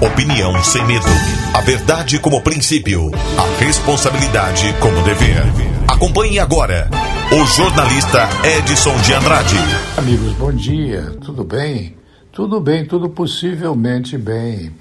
Opinião 0.02 0.64
sem 0.64 0.86
medo. 0.86 1.06
A 1.54 1.62
verdade 1.62 2.20
como 2.20 2.42
princípio. 2.42 3.12
A 3.38 3.64
responsabilidade 3.64 4.74
como 4.80 5.02
dever. 5.04 5.44
Acompanhe 5.88 6.40
agora 6.40 6.90
o 7.32 7.46
jornalista 7.46 8.30
Edson 8.44 8.96
de 9.02 9.14
Andrade. 9.14 9.58
Amigos, 9.98 10.34
bom 10.34 10.52
dia. 10.52 11.02
Tudo 11.22 11.44
bem? 11.44 11.98
Tudo 12.32 12.62
bem, 12.62 12.86
tudo 12.86 13.10
possivelmente 13.10 14.18
bem. 14.18 14.72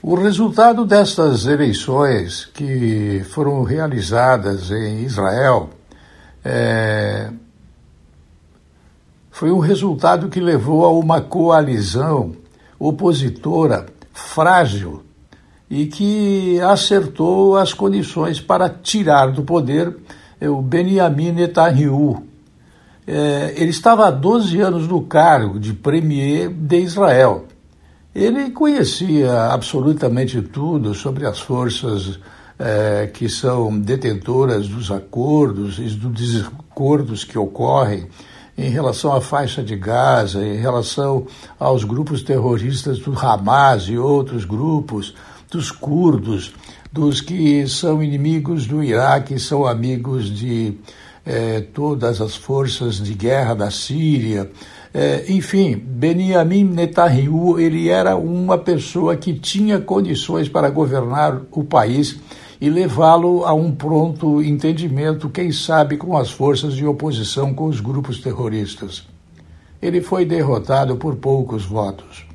O 0.00 0.14
resultado 0.14 0.86
destas 0.86 1.46
eleições 1.46 2.44
que 2.44 3.24
foram 3.30 3.64
realizadas 3.64 4.70
em 4.70 5.02
Israel 5.02 5.70
é, 6.44 7.28
foi 9.36 9.52
um 9.52 9.58
resultado 9.58 10.30
que 10.30 10.40
levou 10.40 10.82
a 10.82 10.90
uma 10.90 11.20
coalizão 11.20 12.32
opositora 12.78 13.84
frágil 14.10 15.02
e 15.68 15.84
que 15.84 16.58
acertou 16.62 17.54
as 17.54 17.74
condições 17.74 18.40
para 18.40 18.70
tirar 18.70 19.26
do 19.26 19.42
poder 19.42 19.94
o 20.40 20.62
Benjamin 20.62 21.32
Netanyahu. 21.32 22.24
É, 23.06 23.52
ele 23.58 23.68
estava 23.68 24.06
há 24.06 24.10
12 24.10 24.58
anos 24.58 24.88
no 24.88 25.02
cargo 25.02 25.60
de 25.60 25.74
premier 25.74 26.48
de 26.48 26.78
Israel. 26.78 27.44
Ele 28.14 28.50
conhecia 28.52 29.52
absolutamente 29.52 30.40
tudo 30.40 30.94
sobre 30.94 31.26
as 31.26 31.38
forças 31.38 32.18
é, 32.58 33.10
que 33.12 33.28
são 33.28 33.78
detentoras 33.78 34.66
dos 34.66 34.90
acordos 34.90 35.78
e 35.78 35.94
dos 35.94 36.12
desacordos 36.14 37.22
que 37.22 37.36
ocorrem 37.36 38.08
em 38.56 38.70
relação 38.70 39.12
à 39.12 39.20
faixa 39.20 39.62
de 39.62 39.76
Gaza, 39.76 40.44
em 40.44 40.56
relação 40.56 41.26
aos 41.58 41.84
grupos 41.84 42.22
terroristas 42.22 42.98
do 42.98 43.12
Hamas 43.18 43.84
e 43.84 43.98
outros 43.98 44.44
grupos, 44.44 45.14
dos 45.50 45.70
curdos, 45.70 46.54
dos 46.90 47.20
que 47.20 47.66
são 47.68 48.02
inimigos 48.02 48.66
do 48.66 48.82
Iraque, 48.82 49.38
são 49.38 49.66
amigos 49.66 50.30
de 50.30 50.74
eh, 51.24 51.64
todas 51.74 52.20
as 52.20 52.34
forças 52.34 52.96
de 52.96 53.12
guerra 53.12 53.54
da 53.54 53.70
Síria. 53.70 54.50
Eh, 54.94 55.26
enfim, 55.28 55.76
Benjamin 55.76 56.64
Netanyahu, 56.64 57.60
ele 57.60 57.88
era 57.88 58.16
uma 58.16 58.56
pessoa 58.56 59.16
que 59.16 59.34
tinha 59.34 59.78
condições 59.78 60.48
para 60.48 60.70
governar 60.70 61.42
o 61.50 61.62
país 61.62 62.18
e 62.60 62.70
levá-lo 62.70 63.44
a 63.44 63.52
um 63.52 63.70
pronto 63.72 64.42
entendimento, 64.42 65.28
quem 65.28 65.52
sabe 65.52 65.96
com 65.96 66.16
as 66.16 66.30
forças 66.30 66.74
de 66.74 66.86
oposição 66.86 67.52
com 67.52 67.66
os 67.66 67.80
grupos 67.80 68.20
terroristas. 68.20 69.06
Ele 69.80 70.00
foi 70.00 70.24
derrotado 70.24 70.96
por 70.96 71.16
poucos 71.16 71.64
votos. 71.64 72.26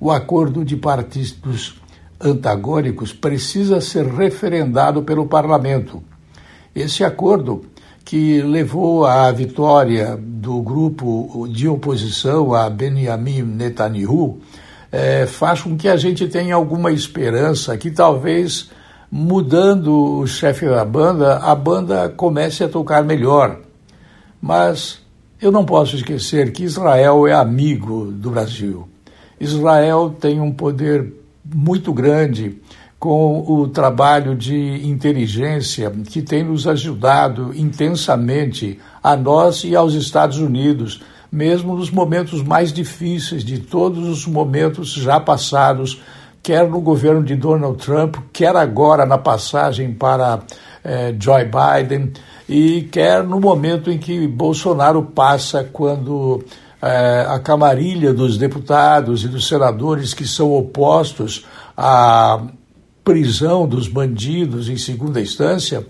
O 0.00 0.10
acordo 0.10 0.64
de 0.64 0.76
partidos 0.76 1.80
antagônicos 2.20 3.12
precisa 3.12 3.80
ser 3.80 4.06
referendado 4.06 5.02
pelo 5.02 5.26
parlamento. 5.26 6.02
Esse 6.74 7.02
acordo, 7.02 7.64
que 8.04 8.40
levou 8.40 9.04
à 9.04 9.30
vitória 9.32 10.16
do 10.16 10.62
grupo 10.62 11.46
de 11.50 11.68
oposição 11.68 12.54
a 12.54 12.70
Benjamin 12.70 13.42
Netanyahu, 13.42 14.40
é, 14.90 15.26
faz 15.26 15.60
com 15.60 15.76
que 15.76 15.88
a 15.88 15.96
gente 15.96 16.26
tenha 16.28 16.54
alguma 16.54 16.90
esperança 16.90 17.76
que 17.76 17.90
talvez 17.90 18.70
mudando 19.10 20.20
o 20.20 20.26
chefe 20.26 20.66
da 20.66 20.84
banda, 20.84 21.38
a 21.38 21.54
banda 21.54 22.08
comece 22.08 22.62
a 22.64 22.68
tocar 22.68 23.02
melhor. 23.04 23.60
Mas 24.40 25.00
eu 25.40 25.50
não 25.50 25.64
posso 25.64 25.96
esquecer 25.96 26.52
que 26.52 26.64
Israel 26.64 27.26
é 27.26 27.32
amigo 27.32 28.12
do 28.12 28.30
Brasil. 28.30 28.88
Israel 29.40 30.14
tem 30.18 30.40
um 30.40 30.52
poder 30.52 31.12
muito 31.44 31.92
grande 31.92 32.60
com 32.98 33.44
o 33.48 33.68
trabalho 33.68 34.34
de 34.34 34.86
inteligência 34.86 35.90
que 36.08 36.20
tem 36.20 36.42
nos 36.42 36.66
ajudado 36.66 37.52
intensamente 37.54 38.78
a 39.02 39.16
nós 39.16 39.62
e 39.62 39.76
aos 39.76 39.94
Estados 39.94 40.38
Unidos, 40.38 41.00
mesmo 41.30 41.76
nos 41.76 41.90
momentos 41.90 42.42
mais 42.42 42.72
difíceis 42.72 43.44
de 43.44 43.60
todos 43.60 44.08
os 44.08 44.26
momentos 44.26 44.92
já 44.92 45.20
passados, 45.20 46.02
quer 46.48 46.66
no 46.66 46.80
governo 46.80 47.22
de 47.22 47.36
Donald 47.36 47.76
Trump, 47.76 48.16
quer 48.32 48.56
agora 48.56 49.04
na 49.04 49.18
passagem 49.18 49.92
para 49.92 50.40
eh, 50.82 51.14
Joe 51.20 51.44
Biden, 51.44 52.10
e 52.48 52.88
quer 52.90 53.22
no 53.22 53.38
momento 53.38 53.90
em 53.90 53.98
que 53.98 54.26
Bolsonaro 54.26 55.02
passa 55.02 55.62
quando 55.62 56.42
eh, 56.80 57.26
a 57.28 57.38
camarilha 57.38 58.14
dos 58.14 58.38
deputados 58.38 59.24
e 59.24 59.28
dos 59.28 59.46
senadores 59.46 60.14
que 60.14 60.26
são 60.26 60.50
opostos 60.54 61.44
à 61.76 62.40
prisão 63.04 63.68
dos 63.68 63.86
bandidos 63.86 64.70
em 64.70 64.78
segunda 64.78 65.20
instância, 65.20 65.86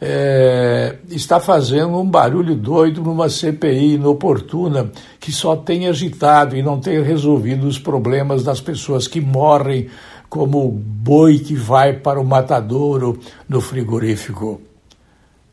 é, 0.00 0.96
está 1.08 1.40
fazendo 1.40 1.98
um 1.98 2.08
barulho 2.08 2.54
doido 2.54 3.02
numa 3.02 3.28
CPI 3.28 3.94
inoportuna 3.94 4.90
que 5.18 5.32
só 5.32 5.56
tem 5.56 5.88
agitado 5.88 6.56
e 6.56 6.62
não 6.62 6.78
tem 6.78 7.02
resolvido 7.02 7.66
os 7.66 7.78
problemas 7.78 8.42
das 8.42 8.60
pessoas 8.60 9.08
que 9.08 9.20
morrem 9.20 9.88
como 10.28 10.70
boi 10.70 11.38
que 11.38 11.54
vai 11.54 11.94
para 11.94 12.20
o 12.20 12.24
matadouro 12.24 13.18
no 13.48 13.60
frigorífico. 13.60 14.60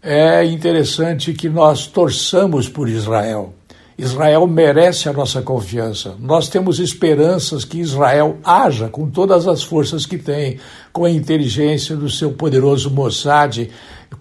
É 0.02 0.44
interessante 0.44 1.32
que 1.34 1.48
nós 1.48 1.88
torçamos 1.88 2.68
por 2.68 2.90
Israel. 2.90 3.54
Israel 3.98 4.48
merece 4.48 5.08
a 5.08 5.14
nossa 5.14 5.42
confiança. 5.42 6.16
Nós 6.20 6.50
temos 6.50 6.80
esperanças 6.80 7.64
que 7.64 7.80
Israel 7.80 8.38
haja 8.44 8.90
com 8.90 9.10
todas 9.10 9.48
as 9.48 9.64
forças 9.64 10.06
que 10.06 10.18
tem, 10.18 10.60
com 10.92 11.06
a 11.06 11.12
inteligência 11.12 11.96
do 11.96 12.10
seu 12.10 12.34
poderoso 12.34 12.90
Mossad, 12.90 13.70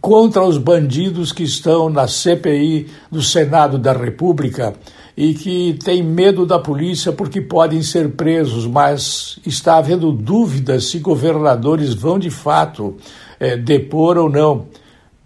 contra 0.00 0.42
os 0.42 0.58
bandidos 0.58 1.32
que 1.32 1.42
estão 1.42 1.88
na 1.88 2.06
CPI 2.06 2.86
do 3.10 3.22
Senado 3.22 3.78
da 3.78 3.92
República 3.92 4.74
e 5.16 5.34
que 5.34 5.78
têm 5.84 6.02
medo 6.02 6.46
da 6.46 6.58
polícia 6.58 7.12
porque 7.12 7.40
podem 7.40 7.82
ser 7.82 8.10
presos, 8.12 8.66
mas 8.66 9.38
está 9.44 9.76
havendo 9.76 10.10
dúvidas 10.10 10.86
se 10.86 10.98
governadores 10.98 11.92
vão 11.92 12.18
de 12.18 12.30
fato 12.30 12.96
é, 13.38 13.56
depor 13.56 14.16
ou 14.16 14.30
não. 14.30 14.66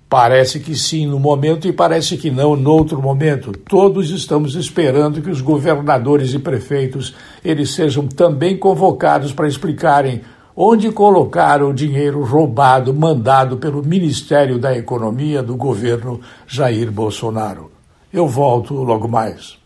Parece 0.08 0.60
que 0.60 0.76
sim 0.76 1.04
no 1.04 1.18
momento 1.18 1.66
e 1.66 1.72
parece 1.72 2.16
que 2.16 2.30
não 2.30 2.54
no 2.54 2.70
outro 2.70 3.02
momento. 3.02 3.52
Todos 3.52 4.10
estamos 4.10 4.54
esperando 4.54 5.20
que 5.20 5.30
os 5.30 5.40
governadores 5.40 6.32
e 6.32 6.38
prefeitos 6.38 7.14
eles 7.44 7.70
sejam 7.70 8.06
também 8.06 8.56
convocados 8.56 9.32
para 9.32 9.48
explicarem 9.48 10.20
onde 10.57 10.90
colocaram 10.90 11.68
o 11.68 11.74
dinheiro 11.74 12.24
roubado 12.24 12.94
mandado 12.94 13.59
pelo 13.59 13.82
Ministério 13.84 14.59
da 14.59 14.74
Economia 14.74 15.42
do 15.42 15.54
governo 15.54 16.20
Jair 16.46 16.90
Bolsonaro. 16.90 17.70
Eu 18.11 18.26
volto 18.26 18.72
logo 18.74 19.07
mais. 19.07 19.59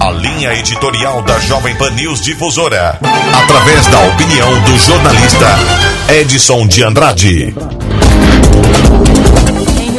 A 0.00 0.10
linha 0.10 0.54
editorial 0.54 1.22
da 1.22 1.38
Jovem 1.40 1.76
Pan 1.76 1.90
News 1.90 2.22
Difusora, 2.22 2.98
através 3.42 3.86
da 3.86 4.00
opinião 4.08 4.62
do 4.62 4.76
jornalista 4.78 5.46
Edson 6.08 6.66
de 6.66 6.82
Andrade 6.82 7.54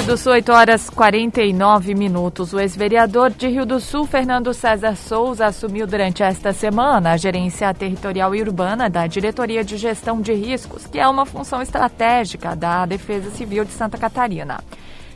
do 0.06 0.18
Sul, 0.18 0.32
8 0.34 0.52
horas 0.52 0.90
49 0.90 1.94
minutos. 1.94 2.54
O 2.54 2.60
ex-vereador 2.60 3.30
de 3.30 3.48
Rio 3.48 3.66
do 3.66 3.80
Sul, 3.80 4.06
Fernando 4.06 4.54
César 4.54 4.96
Souza, 4.96 5.46
assumiu 5.46 5.86
durante 5.86 6.24
esta 6.24 6.54
semana 6.54 7.12
a 7.12 7.18
gerência 7.18 7.72
territorial 7.74 8.34
e 8.34 8.42
urbana 8.42 8.90
da 8.90 9.06
Diretoria 9.06 9.64
de 9.64 9.78
Gestão 9.78 10.20
de 10.20 10.34
Riscos, 10.34 10.88
que 10.88 11.00
é 11.00 11.08
uma 11.08 11.26
função 11.26 11.62
estratégica 11.62 12.56
da 12.56 12.86
Defesa 12.86 13.30
Civil 13.32 13.64
de 13.64 13.72
Santa 13.72 13.98
Catarina. 13.98 14.60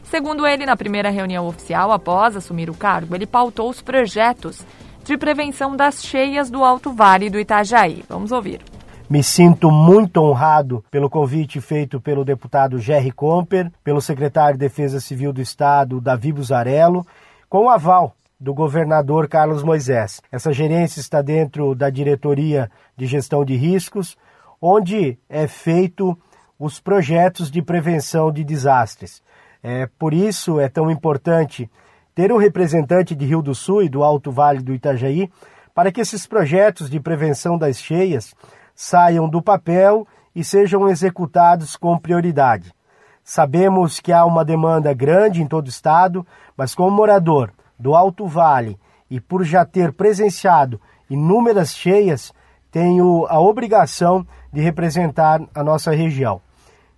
Segundo 0.03 0.45
ele, 0.45 0.65
na 0.65 0.77
primeira 0.77 1.09
reunião 1.09 1.47
oficial, 1.47 1.91
após 1.91 2.35
assumir 2.35 2.69
o 2.69 2.75
cargo, 2.75 3.15
ele 3.15 3.25
pautou 3.25 3.69
os 3.69 3.81
projetos 3.81 4.63
de 5.03 5.17
prevenção 5.17 5.75
das 5.75 6.03
cheias 6.03 6.51
do 6.51 6.63
Alto 6.63 6.91
Vale 6.91 7.29
do 7.29 7.39
Itajaí. 7.39 8.03
Vamos 8.07 8.31
ouvir. 8.31 8.61
Me 9.07 9.21
sinto 9.21 9.69
muito 9.69 10.17
honrado 10.17 10.83
pelo 10.89 11.11
convite 11.11 11.61
feito 11.61 12.01
pelo 12.01 12.25
deputado 12.25 12.79
Jerry 12.79 13.11
Comper, 13.11 13.71
pelo 13.83 14.01
secretário 14.01 14.57
de 14.57 14.65
Defesa 14.65 14.99
Civil 14.99 15.31
do 15.31 15.39
Estado, 15.39 16.01
Davi 16.01 16.33
Buzarello, 16.33 17.05
com 17.47 17.65
o 17.65 17.69
aval 17.69 18.15
do 18.39 18.51
governador 18.51 19.27
Carlos 19.27 19.61
Moisés. 19.61 20.21
Essa 20.31 20.51
gerência 20.51 20.99
está 20.99 21.21
dentro 21.21 21.75
da 21.75 21.91
diretoria 21.91 22.69
de 22.97 23.05
gestão 23.05 23.45
de 23.45 23.55
riscos, 23.55 24.17
onde 24.59 25.19
é 25.29 25.45
feito 25.45 26.17
os 26.57 26.79
projetos 26.79 27.51
de 27.51 27.61
prevenção 27.61 28.31
de 28.31 28.43
desastres. 28.43 29.21
É, 29.61 29.87
por 29.99 30.15
isso 30.15 30.59
é 30.59 30.67
tão 30.67 30.89
importante 30.89 31.69
ter 32.15 32.31
um 32.31 32.37
representante 32.37 33.13
de 33.13 33.23
Rio 33.23 33.43
do 33.43 33.53
Sul 33.53 33.83
e 33.83 33.89
do 33.89 34.03
Alto 34.03 34.31
Vale 34.31 34.63
do 34.63 34.73
Itajaí 34.73 35.29
para 35.75 35.91
que 35.91 36.01
esses 36.01 36.25
projetos 36.25 36.89
de 36.89 36.99
prevenção 36.99 37.55
das 37.55 37.77
cheias 37.77 38.33
saiam 38.75 39.29
do 39.29 39.41
papel 39.41 40.05
e 40.35 40.43
sejam 40.43 40.89
executados 40.89 41.77
com 41.77 41.97
prioridade. 41.97 42.73
Sabemos 43.23 43.99
que 43.99 44.11
há 44.11 44.25
uma 44.25 44.45
demanda 44.45 44.93
grande 44.93 45.41
em 45.41 45.47
todo 45.47 45.65
o 45.65 45.69
estado, 45.69 46.27
mas 46.55 46.75
como 46.75 46.91
morador 46.91 47.51
do 47.79 47.95
Alto 47.95 48.27
Vale 48.27 48.77
e 49.09 49.19
por 49.19 49.43
já 49.43 49.65
ter 49.65 49.93
presenciado 49.93 50.79
inúmeras 51.09 51.73
cheias, 51.73 52.33
tenho 52.71 53.25
a 53.29 53.39
obrigação 53.39 54.27
de 54.51 54.61
representar 54.61 55.41
a 55.55 55.63
nossa 55.63 55.91
região. 55.91 56.41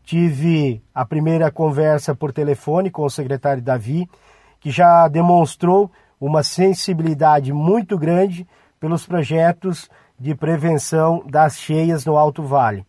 Tive 0.03 0.81
a 0.95 1.05
primeira 1.05 1.51
conversa 1.51 2.15
por 2.15 2.31
telefone 2.31 2.89
com 2.89 3.03
o 3.03 3.09
secretário 3.09 3.61
Davi, 3.61 4.09
que 4.59 4.71
já 4.71 5.07
demonstrou 5.07 5.91
uma 6.19 6.43
sensibilidade 6.43 7.53
muito 7.53 7.97
grande 7.97 8.47
pelos 8.79 9.05
projetos 9.05 9.89
de 10.19 10.33
prevenção 10.33 11.23
das 11.25 11.57
cheias 11.57 12.05
no 12.05 12.17
Alto 12.17 12.43
Vale. 12.43 12.85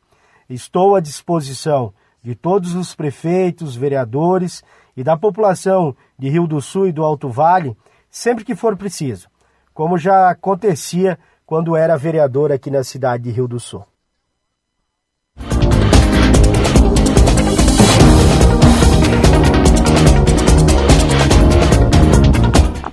Estou 0.49 0.97
à 0.97 1.01
disposição 1.01 1.93
de 2.23 2.35
todos 2.35 2.75
os 2.75 2.95
prefeitos, 2.95 3.77
vereadores 3.77 4.63
e 4.97 5.05
da 5.05 5.17
população 5.17 5.95
de 6.19 6.29
Rio 6.29 6.47
do 6.47 6.61
Sul 6.61 6.89
e 6.89 6.93
do 6.93 7.05
Alto 7.05 7.29
Vale 7.29 7.77
sempre 8.11 8.45
que 8.45 8.55
for 8.55 8.77
preciso, 8.77 9.29
como 9.75 9.99
já 9.99 10.31
acontecia 10.31 11.19
quando 11.45 11.77
era 11.77 11.97
vereador 11.97 12.51
aqui 12.51 12.71
na 12.71 12.83
cidade 12.83 13.25
de 13.25 13.31
Rio 13.31 13.47
do 13.47 13.61
Sul. 13.61 13.85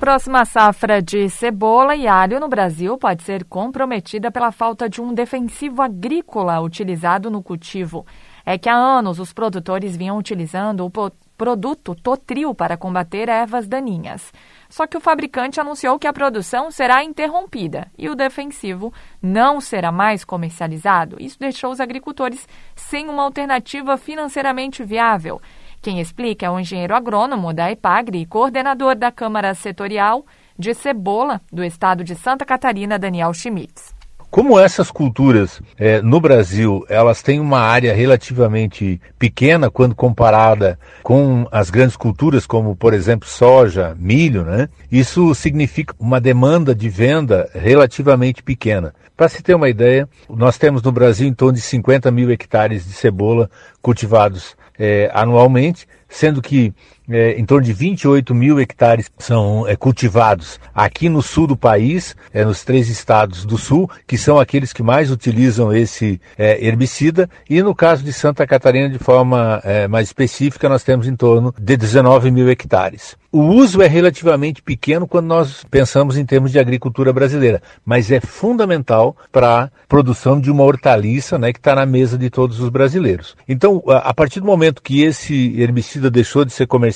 Próxima 0.06 0.46
safra 0.46 1.02
de 1.02 1.28
cebola 1.32 1.96
e 1.96 2.08
alho 2.08 2.40
no 2.40 2.48
Brasil 2.48 2.96
pode 2.96 3.24
ser 3.24 3.44
comprometida 3.44 4.30
pela 4.30 4.52
falta 4.52 4.88
de 4.88 5.02
um 5.02 5.12
defensivo 5.12 5.82
agrícola 5.82 6.62
utilizado 6.62 7.32
no 7.32 7.42
cultivo. 7.42 8.06
É 8.46 8.56
que 8.56 8.70
há 8.70 8.76
anos 8.76 9.18
os 9.18 9.34
produtores 9.34 9.98
vinham 9.98 10.16
utilizando 10.16 10.86
o 10.86 10.92
produto 11.36 11.96
Totril 11.96 12.54
para 12.54 12.78
combater 12.78 13.30
ervas 13.30 13.68
daninhas. 13.68 14.32
Só 14.70 14.86
que 14.86 14.96
o 14.96 15.02
fabricante 15.02 15.60
anunciou 15.60 15.98
que 15.98 16.06
a 16.06 16.14
produção 16.14 16.70
será 16.70 17.04
interrompida 17.04 17.88
e 17.98 18.08
o 18.08 18.16
defensivo 18.16 18.94
não 19.20 19.60
será 19.60 19.92
mais 19.92 20.24
comercializado. 20.24 21.18
Isso 21.20 21.40
deixou 21.40 21.72
os 21.72 21.80
agricultores 21.80 22.48
sem 22.76 23.10
uma 23.10 23.24
alternativa 23.24 23.98
financeiramente 23.98 24.84
viável. 24.84 25.42
Quem 25.86 26.00
explica 26.00 26.48
é 26.48 26.50
o 26.50 26.60
engenheiro 26.60 26.96
agrônomo 26.96 27.54
da 27.54 27.72
EPAGRE 27.72 28.18
e 28.18 28.26
coordenador 28.26 28.96
da 28.96 29.12
Câmara 29.12 29.54
Setorial 29.54 30.26
de 30.58 30.74
Cebola 30.74 31.40
do 31.54 31.64
estado 31.64 32.04
de 32.04 32.16
Santa 32.16 32.44
Catarina, 32.44 32.98
Daniel 32.98 33.32
Schmitz. 33.36 33.94
Como 34.32 34.60
essas 34.60 34.90
culturas 34.90 35.62
é, 35.78 36.02
no 36.02 36.20
Brasil 36.20 36.84
elas 36.90 37.22
têm 37.22 37.40
uma 37.40 37.60
área 37.60 37.94
relativamente 37.94 39.00
pequena 39.20 39.70
quando 39.70 39.94
comparada 39.94 40.80
com 41.04 41.48
as 41.52 41.70
grandes 41.70 41.96
culturas 41.96 42.48
como 42.48 42.76
por 42.76 42.92
exemplo 42.92 43.30
soja, 43.30 43.96
milho, 43.96 44.44
né? 44.44 44.68
Isso 44.92 45.36
significa 45.36 45.94
uma 46.00 46.20
demanda 46.20 46.74
de 46.74 46.90
venda 46.90 47.48
relativamente 47.54 48.42
pequena. 48.42 48.92
Para 49.16 49.30
se 49.30 49.44
ter 49.44 49.54
uma 49.54 49.70
ideia, 49.70 50.10
nós 50.28 50.58
temos 50.58 50.82
no 50.82 50.92
Brasil 50.92 51.28
em 51.28 51.34
torno 51.34 51.54
de 51.54 51.62
50 51.62 52.10
mil 52.10 52.32
hectares 52.32 52.84
de 52.86 52.92
cebola 52.92 53.52
cultivados 53.84 54.58
é, 54.78 55.10
anualmente, 55.14 55.88
sendo 56.08 56.42
que 56.42 56.74
é, 57.10 57.40
em 57.40 57.46
torno 57.46 57.66
de 57.66 57.74
28 57.74 58.34
mil 58.34 58.60
hectares 58.60 59.10
são 59.20 59.68
é, 59.68 59.76
cultivados 59.76 60.60
aqui 60.74 61.08
no 61.10 61.22
sul 61.22 61.48
do 61.48 61.56
país, 61.56 62.16
é, 62.34 62.44
nos 62.44 62.64
três 62.64 62.90
estados 62.90 63.46
do 63.46 63.58
sul, 63.58 63.90
que 64.08 64.18
são 64.18 64.40
aqueles 64.40 64.74
que 64.74 64.84
mais 64.84 65.12
utilizam 65.12 65.74
esse 65.74 66.20
é, 66.38 66.66
herbicida, 66.66 67.30
e 67.50 67.62
no 67.62 67.76
caso 67.76 68.04
de 68.04 68.12
Santa 68.12 68.46
Catarina, 68.48 68.90
de 68.90 69.00
forma 69.00 69.62
é, 69.64 69.88
mais 69.88 70.08
específica, 70.08 70.68
nós 70.68 70.84
temos 70.84 71.08
em 71.08 71.16
torno 71.16 71.54
de 71.58 71.78
19 71.78 72.32
mil 72.32 72.50
hectares. 72.50 73.16
O 73.32 73.42
uso 73.42 73.82
é 73.82 73.88
relativamente 73.88 74.62
pequeno 74.62 75.06
quando 75.06 75.26
nós 75.26 75.66
pensamos 75.70 76.18
em 76.18 76.26
termos 76.26 76.54
de 76.54 76.60
agricultura 76.60 77.12
brasileira, 77.12 77.62
mas 77.86 78.10
é 78.10 78.22
fundamental 78.22 79.16
para 79.30 79.64
a 79.64 79.70
produção 79.90 80.40
de 80.40 80.50
uma 80.50 80.64
hortaliça 80.64 81.38
né, 81.38 81.52
que 81.52 81.60
está 81.60 81.76
na 81.76 81.86
mesa 81.86 82.18
de 82.18 82.30
todos 82.30 82.62
os 82.62 82.70
brasileiros. 82.70 83.36
Então, 83.46 83.84
a 83.88 84.14
partir 84.14 84.40
do 84.40 84.46
momento 84.46 84.82
que 84.82 85.04
esse 85.04 85.60
herbicida 85.60 86.10
deixou 86.10 86.46
de 86.46 86.54
ser 86.54 86.66
comercializado 86.66 86.95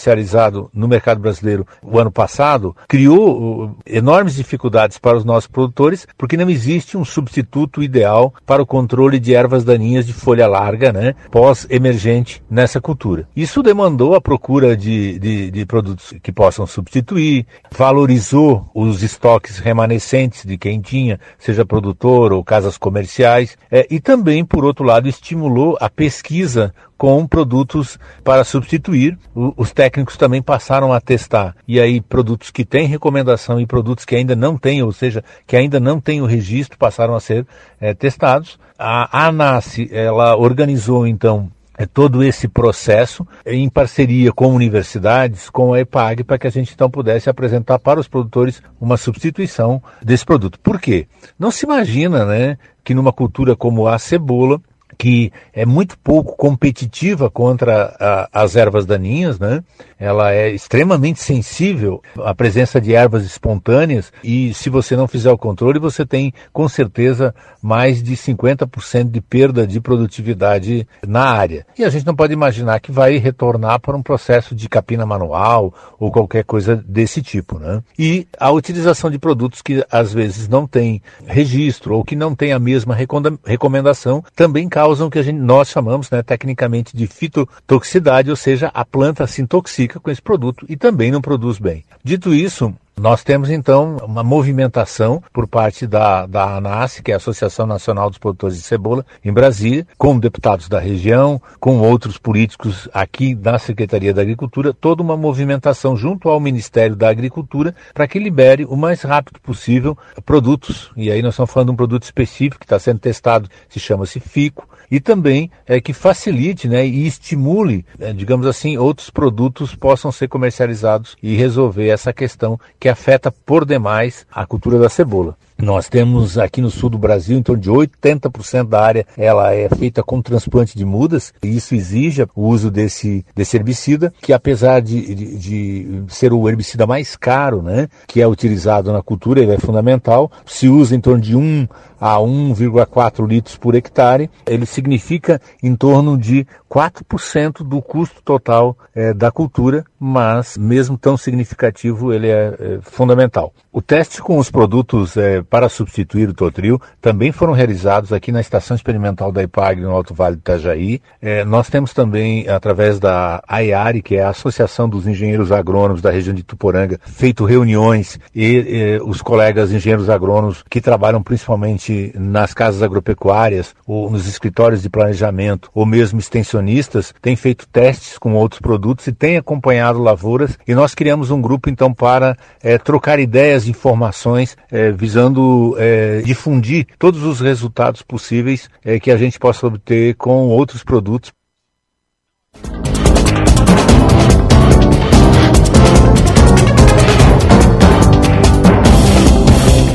no 0.74 0.88
mercado 0.88 1.20
brasileiro 1.20 1.66
o 1.82 2.00
ano 2.00 2.12
passado, 2.12 2.76
criou 2.88 3.66
uh, 3.66 3.76
enormes 3.86 4.36
dificuldades 4.36 4.98
para 4.98 5.18
os 5.18 5.26
nossos 5.26 5.48
produtores, 5.48 6.08
porque 6.18 6.38
não 6.38 6.50
existe 6.50 6.98
um 6.98 7.06
substituto 7.06 7.84
ideal 7.84 8.34
para 8.46 8.62
o 8.62 8.66
controle 8.66 9.20
de 9.20 9.34
ervas 9.34 9.64
daninhas 9.64 10.06
de 10.06 10.14
folha 10.14 10.48
larga, 10.48 10.92
né, 10.92 11.16
pós-emergente 11.32 12.42
nessa 12.50 12.80
cultura. 12.82 13.28
Isso 13.36 13.64
demandou 13.64 14.16
a 14.16 14.22
procura 14.22 14.76
de, 14.76 15.20
de, 15.20 15.52
de 15.52 15.66
produtos 15.66 16.14
que 16.22 16.32
possam 16.32 16.66
substituir, 16.66 17.46
valorizou 17.72 18.70
os 18.74 19.04
estoques 19.04 19.58
remanescentes 19.58 20.46
de 20.46 20.58
quem 20.58 20.82
tinha, 20.82 21.20
seja 21.38 21.66
produtor 21.66 22.34
ou 22.34 22.44
casas 22.44 22.78
comerciais, 22.78 23.58
é, 23.72 23.88
e 23.90 24.00
também, 24.00 24.44
por 24.46 24.66
outro 24.66 24.86
lado, 24.86 25.08
estimulou 25.08 25.78
a 25.80 25.90
pesquisa 25.90 26.74
com 27.00 27.26
produtos 27.26 27.98
para 28.26 28.44
substituir. 28.44 29.18
Os 29.34 29.72
técnicos 29.72 30.18
também 30.18 30.42
passaram 30.42 30.92
a 30.92 31.00
testar. 31.00 31.56
E 31.66 31.80
aí, 31.80 32.02
produtos 32.02 32.52
que 32.52 32.66
têm 32.66 32.86
recomendação 32.86 33.60
e 33.60 33.66
produtos 33.66 34.04
que 34.04 34.18
ainda 34.18 34.36
não 34.36 34.58
têm, 34.58 34.84
ou 34.84 34.92
seja, 34.92 35.24
que 35.48 35.56
ainda 35.56 35.80
não 35.80 36.02
têm 36.02 36.22
o 36.22 36.26
registro, 36.26 36.78
passaram 36.78 37.16
a 37.16 37.22
ser 37.22 37.48
é, 37.80 37.94
testados. 37.94 38.60
A 38.78 39.28
ANAS, 39.28 39.78
ela 39.92 40.36
organizou 40.36 41.08
então 41.08 41.50
é 41.78 41.86
todo 41.86 42.22
esse 42.22 42.46
processo 42.50 43.26
em 43.46 43.70
parceria 43.70 44.34
com 44.34 44.54
universidades, 44.54 45.50
com 45.50 45.74
a 45.74 45.80
EPAG, 45.80 46.26
para 46.26 46.38
que 46.38 46.46
a 46.46 46.50
gente 46.50 46.74
então 46.74 46.92
pudesse 46.92 47.30
apresentar 47.30 47.80
para 47.80 48.02
os 48.02 48.08
produtores 48.10 48.62
uma 48.82 48.98
substituição 48.98 49.82
desse 50.04 50.26
produto. 50.26 50.60
Por 50.60 50.78
quê? 50.82 51.08
Não 51.40 51.50
se 51.50 51.66
imagina, 51.66 52.26
né, 52.26 52.58
que 52.84 52.94
numa 52.94 53.14
cultura 53.14 53.56
como 53.56 53.88
a 53.88 53.98
cebola, 53.98 54.60
que 55.00 55.32
é 55.54 55.66
muito 55.66 55.98
pouco 55.98 56.36
competitiva 56.36 57.32
contra 57.32 57.96
a, 57.98 58.44
as 58.44 58.58
ervas 58.58 58.86
daninhas, 58.86 59.40
né? 59.40 59.64
Ela 59.98 60.34
é 60.34 60.50
extremamente 60.50 61.22
sensível 61.22 62.02
à 62.18 62.36
presença 62.36 62.82
de 62.82 62.94
ervas 62.94 63.24
espontâneas 63.26 64.12
e 64.22 64.54
se 64.54 64.70
você 64.70 64.98
não 64.98 65.08
fizer 65.08 65.32
o 65.32 65.38
controle, 65.38 65.80
você 65.80 66.06
tem 66.06 66.34
com 66.52 66.68
certeza 66.68 67.34
mais 67.62 68.04
de 68.04 68.16
50% 68.16 69.10
de 69.10 69.22
perda 69.22 69.66
de 69.66 69.80
produtividade 69.80 70.86
na 71.08 71.24
área. 71.24 71.66
E 71.78 71.86
a 71.86 71.90
gente 71.90 72.06
não 72.06 72.16
pode 72.16 72.34
imaginar 72.34 72.80
que 72.82 72.92
vai 72.92 73.18
retornar 73.18 73.80
para 73.80 73.96
um 73.96 74.04
processo 74.04 74.54
de 74.54 74.68
capina 74.68 75.06
manual 75.06 75.74
ou 75.98 76.12
qualquer 76.12 76.44
coisa 76.44 76.76
desse 76.76 77.22
tipo, 77.22 77.58
né? 77.58 77.82
E 77.98 78.28
a 78.38 78.52
utilização 78.52 79.10
de 79.10 79.18
produtos 79.18 79.62
que 79.62 79.86
às 79.90 80.14
vezes 80.14 80.50
não 80.50 80.68
têm 80.68 81.02
registro 81.26 81.96
ou 81.96 82.04
que 82.04 82.18
não 82.18 82.36
têm 82.36 82.52
a 82.52 82.60
mesma 82.60 82.98
recomendação 83.46 84.24
também 84.36 84.68
causa 84.68 84.89
causam 84.90 85.08
o 85.08 85.12
que 85.12 85.22
gente, 85.22 85.38
nós 85.38 85.70
chamamos 85.70 86.10
né, 86.10 86.24
tecnicamente 86.24 86.98
de 86.98 87.06
fitotoxicidade, 87.06 88.32
ou 88.32 88.36
seja, 88.36 88.72
a 88.74 88.84
planta 88.84 89.28
se 89.28 89.40
intoxica 89.40 90.00
com 90.00 90.10
esse 90.10 90.22
produto 90.22 90.66
e 90.68 90.76
também 90.76 91.12
não 91.12 91.22
produz 91.22 91.60
bem. 91.60 91.84
Dito 92.04 92.34
isso, 92.34 92.74
nós 93.00 93.24
temos 93.24 93.50
então 93.50 93.96
uma 94.04 94.24
movimentação 94.24 95.24
por 95.32 95.48
parte 95.48 95.88
da, 95.88 96.26
da 96.26 96.58
ANAS, 96.58 97.00
que 97.00 97.12
é 97.12 97.14
a 97.14 97.18
Associação 97.18 97.66
Nacional 97.66 98.10
dos 98.10 98.20
Produtores 98.20 98.58
de 98.58 98.64
Cebola, 98.64 99.06
em 99.24 99.32
Brasília, 99.32 99.88
com 99.98 100.20
deputados 100.20 100.68
da 100.68 100.80
região, 100.80 101.42
com 101.62 101.80
outros 101.80 102.18
políticos 102.18 102.90
aqui 102.94 103.34
da 103.34 103.58
Secretaria 103.58 104.14
da 104.14 104.22
Agricultura, 104.22 104.74
toda 104.74 105.02
uma 105.02 105.16
movimentação 105.16 105.96
junto 105.96 106.28
ao 106.28 106.42
Ministério 106.42 106.96
da 106.96 107.10
Agricultura 107.10 107.74
para 107.94 108.08
que 108.08 108.20
libere 108.20 108.66
o 108.66 108.76
mais 108.76 109.02
rápido 109.02 109.40
possível 109.40 109.98
produtos. 110.26 110.92
E 110.98 111.10
aí 111.10 111.22
nós 111.22 111.36
estamos 111.36 111.52
falando 111.52 111.70
de 111.70 111.74
um 111.74 111.78
produto 111.78 112.04
específico 112.04 112.60
que 112.60 112.66
está 112.66 112.78
sendo 112.78 113.00
testado, 113.00 113.50
se 113.70 113.80
chama-se 113.80 114.20
FICO, 114.20 114.68
e 114.92 115.00
também 115.00 115.52
é, 115.68 115.80
que 115.80 115.94
facilite 115.94 116.68
né, 116.68 116.86
e 116.86 117.06
estimule, 117.06 117.86
é, 118.00 118.12
digamos 118.12 118.48
assim, 118.48 118.78
outros 118.78 119.10
produtos 119.10 119.76
possam 119.76 120.12
ser 120.12 120.28
comercializados 120.28 121.16
e 121.22 121.36
resolver 121.36 121.88
essa 121.88 122.12
questão 122.12 122.60
que 122.80 122.89
afeta 122.90 123.32
por 123.32 123.66
demais 123.66 124.26
a 124.32 124.46
cultura 124.46 124.80
da 124.80 124.90
cebola. 124.90 125.38
Nós 125.62 125.90
temos 125.90 126.38
aqui 126.38 126.62
no 126.62 126.72
sul 126.72 126.90
do 126.90 126.98
Brasil, 126.98 127.38
em 127.38 127.44
torno 127.44 127.62
de 127.62 127.70
80% 127.70 128.70
da 128.70 128.82
área 128.82 129.06
ela 129.18 129.54
é 129.54 129.68
feita 129.68 130.02
com 130.02 130.22
transplante 130.22 130.78
de 130.78 130.86
mudas, 130.86 131.34
e 131.44 131.58
isso 131.58 131.76
exige 131.76 132.26
o 132.34 132.48
uso 132.48 132.72
desse, 132.72 133.26
desse 133.36 133.58
herbicida, 133.58 134.14
que 134.22 134.32
apesar 134.32 134.82
de, 134.82 135.14
de, 135.14 135.38
de, 135.38 136.04
ser 136.08 136.32
o 136.32 136.48
herbicida 136.48 136.88
mais 136.88 137.18
caro, 137.18 137.62
né, 137.62 137.90
que 138.08 138.22
é 138.22 138.28
utilizado 138.28 138.94
na 138.94 139.04
cultura, 139.04 139.42
ele 139.42 139.54
é 139.54 139.60
fundamental, 139.60 140.32
se 140.46 140.70
usa 140.70 140.96
em 140.96 141.02
torno 141.02 141.22
de 141.22 141.36
1 141.36 141.68
a 142.00 142.16
1,4 142.16 143.28
litros 143.28 143.58
por 143.58 143.76
hectare, 143.76 144.30
ele 144.48 144.66
significa 144.66 145.42
em 145.62 145.76
torno 145.76 146.18
de 146.18 146.48
4% 146.70 147.64
do 147.64 147.82
custo 147.82 148.22
total 148.24 148.78
é, 148.96 149.14
da 149.14 149.32
cultura, 149.32 149.84
mas 150.00 150.58
mesmo 150.58 150.98
tão 150.98 151.18
significativo, 151.18 152.14
ele 152.14 152.28
é, 152.28 152.56
é 152.58 152.80
fundamental. 152.82 153.54
O 153.72 153.84
teste 153.84 154.20
com 154.20 154.40
os 154.40 154.50
produtos 154.50 155.16
é, 155.16 155.44
para 155.44 155.70
substituir 155.70 156.28
o 156.28 156.34
Totril 156.34 156.82
também 157.00 157.32
foram 157.32 157.54
realizados 157.54 158.12
aqui 158.12 158.32
na 158.32 158.42
Estação 158.42 158.76
Experimental 158.76 159.32
da 159.32 159.44
IPAG 159.44 159.80
no 159.80 159.92
Alto 159.92 160.12
Vale 160.12 160.38
do 160.38 160.40
Itajaí. 160.40 161.00
É, 161.22 161.46
nós 161.46 161.70
temos 161.70 161.94
também, 161.94 162.50
através 162.50 163.00
da 163.00 163.44
AIARE, 163.48 164.02
que 164.02 164.16
é 164.16 164.24
a 164.24 164.30
Associação 164.30 164.90
dos 164.90 165.06
Engenheiros 165.06 165.52
Agrônomos 165.52 166.02
da 166.02 166.10
região 166.10 166.34
de 166.34 166.42
Tuporanga, 166.42 167.00
feito 167.06 167.46
reuniões 167.46 168.20
e 168.34 169.00
os 169.04 169.22
colegas 169.22 169.72
engenheiros 169.72 170.10
agrônomos 170.10 170.64
que 170.68 170.82
trabalham 170.82 171.22
principalmente 171.22 172.12
nas 172.16 172.56
casas 172.56 172.82
agropecuárias 172.82 173.76
ou 173.86 174.10
nos 174.10 174.28
escritórios 174.28 174.82
de 174.82 174.90
planejamento 174.90 175.70
ou 175.76 175.86
mesmo 175.86 176.20
extensionistas 176.20 177.14
têm 177.22 177.36
feito 177.36 177.68
testes 177.68 178.18
com 178.18 178.34
outros 178.34 178.60
produtos 178.60 179.06
e 179.06 179.12
têm 179.12 179.38
acompanhado 179.38 180.00
lavouras 180.00 180.58
e 180.68 180.74
nós 180.74 180.96
criamos 180.96 181.30
um 181.30 181.40
grupo 181.40 181.70
então 181.70 181.94
para 181.94 182.36
é, 182.64 182.80
trocar 182.80 183.20
ideias 183.20 183.59
e 183.66 183.72
informações 183.72 184.58
é, 184.72 184.92
visando 184.92 185.76
é, 185.78 186.22
difundir 186.22 186.88
todos 186.98 187.24
os 187.24 187.40
resultados 187.40 188.02
possíveis 188.02 188.70
é, 188.84 189.00
que 189.00 189.12
a 189.12 189.18
gente 189.18 189.40
possa 189.40 189.68
obter 189.68 190.16
com 190.16 190.48
outros 190.48 190.84
produtos. 190.84 191.32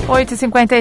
Oito 0.07 0.37
cinquenta 0.37 0.77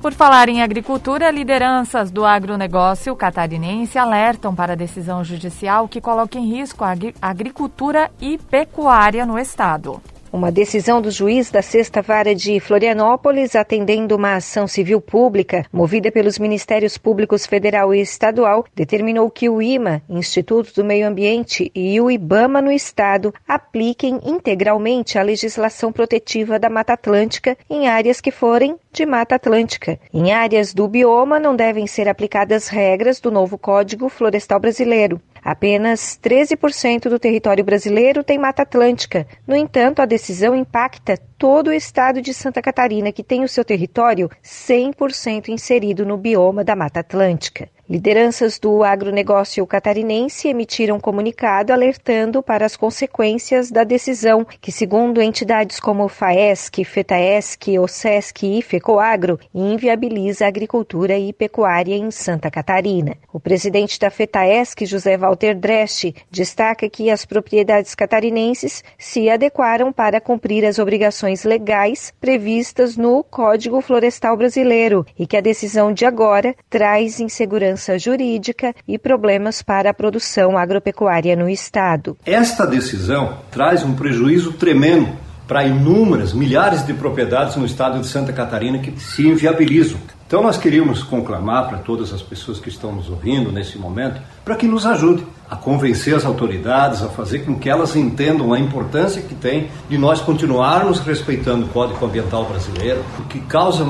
por 0.00 0.12
falar 0.14 0.48
em 0.48 0.62
agricultura, 0.62 1.30
lideranças 1.30 2.10
do 2.10 2.24
agronegócio 2.24 3.14
catarinense 3.14 3.98
alertam 3.98 4.54
para 4.54 4.72
a 4.72 4.76
decisão 4.76 5.22
judicial 5.22 5.86
que 5.86 6.00
coloca 6.00 6.38
em 6.38 6.48
risco 6.50 6.82
a 6.82 6.96
agricultura 7.20 8.10
e 8.20 8.38
pecuária 8.38 9.26
no 9.26 9.38
estado. 9.38 10.00
Uma 10.30 10.52
decisão 10.52 11.00
do 11.00 11.10
juiz 11.10 11.50
da 11.50 11.62
Sexta 11.62 12.02
Vara 12.02 12.34
de 12.34 12.60
Florianópolis, 12.60 13.56
atendendo 13.56 14.14
uma 14.14 14.36
ação 14.36 14.66
civil 14.66 15.00
pública 15.00 15.64
movida 15.72 16.12
pelos 16.12 16.38
Ministérios 16.38 16.98
Públicos 16.98 17.46
Federal 17.46 17.94
e 17.94 18.00
Estadual, 18.00 18.66
determinou 18.74 19.30
que 19.30 19.48
o 19.48 19.62
IMA, 19.62 20.02
Instituto 20.06 20.74
do 20.74 20.84
Meio 20.84 21.08
Ambiente, 21.08 21.72
e 21.74 21.98
o 21.98 22.10
IBAMA 22.10 22.60
no 22.60 22.70
Estado 22.70 23.32
apliquem 23.48 24.20
integralmente 24.22 25.18
a 25.18 25.22
legislação 25.22 25.90
protetiva 25.90 26.58
da 26.58 26.68
Mata 26.68 26.92
Atlântica 26.92 27.56
em 27.68 27.88
áreas 27.88 28.20
que 28.20 28.30
forem 28.30 28.76
de 28.92 29.06
Mata 29.06 29.36
Atlântica. 29.36 29.98
Em 30.12 30.30
áreas 30.32 30.74
do 30.74 30.86
bioma 30.86 31.40
não 31.40 31.56
devem 31.56 31.86
ser 31.86 32.06
aplicadas 32.06 32.68
regras 32.68 33.18
do 33.18 33.30
novo 33.30 33.56
Código 33.56 34.10
Florestal 34.10 34.60
Brasileiro. 34.60 35.20
Apenas 35.48 36.20
13% 36.22 37.08
do 37.08 37.18
território 37.18 37.64
brasileiro 37.64 38.22
tem 38.22 38.36
Mata 38.36 38.60
Atlântica. 38.60 39.26
No 39.46 39.56
entanto, 39.56 40.02
a 40.02 40.04
decisão 40.04 40.54
impacta 40.54 41.16
todo 41.38 41.68
o 41.68 41.72
estado 41.72 42.20
de 42.20 42.34
Santa 42.34 42.60
Catarina, 42.60 43.10
que 43.10 43.24
tem 43.24 43.42
o 43.42 43.48
seu 43.48 43.64
território 43.64 44.28
100% 44.44 45.48
inserido 45.48 46.04
no 46.04 46.18
bioma 46.18 46.62
da 46.62 46.76
Mata 46.76 47.00
Atlântica. 47.00 47.70
Lideranças 47.90 48.58
do 48.58 48.84
agronegócio 48.84 49.66
catarinense 49.66 50.46
emitiram 50.46 51.00
comunicado 51.00 51.72
alertando 51.72 52.42
para 52.42 52.66
as 52.66 52.76
consequências 52.76 53.70
da 53.70 53.82
decisão 53.82 54.46
que, 54.60 54.70
segundo 54.70 55.22
entidades 55.22 55.80
como 55.80 56.06
FAESC, 56.06 56.84
FETAESC, 56.84 57.78
OSESC 57.78 58.58
e 58.58 58.60
FECOAGRO, 58.60 59.40
inviabiliza 59.54 60.44
a 60.44 60.48
agricultura 60.48 61.16
e 61.16 61.32
pecuária 61.32 61.94
em 61.94 62.10
Santa 62.10 62.50
Catarina. 62.50 63.16
O 63.32 63.40
presidente 63.40 63.98
da 63.98 64.10
FETAESC, 64.10 64.84
José 64.84 65.16
Walter 65.16 65.54
Dresch, 65.54 66.12
destaca 66.30 66.90
que 66.90 67.08
as 67.08 67.24
propriedades 67.24 67.94
catarinenses 67.94 68.84
se 68.98 69.30
adequaram 69.30 69.94
para 69.94 70.20
cumprir 70.20 70.66
as 70.66 70.78
obrigações 70.78 71.42
legais 71.42 72.12
previstas 72.20 72.98
no 72.98 73.24
Código 73.24 73.80
Florestal 73.80 74.36
Brasileiro 74.36 75.06
e 75.18 75.26
que 75.26 75.38
a 75.38 75.40
decisão 75.40 75.90
de 75.90 76.04
agora 76.04 76.54
traz 76.68 77.18
insegurança 77.18 77.77
jurídica 77.98 78.74
e 78.86 78.98
problemas 78.98 79.62
para 79.62 79.90
a 79.90 79.94
produção 79.94 80.58
agropecuária 80.58 81.36
no 81.36 81.48
Estado. 81.48 82.16
Esta 82.26 82.66
decisão 82.66 83.38
traz 83.50 83.84
um 83.84 83.94
prejuízo 83.94 84.52
tremendo 84.54 85.08
para 85.46 85.64
inúmeras, 85.64 86.34
milhares 86.34 86.86
de 86.86 86.92
propriedades 86.92 87.56
no 87.56 87.64
estado 87.64 87.98
de 88.00 88.06
Santa 88.06 88.32
Catarina 88.32 88.78
que 88.78 89.00
se 89.00 89.26
inviabilizam. 89.26 89.98
Então 90.26 90.42
nós 90.42 90.58
queríamos 90.58 91.02
conclamar 91.02 91.68
para 91.68 91.78
todas 91.78 92.12
as 92.12 92.20
pessoas 92.20 92.60
que 92.60 92.68
estão 92.68 92.92
nos 92.92 93.08
ouvindo 93.08 93.50
nesse 93.50 93.78
momento 93.78 94.20
para 94.44 94.56
que 94.56 94.66
nos 94.66 94.84
ajudem 94.84 95.26
a 95.48 95.56
convencer 95.56 96.14
as 96.14 96.26
autoridades, 96.26 97.02
a 97.02 97.08
fazer 97.08 97.40
com 97.40 97.58
que 97.58 97.70
elas 97.70 97.96
entendam 97.96 98.52
a 98.52 98.60
importância 98.60 99.22
que 99.22 99.34
tem 99.34 99.70
de 99.88 99.96
nós 99.96 100.20
continuarmos 100.20 101.00
respeitando 101.00 101.64
o 101.64 101.68
Código 101.70 102.04
Ambiental 102.04 102.44
brasileiro, 102.44 103.02
o 103.18 103.22
que 103.22 103.40
causa 103.40 103.86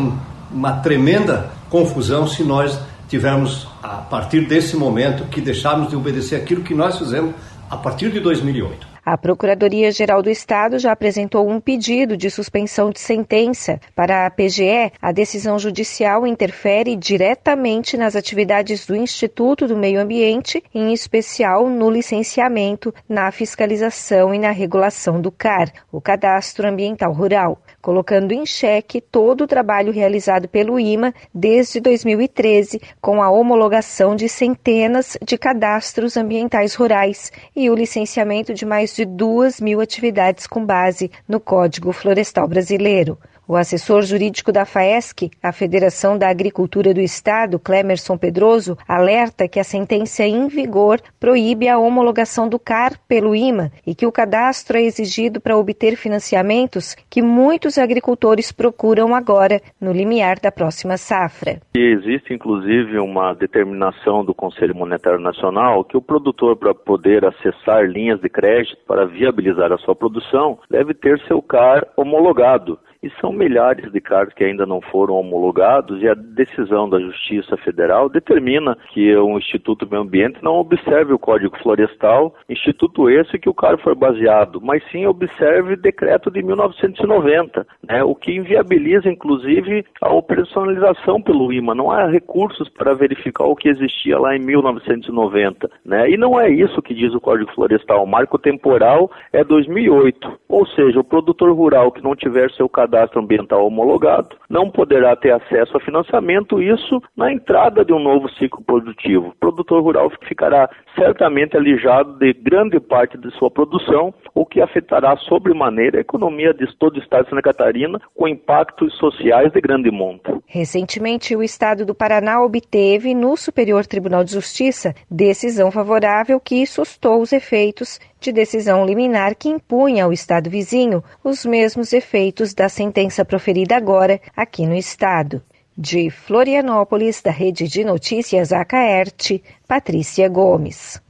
uma 0.52 0.72
tremenda 0.74 1.50
confusão 1.68 2.26
se 2.26 2.44
nós 2.44 2.78
tivermos, 3.08 3.67
a 3.82 3.96
partir 3.98 4.46
desse 4.46 4.76
momento, 4.76 5.24
que 5.24 5.40
deixarmos 5.40 5.88
de 5.88 5.96
obedecer 5.96 6.36
aquilo 6.36 6.62
que 6.62 6.74
nós 6.74 6.98
fizemos 6.98 7.34
a 7.70 7.76
partir 7.76 8.10
de 8.10 8.20
2008. 8.20 8.98
A 9.04 9.16
Procuradoria-Geral 9.16 10.22
do 10.22 10.28
Estado 10.28 10.78
já 10.78 10.92
apresentou 10.92 11.48
um 11.48 11.58
pedido 11.58 12.14
de 12.14 12.28
suspensão 12.28 12.90
de 12.90 13.00
sentença. 13.00 13.80
Para 13.94 14.26
a 14.26 14.30
PGE, 14.30 14.92
a 15.00 15.12
decisão 15.12 15.58
judicial 15.58 16.26
interfere 16.26 16.94
diretamente 16.94 17.96
nas 17.96 18.14
atividades 18.14 18.84
do 18.84 18.94
Instituto 18.94 19.66
do 19.66 19.74
Meio 19.74 19.98
Ambiente, 19.98 20.62
em 20.74 20.92
especial 20.92 21.70
no 21.70 21.90
licenciamento, 21.90 22.94
na 23.08 23.32
fiscalização 23.32 24.34
e 24.34 24.38
na 24.38 24.50
regulação 24.50 25.22
do 25.22 25.32
CAR, 25.32 25.72
o 25.90 26.02
Cadastro 26.02 26.68
Ambiental 26.68 27.10
Rural 27.10 27.58
colocando 27.80 28.32
em 28.32 28.44
xeque 28.44 29.00
todo 29.00 29.44
o 29.44 29.46
trabalho 29.46 29.92
realizado 29.92 30.48
pelo 30.48 30.78
IMA 30.78 31.14
desde 31.32 31.80
2013, 31.80 32.80
com 33.00 33.22
a 33.22 33.30
homologação 33.30 34.14
de 34.14 34.28
centenas 34.28 35.16
de 35.22 35.38
cadastros 35.38 36.16
ambientais 36.16 36.74
rurais 36.74 37.32
e 37.54 37.70
o 37.70 37.74
licenciamento 37.74 38.52
de 38.52 38.66
mais 38.66 38.94
de 38.94 39.04
duas 39.04 39.60
mil 39.60 39.80
atividades 39.80 40.46
com 40.46 40.64
base 40.64 41.10
no 41.26 41.40
Código 41.40 41.92
Florestal 41.92 42.48
Brasileiro. 42.48 43.18
O 43.50 43.56
assessor 43.56 44.02
jurídico 44.02 44.52
da 44.52 44.66
FAESC, 44.66 45.30
a 45.42 45.52
Federação 45.52 46.18
da 46.18 46.28
Agricultura 46.28 46.92
do 46.92 47.00
Estado, 47.00 47.58
Clemerson 47.58 48.18
Pedroso, 48.18 48.76
alerta 48.86 49.48
que 49.48 49.58
a 49.58 49.64
sentença 49.64 50.22
em 50.22 50.48
vigor 50.48 51.00
proíbe 51.18 51.66
a 51.66 51.78
homologação 51.78 52.46
do 52.46 52.58
CAR 52.58 53.00
pelo 53.08 53.34
IMA 53.34 53.72
e 53.86 53.94
que 53.94 54.04
o 54.04 54.12
cadastro 54.12 54.76
é 54.76 54.82
exigido 54.82 55.40
para 55.40 55.56
obter 55.56 55.96
financiamentos 55.96 56.94
que 57.08 57.22
muitos 57.22 57.78
agricultores 57.78 58.52
procuram 58.52 59.14
agora 59.14 59.62
no 59.80 59.92
limiar 59.92 60.38
da 60.38 60.52
próxima 60.52 60.98
safra. 60.98 61.58
Existe 61.74 62.34
inclusive 62.34 62.98
uma 62.98 63.32
determinação 63.32 64.26
do 64.26 64.34
Conselho 64.34 64.76
Monetário 64.76 65.20
Nacional 65.20 65.84
que 65.84 65.96
o 65.96 66.02
produtor, 66.02 66.54
para 66.54 66.74
poder 66.74 67.24
acessar 67.24 67.86
linhas 67.86 68.20
de 68.20 68.28
crédito 68.28 68.76
para 68.86 69.06
viabilizar 69.06 69.72
a 69.72 69.78
sua 69.78 69.96
produção, 69.96 70.58
deve 70.68 70.92
ter 70.92 71.18
seu 71.20 71.40
CAR 71.40 71.86
homologado 71.96 72.78
e 73.02 73.10
são 73.20 73.32
milhares 73.32 73.90
de 73.92 74.00
carros 74.00 74.34
que 74.34 74.44
ainda 74.44 74.66
não 74.66 74.80
foram 74.80 75.14
homologados 75.14 76.02
e 76.02 76.08
a 76.08 76.14
decisão 76.14 76.88
da 76.88 76.98
Justiça 76.98 77.56
Federal 77.58 78.08
determina 78.08 78.76
que 78.92 79.14
o 79.16 79.38
Instituto 79.38 79.84
do 79.84 79.90
Meio 79.90 80.02
Ambiente 80.02 80.38
não 80.42 80.54
observe 80.54 81.12
o 81.12 81.18
Código 81.18 81.56
Florestal, 81.62 82.34
instituto 82.48 83.08
esse 83.08 83.38
que 83.38 83.48
o 83.48 83.54
carro 83.54 83.78
foi 83.78 83.94
baseado, 83.94 84.60
mas 84.60 84.82
sim 84.90 85.06
observe 85.06 85.76
decreto 85.76 86.30
de 86.30 86.42
1990, 86.42 87.66
né, 87.88 88.02
o 88.02 88.14
que 88.14 88.32
inviabiliza 88.32 89.08
inclusive 89.08 89.84
a 90.00 90.12
operacionalização 90.12 91.22
pelo 91.22 91.52
IMA, 91.52 91.74
não 91.74 91.90
há 91.90 92.06
recursos 92.06 92.68
para 92.68 92.94
verificar 92.94 93.44
o 93.44 93.56
que 93.56 93.68
existia 93.68 94.18
lá 94.18 94.34
em 94.34 94.40
1990, 94.40 95.70
né? 95.84 96.10
E 96.10 96.16
não 96.16 96.38
é 96.40 96.48
isso 96.50 96.82
que 96.82 96.94
diz 96.94 97.14
o 97.14 97.20
Código 97.20 97.52
Florestal, 97.52 98.02
o 98.02 98.06
marco 98.06 98.38
temporal 98.38 99.10
é 99.32 99.44
2008, 99.44 100.40
ou 100.48 100.66
seja, 100.66 101.00
o 101.00 101.04
produtor 101.04 101.52
rural 101.52 101.92
que 101.92 102.02
não 102.02 102.16
tiver 102.16 102.50
seu 102.52 102.68
cadastro 102.68 102.87
cadastro 102.88 103.20
ambiental 103.20 103.66
homologado, 103.66 104.36
não 104.48 104.70
poderá 104.70 105.14
ter 105.14 105.32
acesso 105.32 105.76
a 105.76 105.80
financiamento, 105.80 106.62
isso 106.62 107.02
na 107.14 107.30
entrada 107.30 107.84
de 107.84 107.92
um 107.92 107.98
novo 107.98 108.28
ciclo 108.30 108.62
produtivo. 108.64 109.28
O 109.28 109.34
produtor 109.38 109.82
rural 109.82 110.10
ficará 110.26 110.68
certamente 110.94 111.56
alijado 111.56 112.18
de 112.18 112.32
grande 112.32 112.80
parte 112.80 113.18
de 113.18 113.30
sua 113.38 113.50
produção, 113.50 114.12
o 114.34 114.46
que 114.46 114.60
afetará 114.60 115.16
sobremaneira 115.16 115.98
a 115.98 116.00
economia 116.00 116.54
de 116.54 116.66
todo 116.78 116.96
o 116.96 116.98
estado 116.98 117.24
de 117.24 117.30
Santa 117.30 117.42
Catarina, 117.42 118.00
com 118.14 118.26
impactos 118.26 118.96
sociais 118.96 119.52
de 119.52 119.60
grande 119.60 119.90
monta. 119.90 120.38
Recentemente, 120.46 121.36
o 121.36 121.42
estado 121.42 121.84
do 121.84 121.94
Paraná 121.94 122.42
obteve 122.42 123.14
no 123.14 123.36
Superior 123.36 123.86
Tribunal 123.86 124.24
de 124.24 124.32
Justiça 124.32 124.94
decisão 125.10 125.70
favorável 125.70 126.40
que 126.40 126.66
sustou 126.66 127.20
os 127.20 127.32
efeitos 127.32 128.00
de 128.20 128.32
decisão 128.32 128.84
liminar 128.84 129.34
que 129.34 129.48
impunha 129.48 130.04
ao 130.04 130.12
Estado 130.12 130.50
vizinho 130.50 131.02
os 131.22 131.44
mesmos 131.44 131.92
efeitos 131.92 132.54
da 132.54 132.68
sentença 132.68 133.24
proferida 133.24 133.76
agora 133.76 134.20
aqui 134.36 134.66
no 134.66 134.74
Estado. 134.74 135.42
De 135.76 136.10
Florianópolis, 136.10 137.22
da 137.22 137.30
Rede 137.30 137.68
de 137.68 137.84
Notícias 137.84 138.52
Acaerte, 138.52 139.42
Patrícia 139.66 140.28
Gomes. 140.28 141.00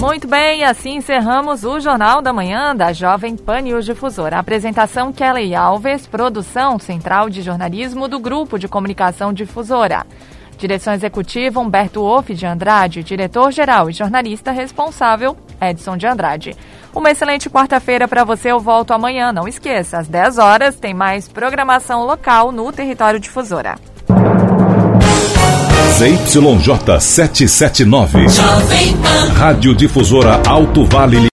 Muito 0.00 0.26
bem, 0.26 0.64
assim 0.64 0.96
encerramos 0.96 1.62
o 1.62 1.78
Jornal 1.78 2.22
da 2.22 2.32
Manhã 2.32 2.74
da 2.74 2.90
Jovem 2.90 3.36
Pan 3.36 3.60
News 3.60 3.84
Difusora. 3.84 4.38
Apresentação 4.38 5.12
Kelly 5.12 5.54
Alves, 5.54 6.06
produção 6.06 6.78
central 6.78 7.28
de 7.28 7.42
jornalismo 7.42 8.08
do 8.08 8.18
Grupo 8.18 8.58
de 8.58 8.66
Comunicação 8.66 9.30
Difusora. 9.30 10.06
Direção 10.60 10.92
executiva 10.92 11.58
Humberto 11.58 12.02
Wolff 12.02 12.34
de 12.34 12.44
Andrade, 12.44 13.02
diretor-geral 13.02 13.88
e 13.88 13.94
jornalista 13.94 14.52
responsável 14.52 15.34
Edson 15.58 15.96
de 15.96 16.06
Andrade. 16.06 16.54
Uma 16.94 17.10
excelente 17.10 17.48
quarta-feira 17.48 18.06
para 18.06 18.24
você. 18.24 18.50
Eu 18.50 18.60
volto 18.60 18.92
amanhã. 18.92 19.32
Não 19.32 19.48
esqueça, 19.48 19.96
às 19.98 20.06
10 20.06 20.36
horas 20.36 20.76
tem 20.76 20.92
mais 20.92 21.26
programação 21.26 22.04
local 22.04 22.52
no 22.52 22.70
território 22.70 23.18
difusora. 23.18 23.76
ZYJ 26.00 27.00
779. 27.00 28.26
Rádio 29.36 29.74
Difusora 29.74 30.40
Alto 30.46 30.84
Vale 30.84 31.18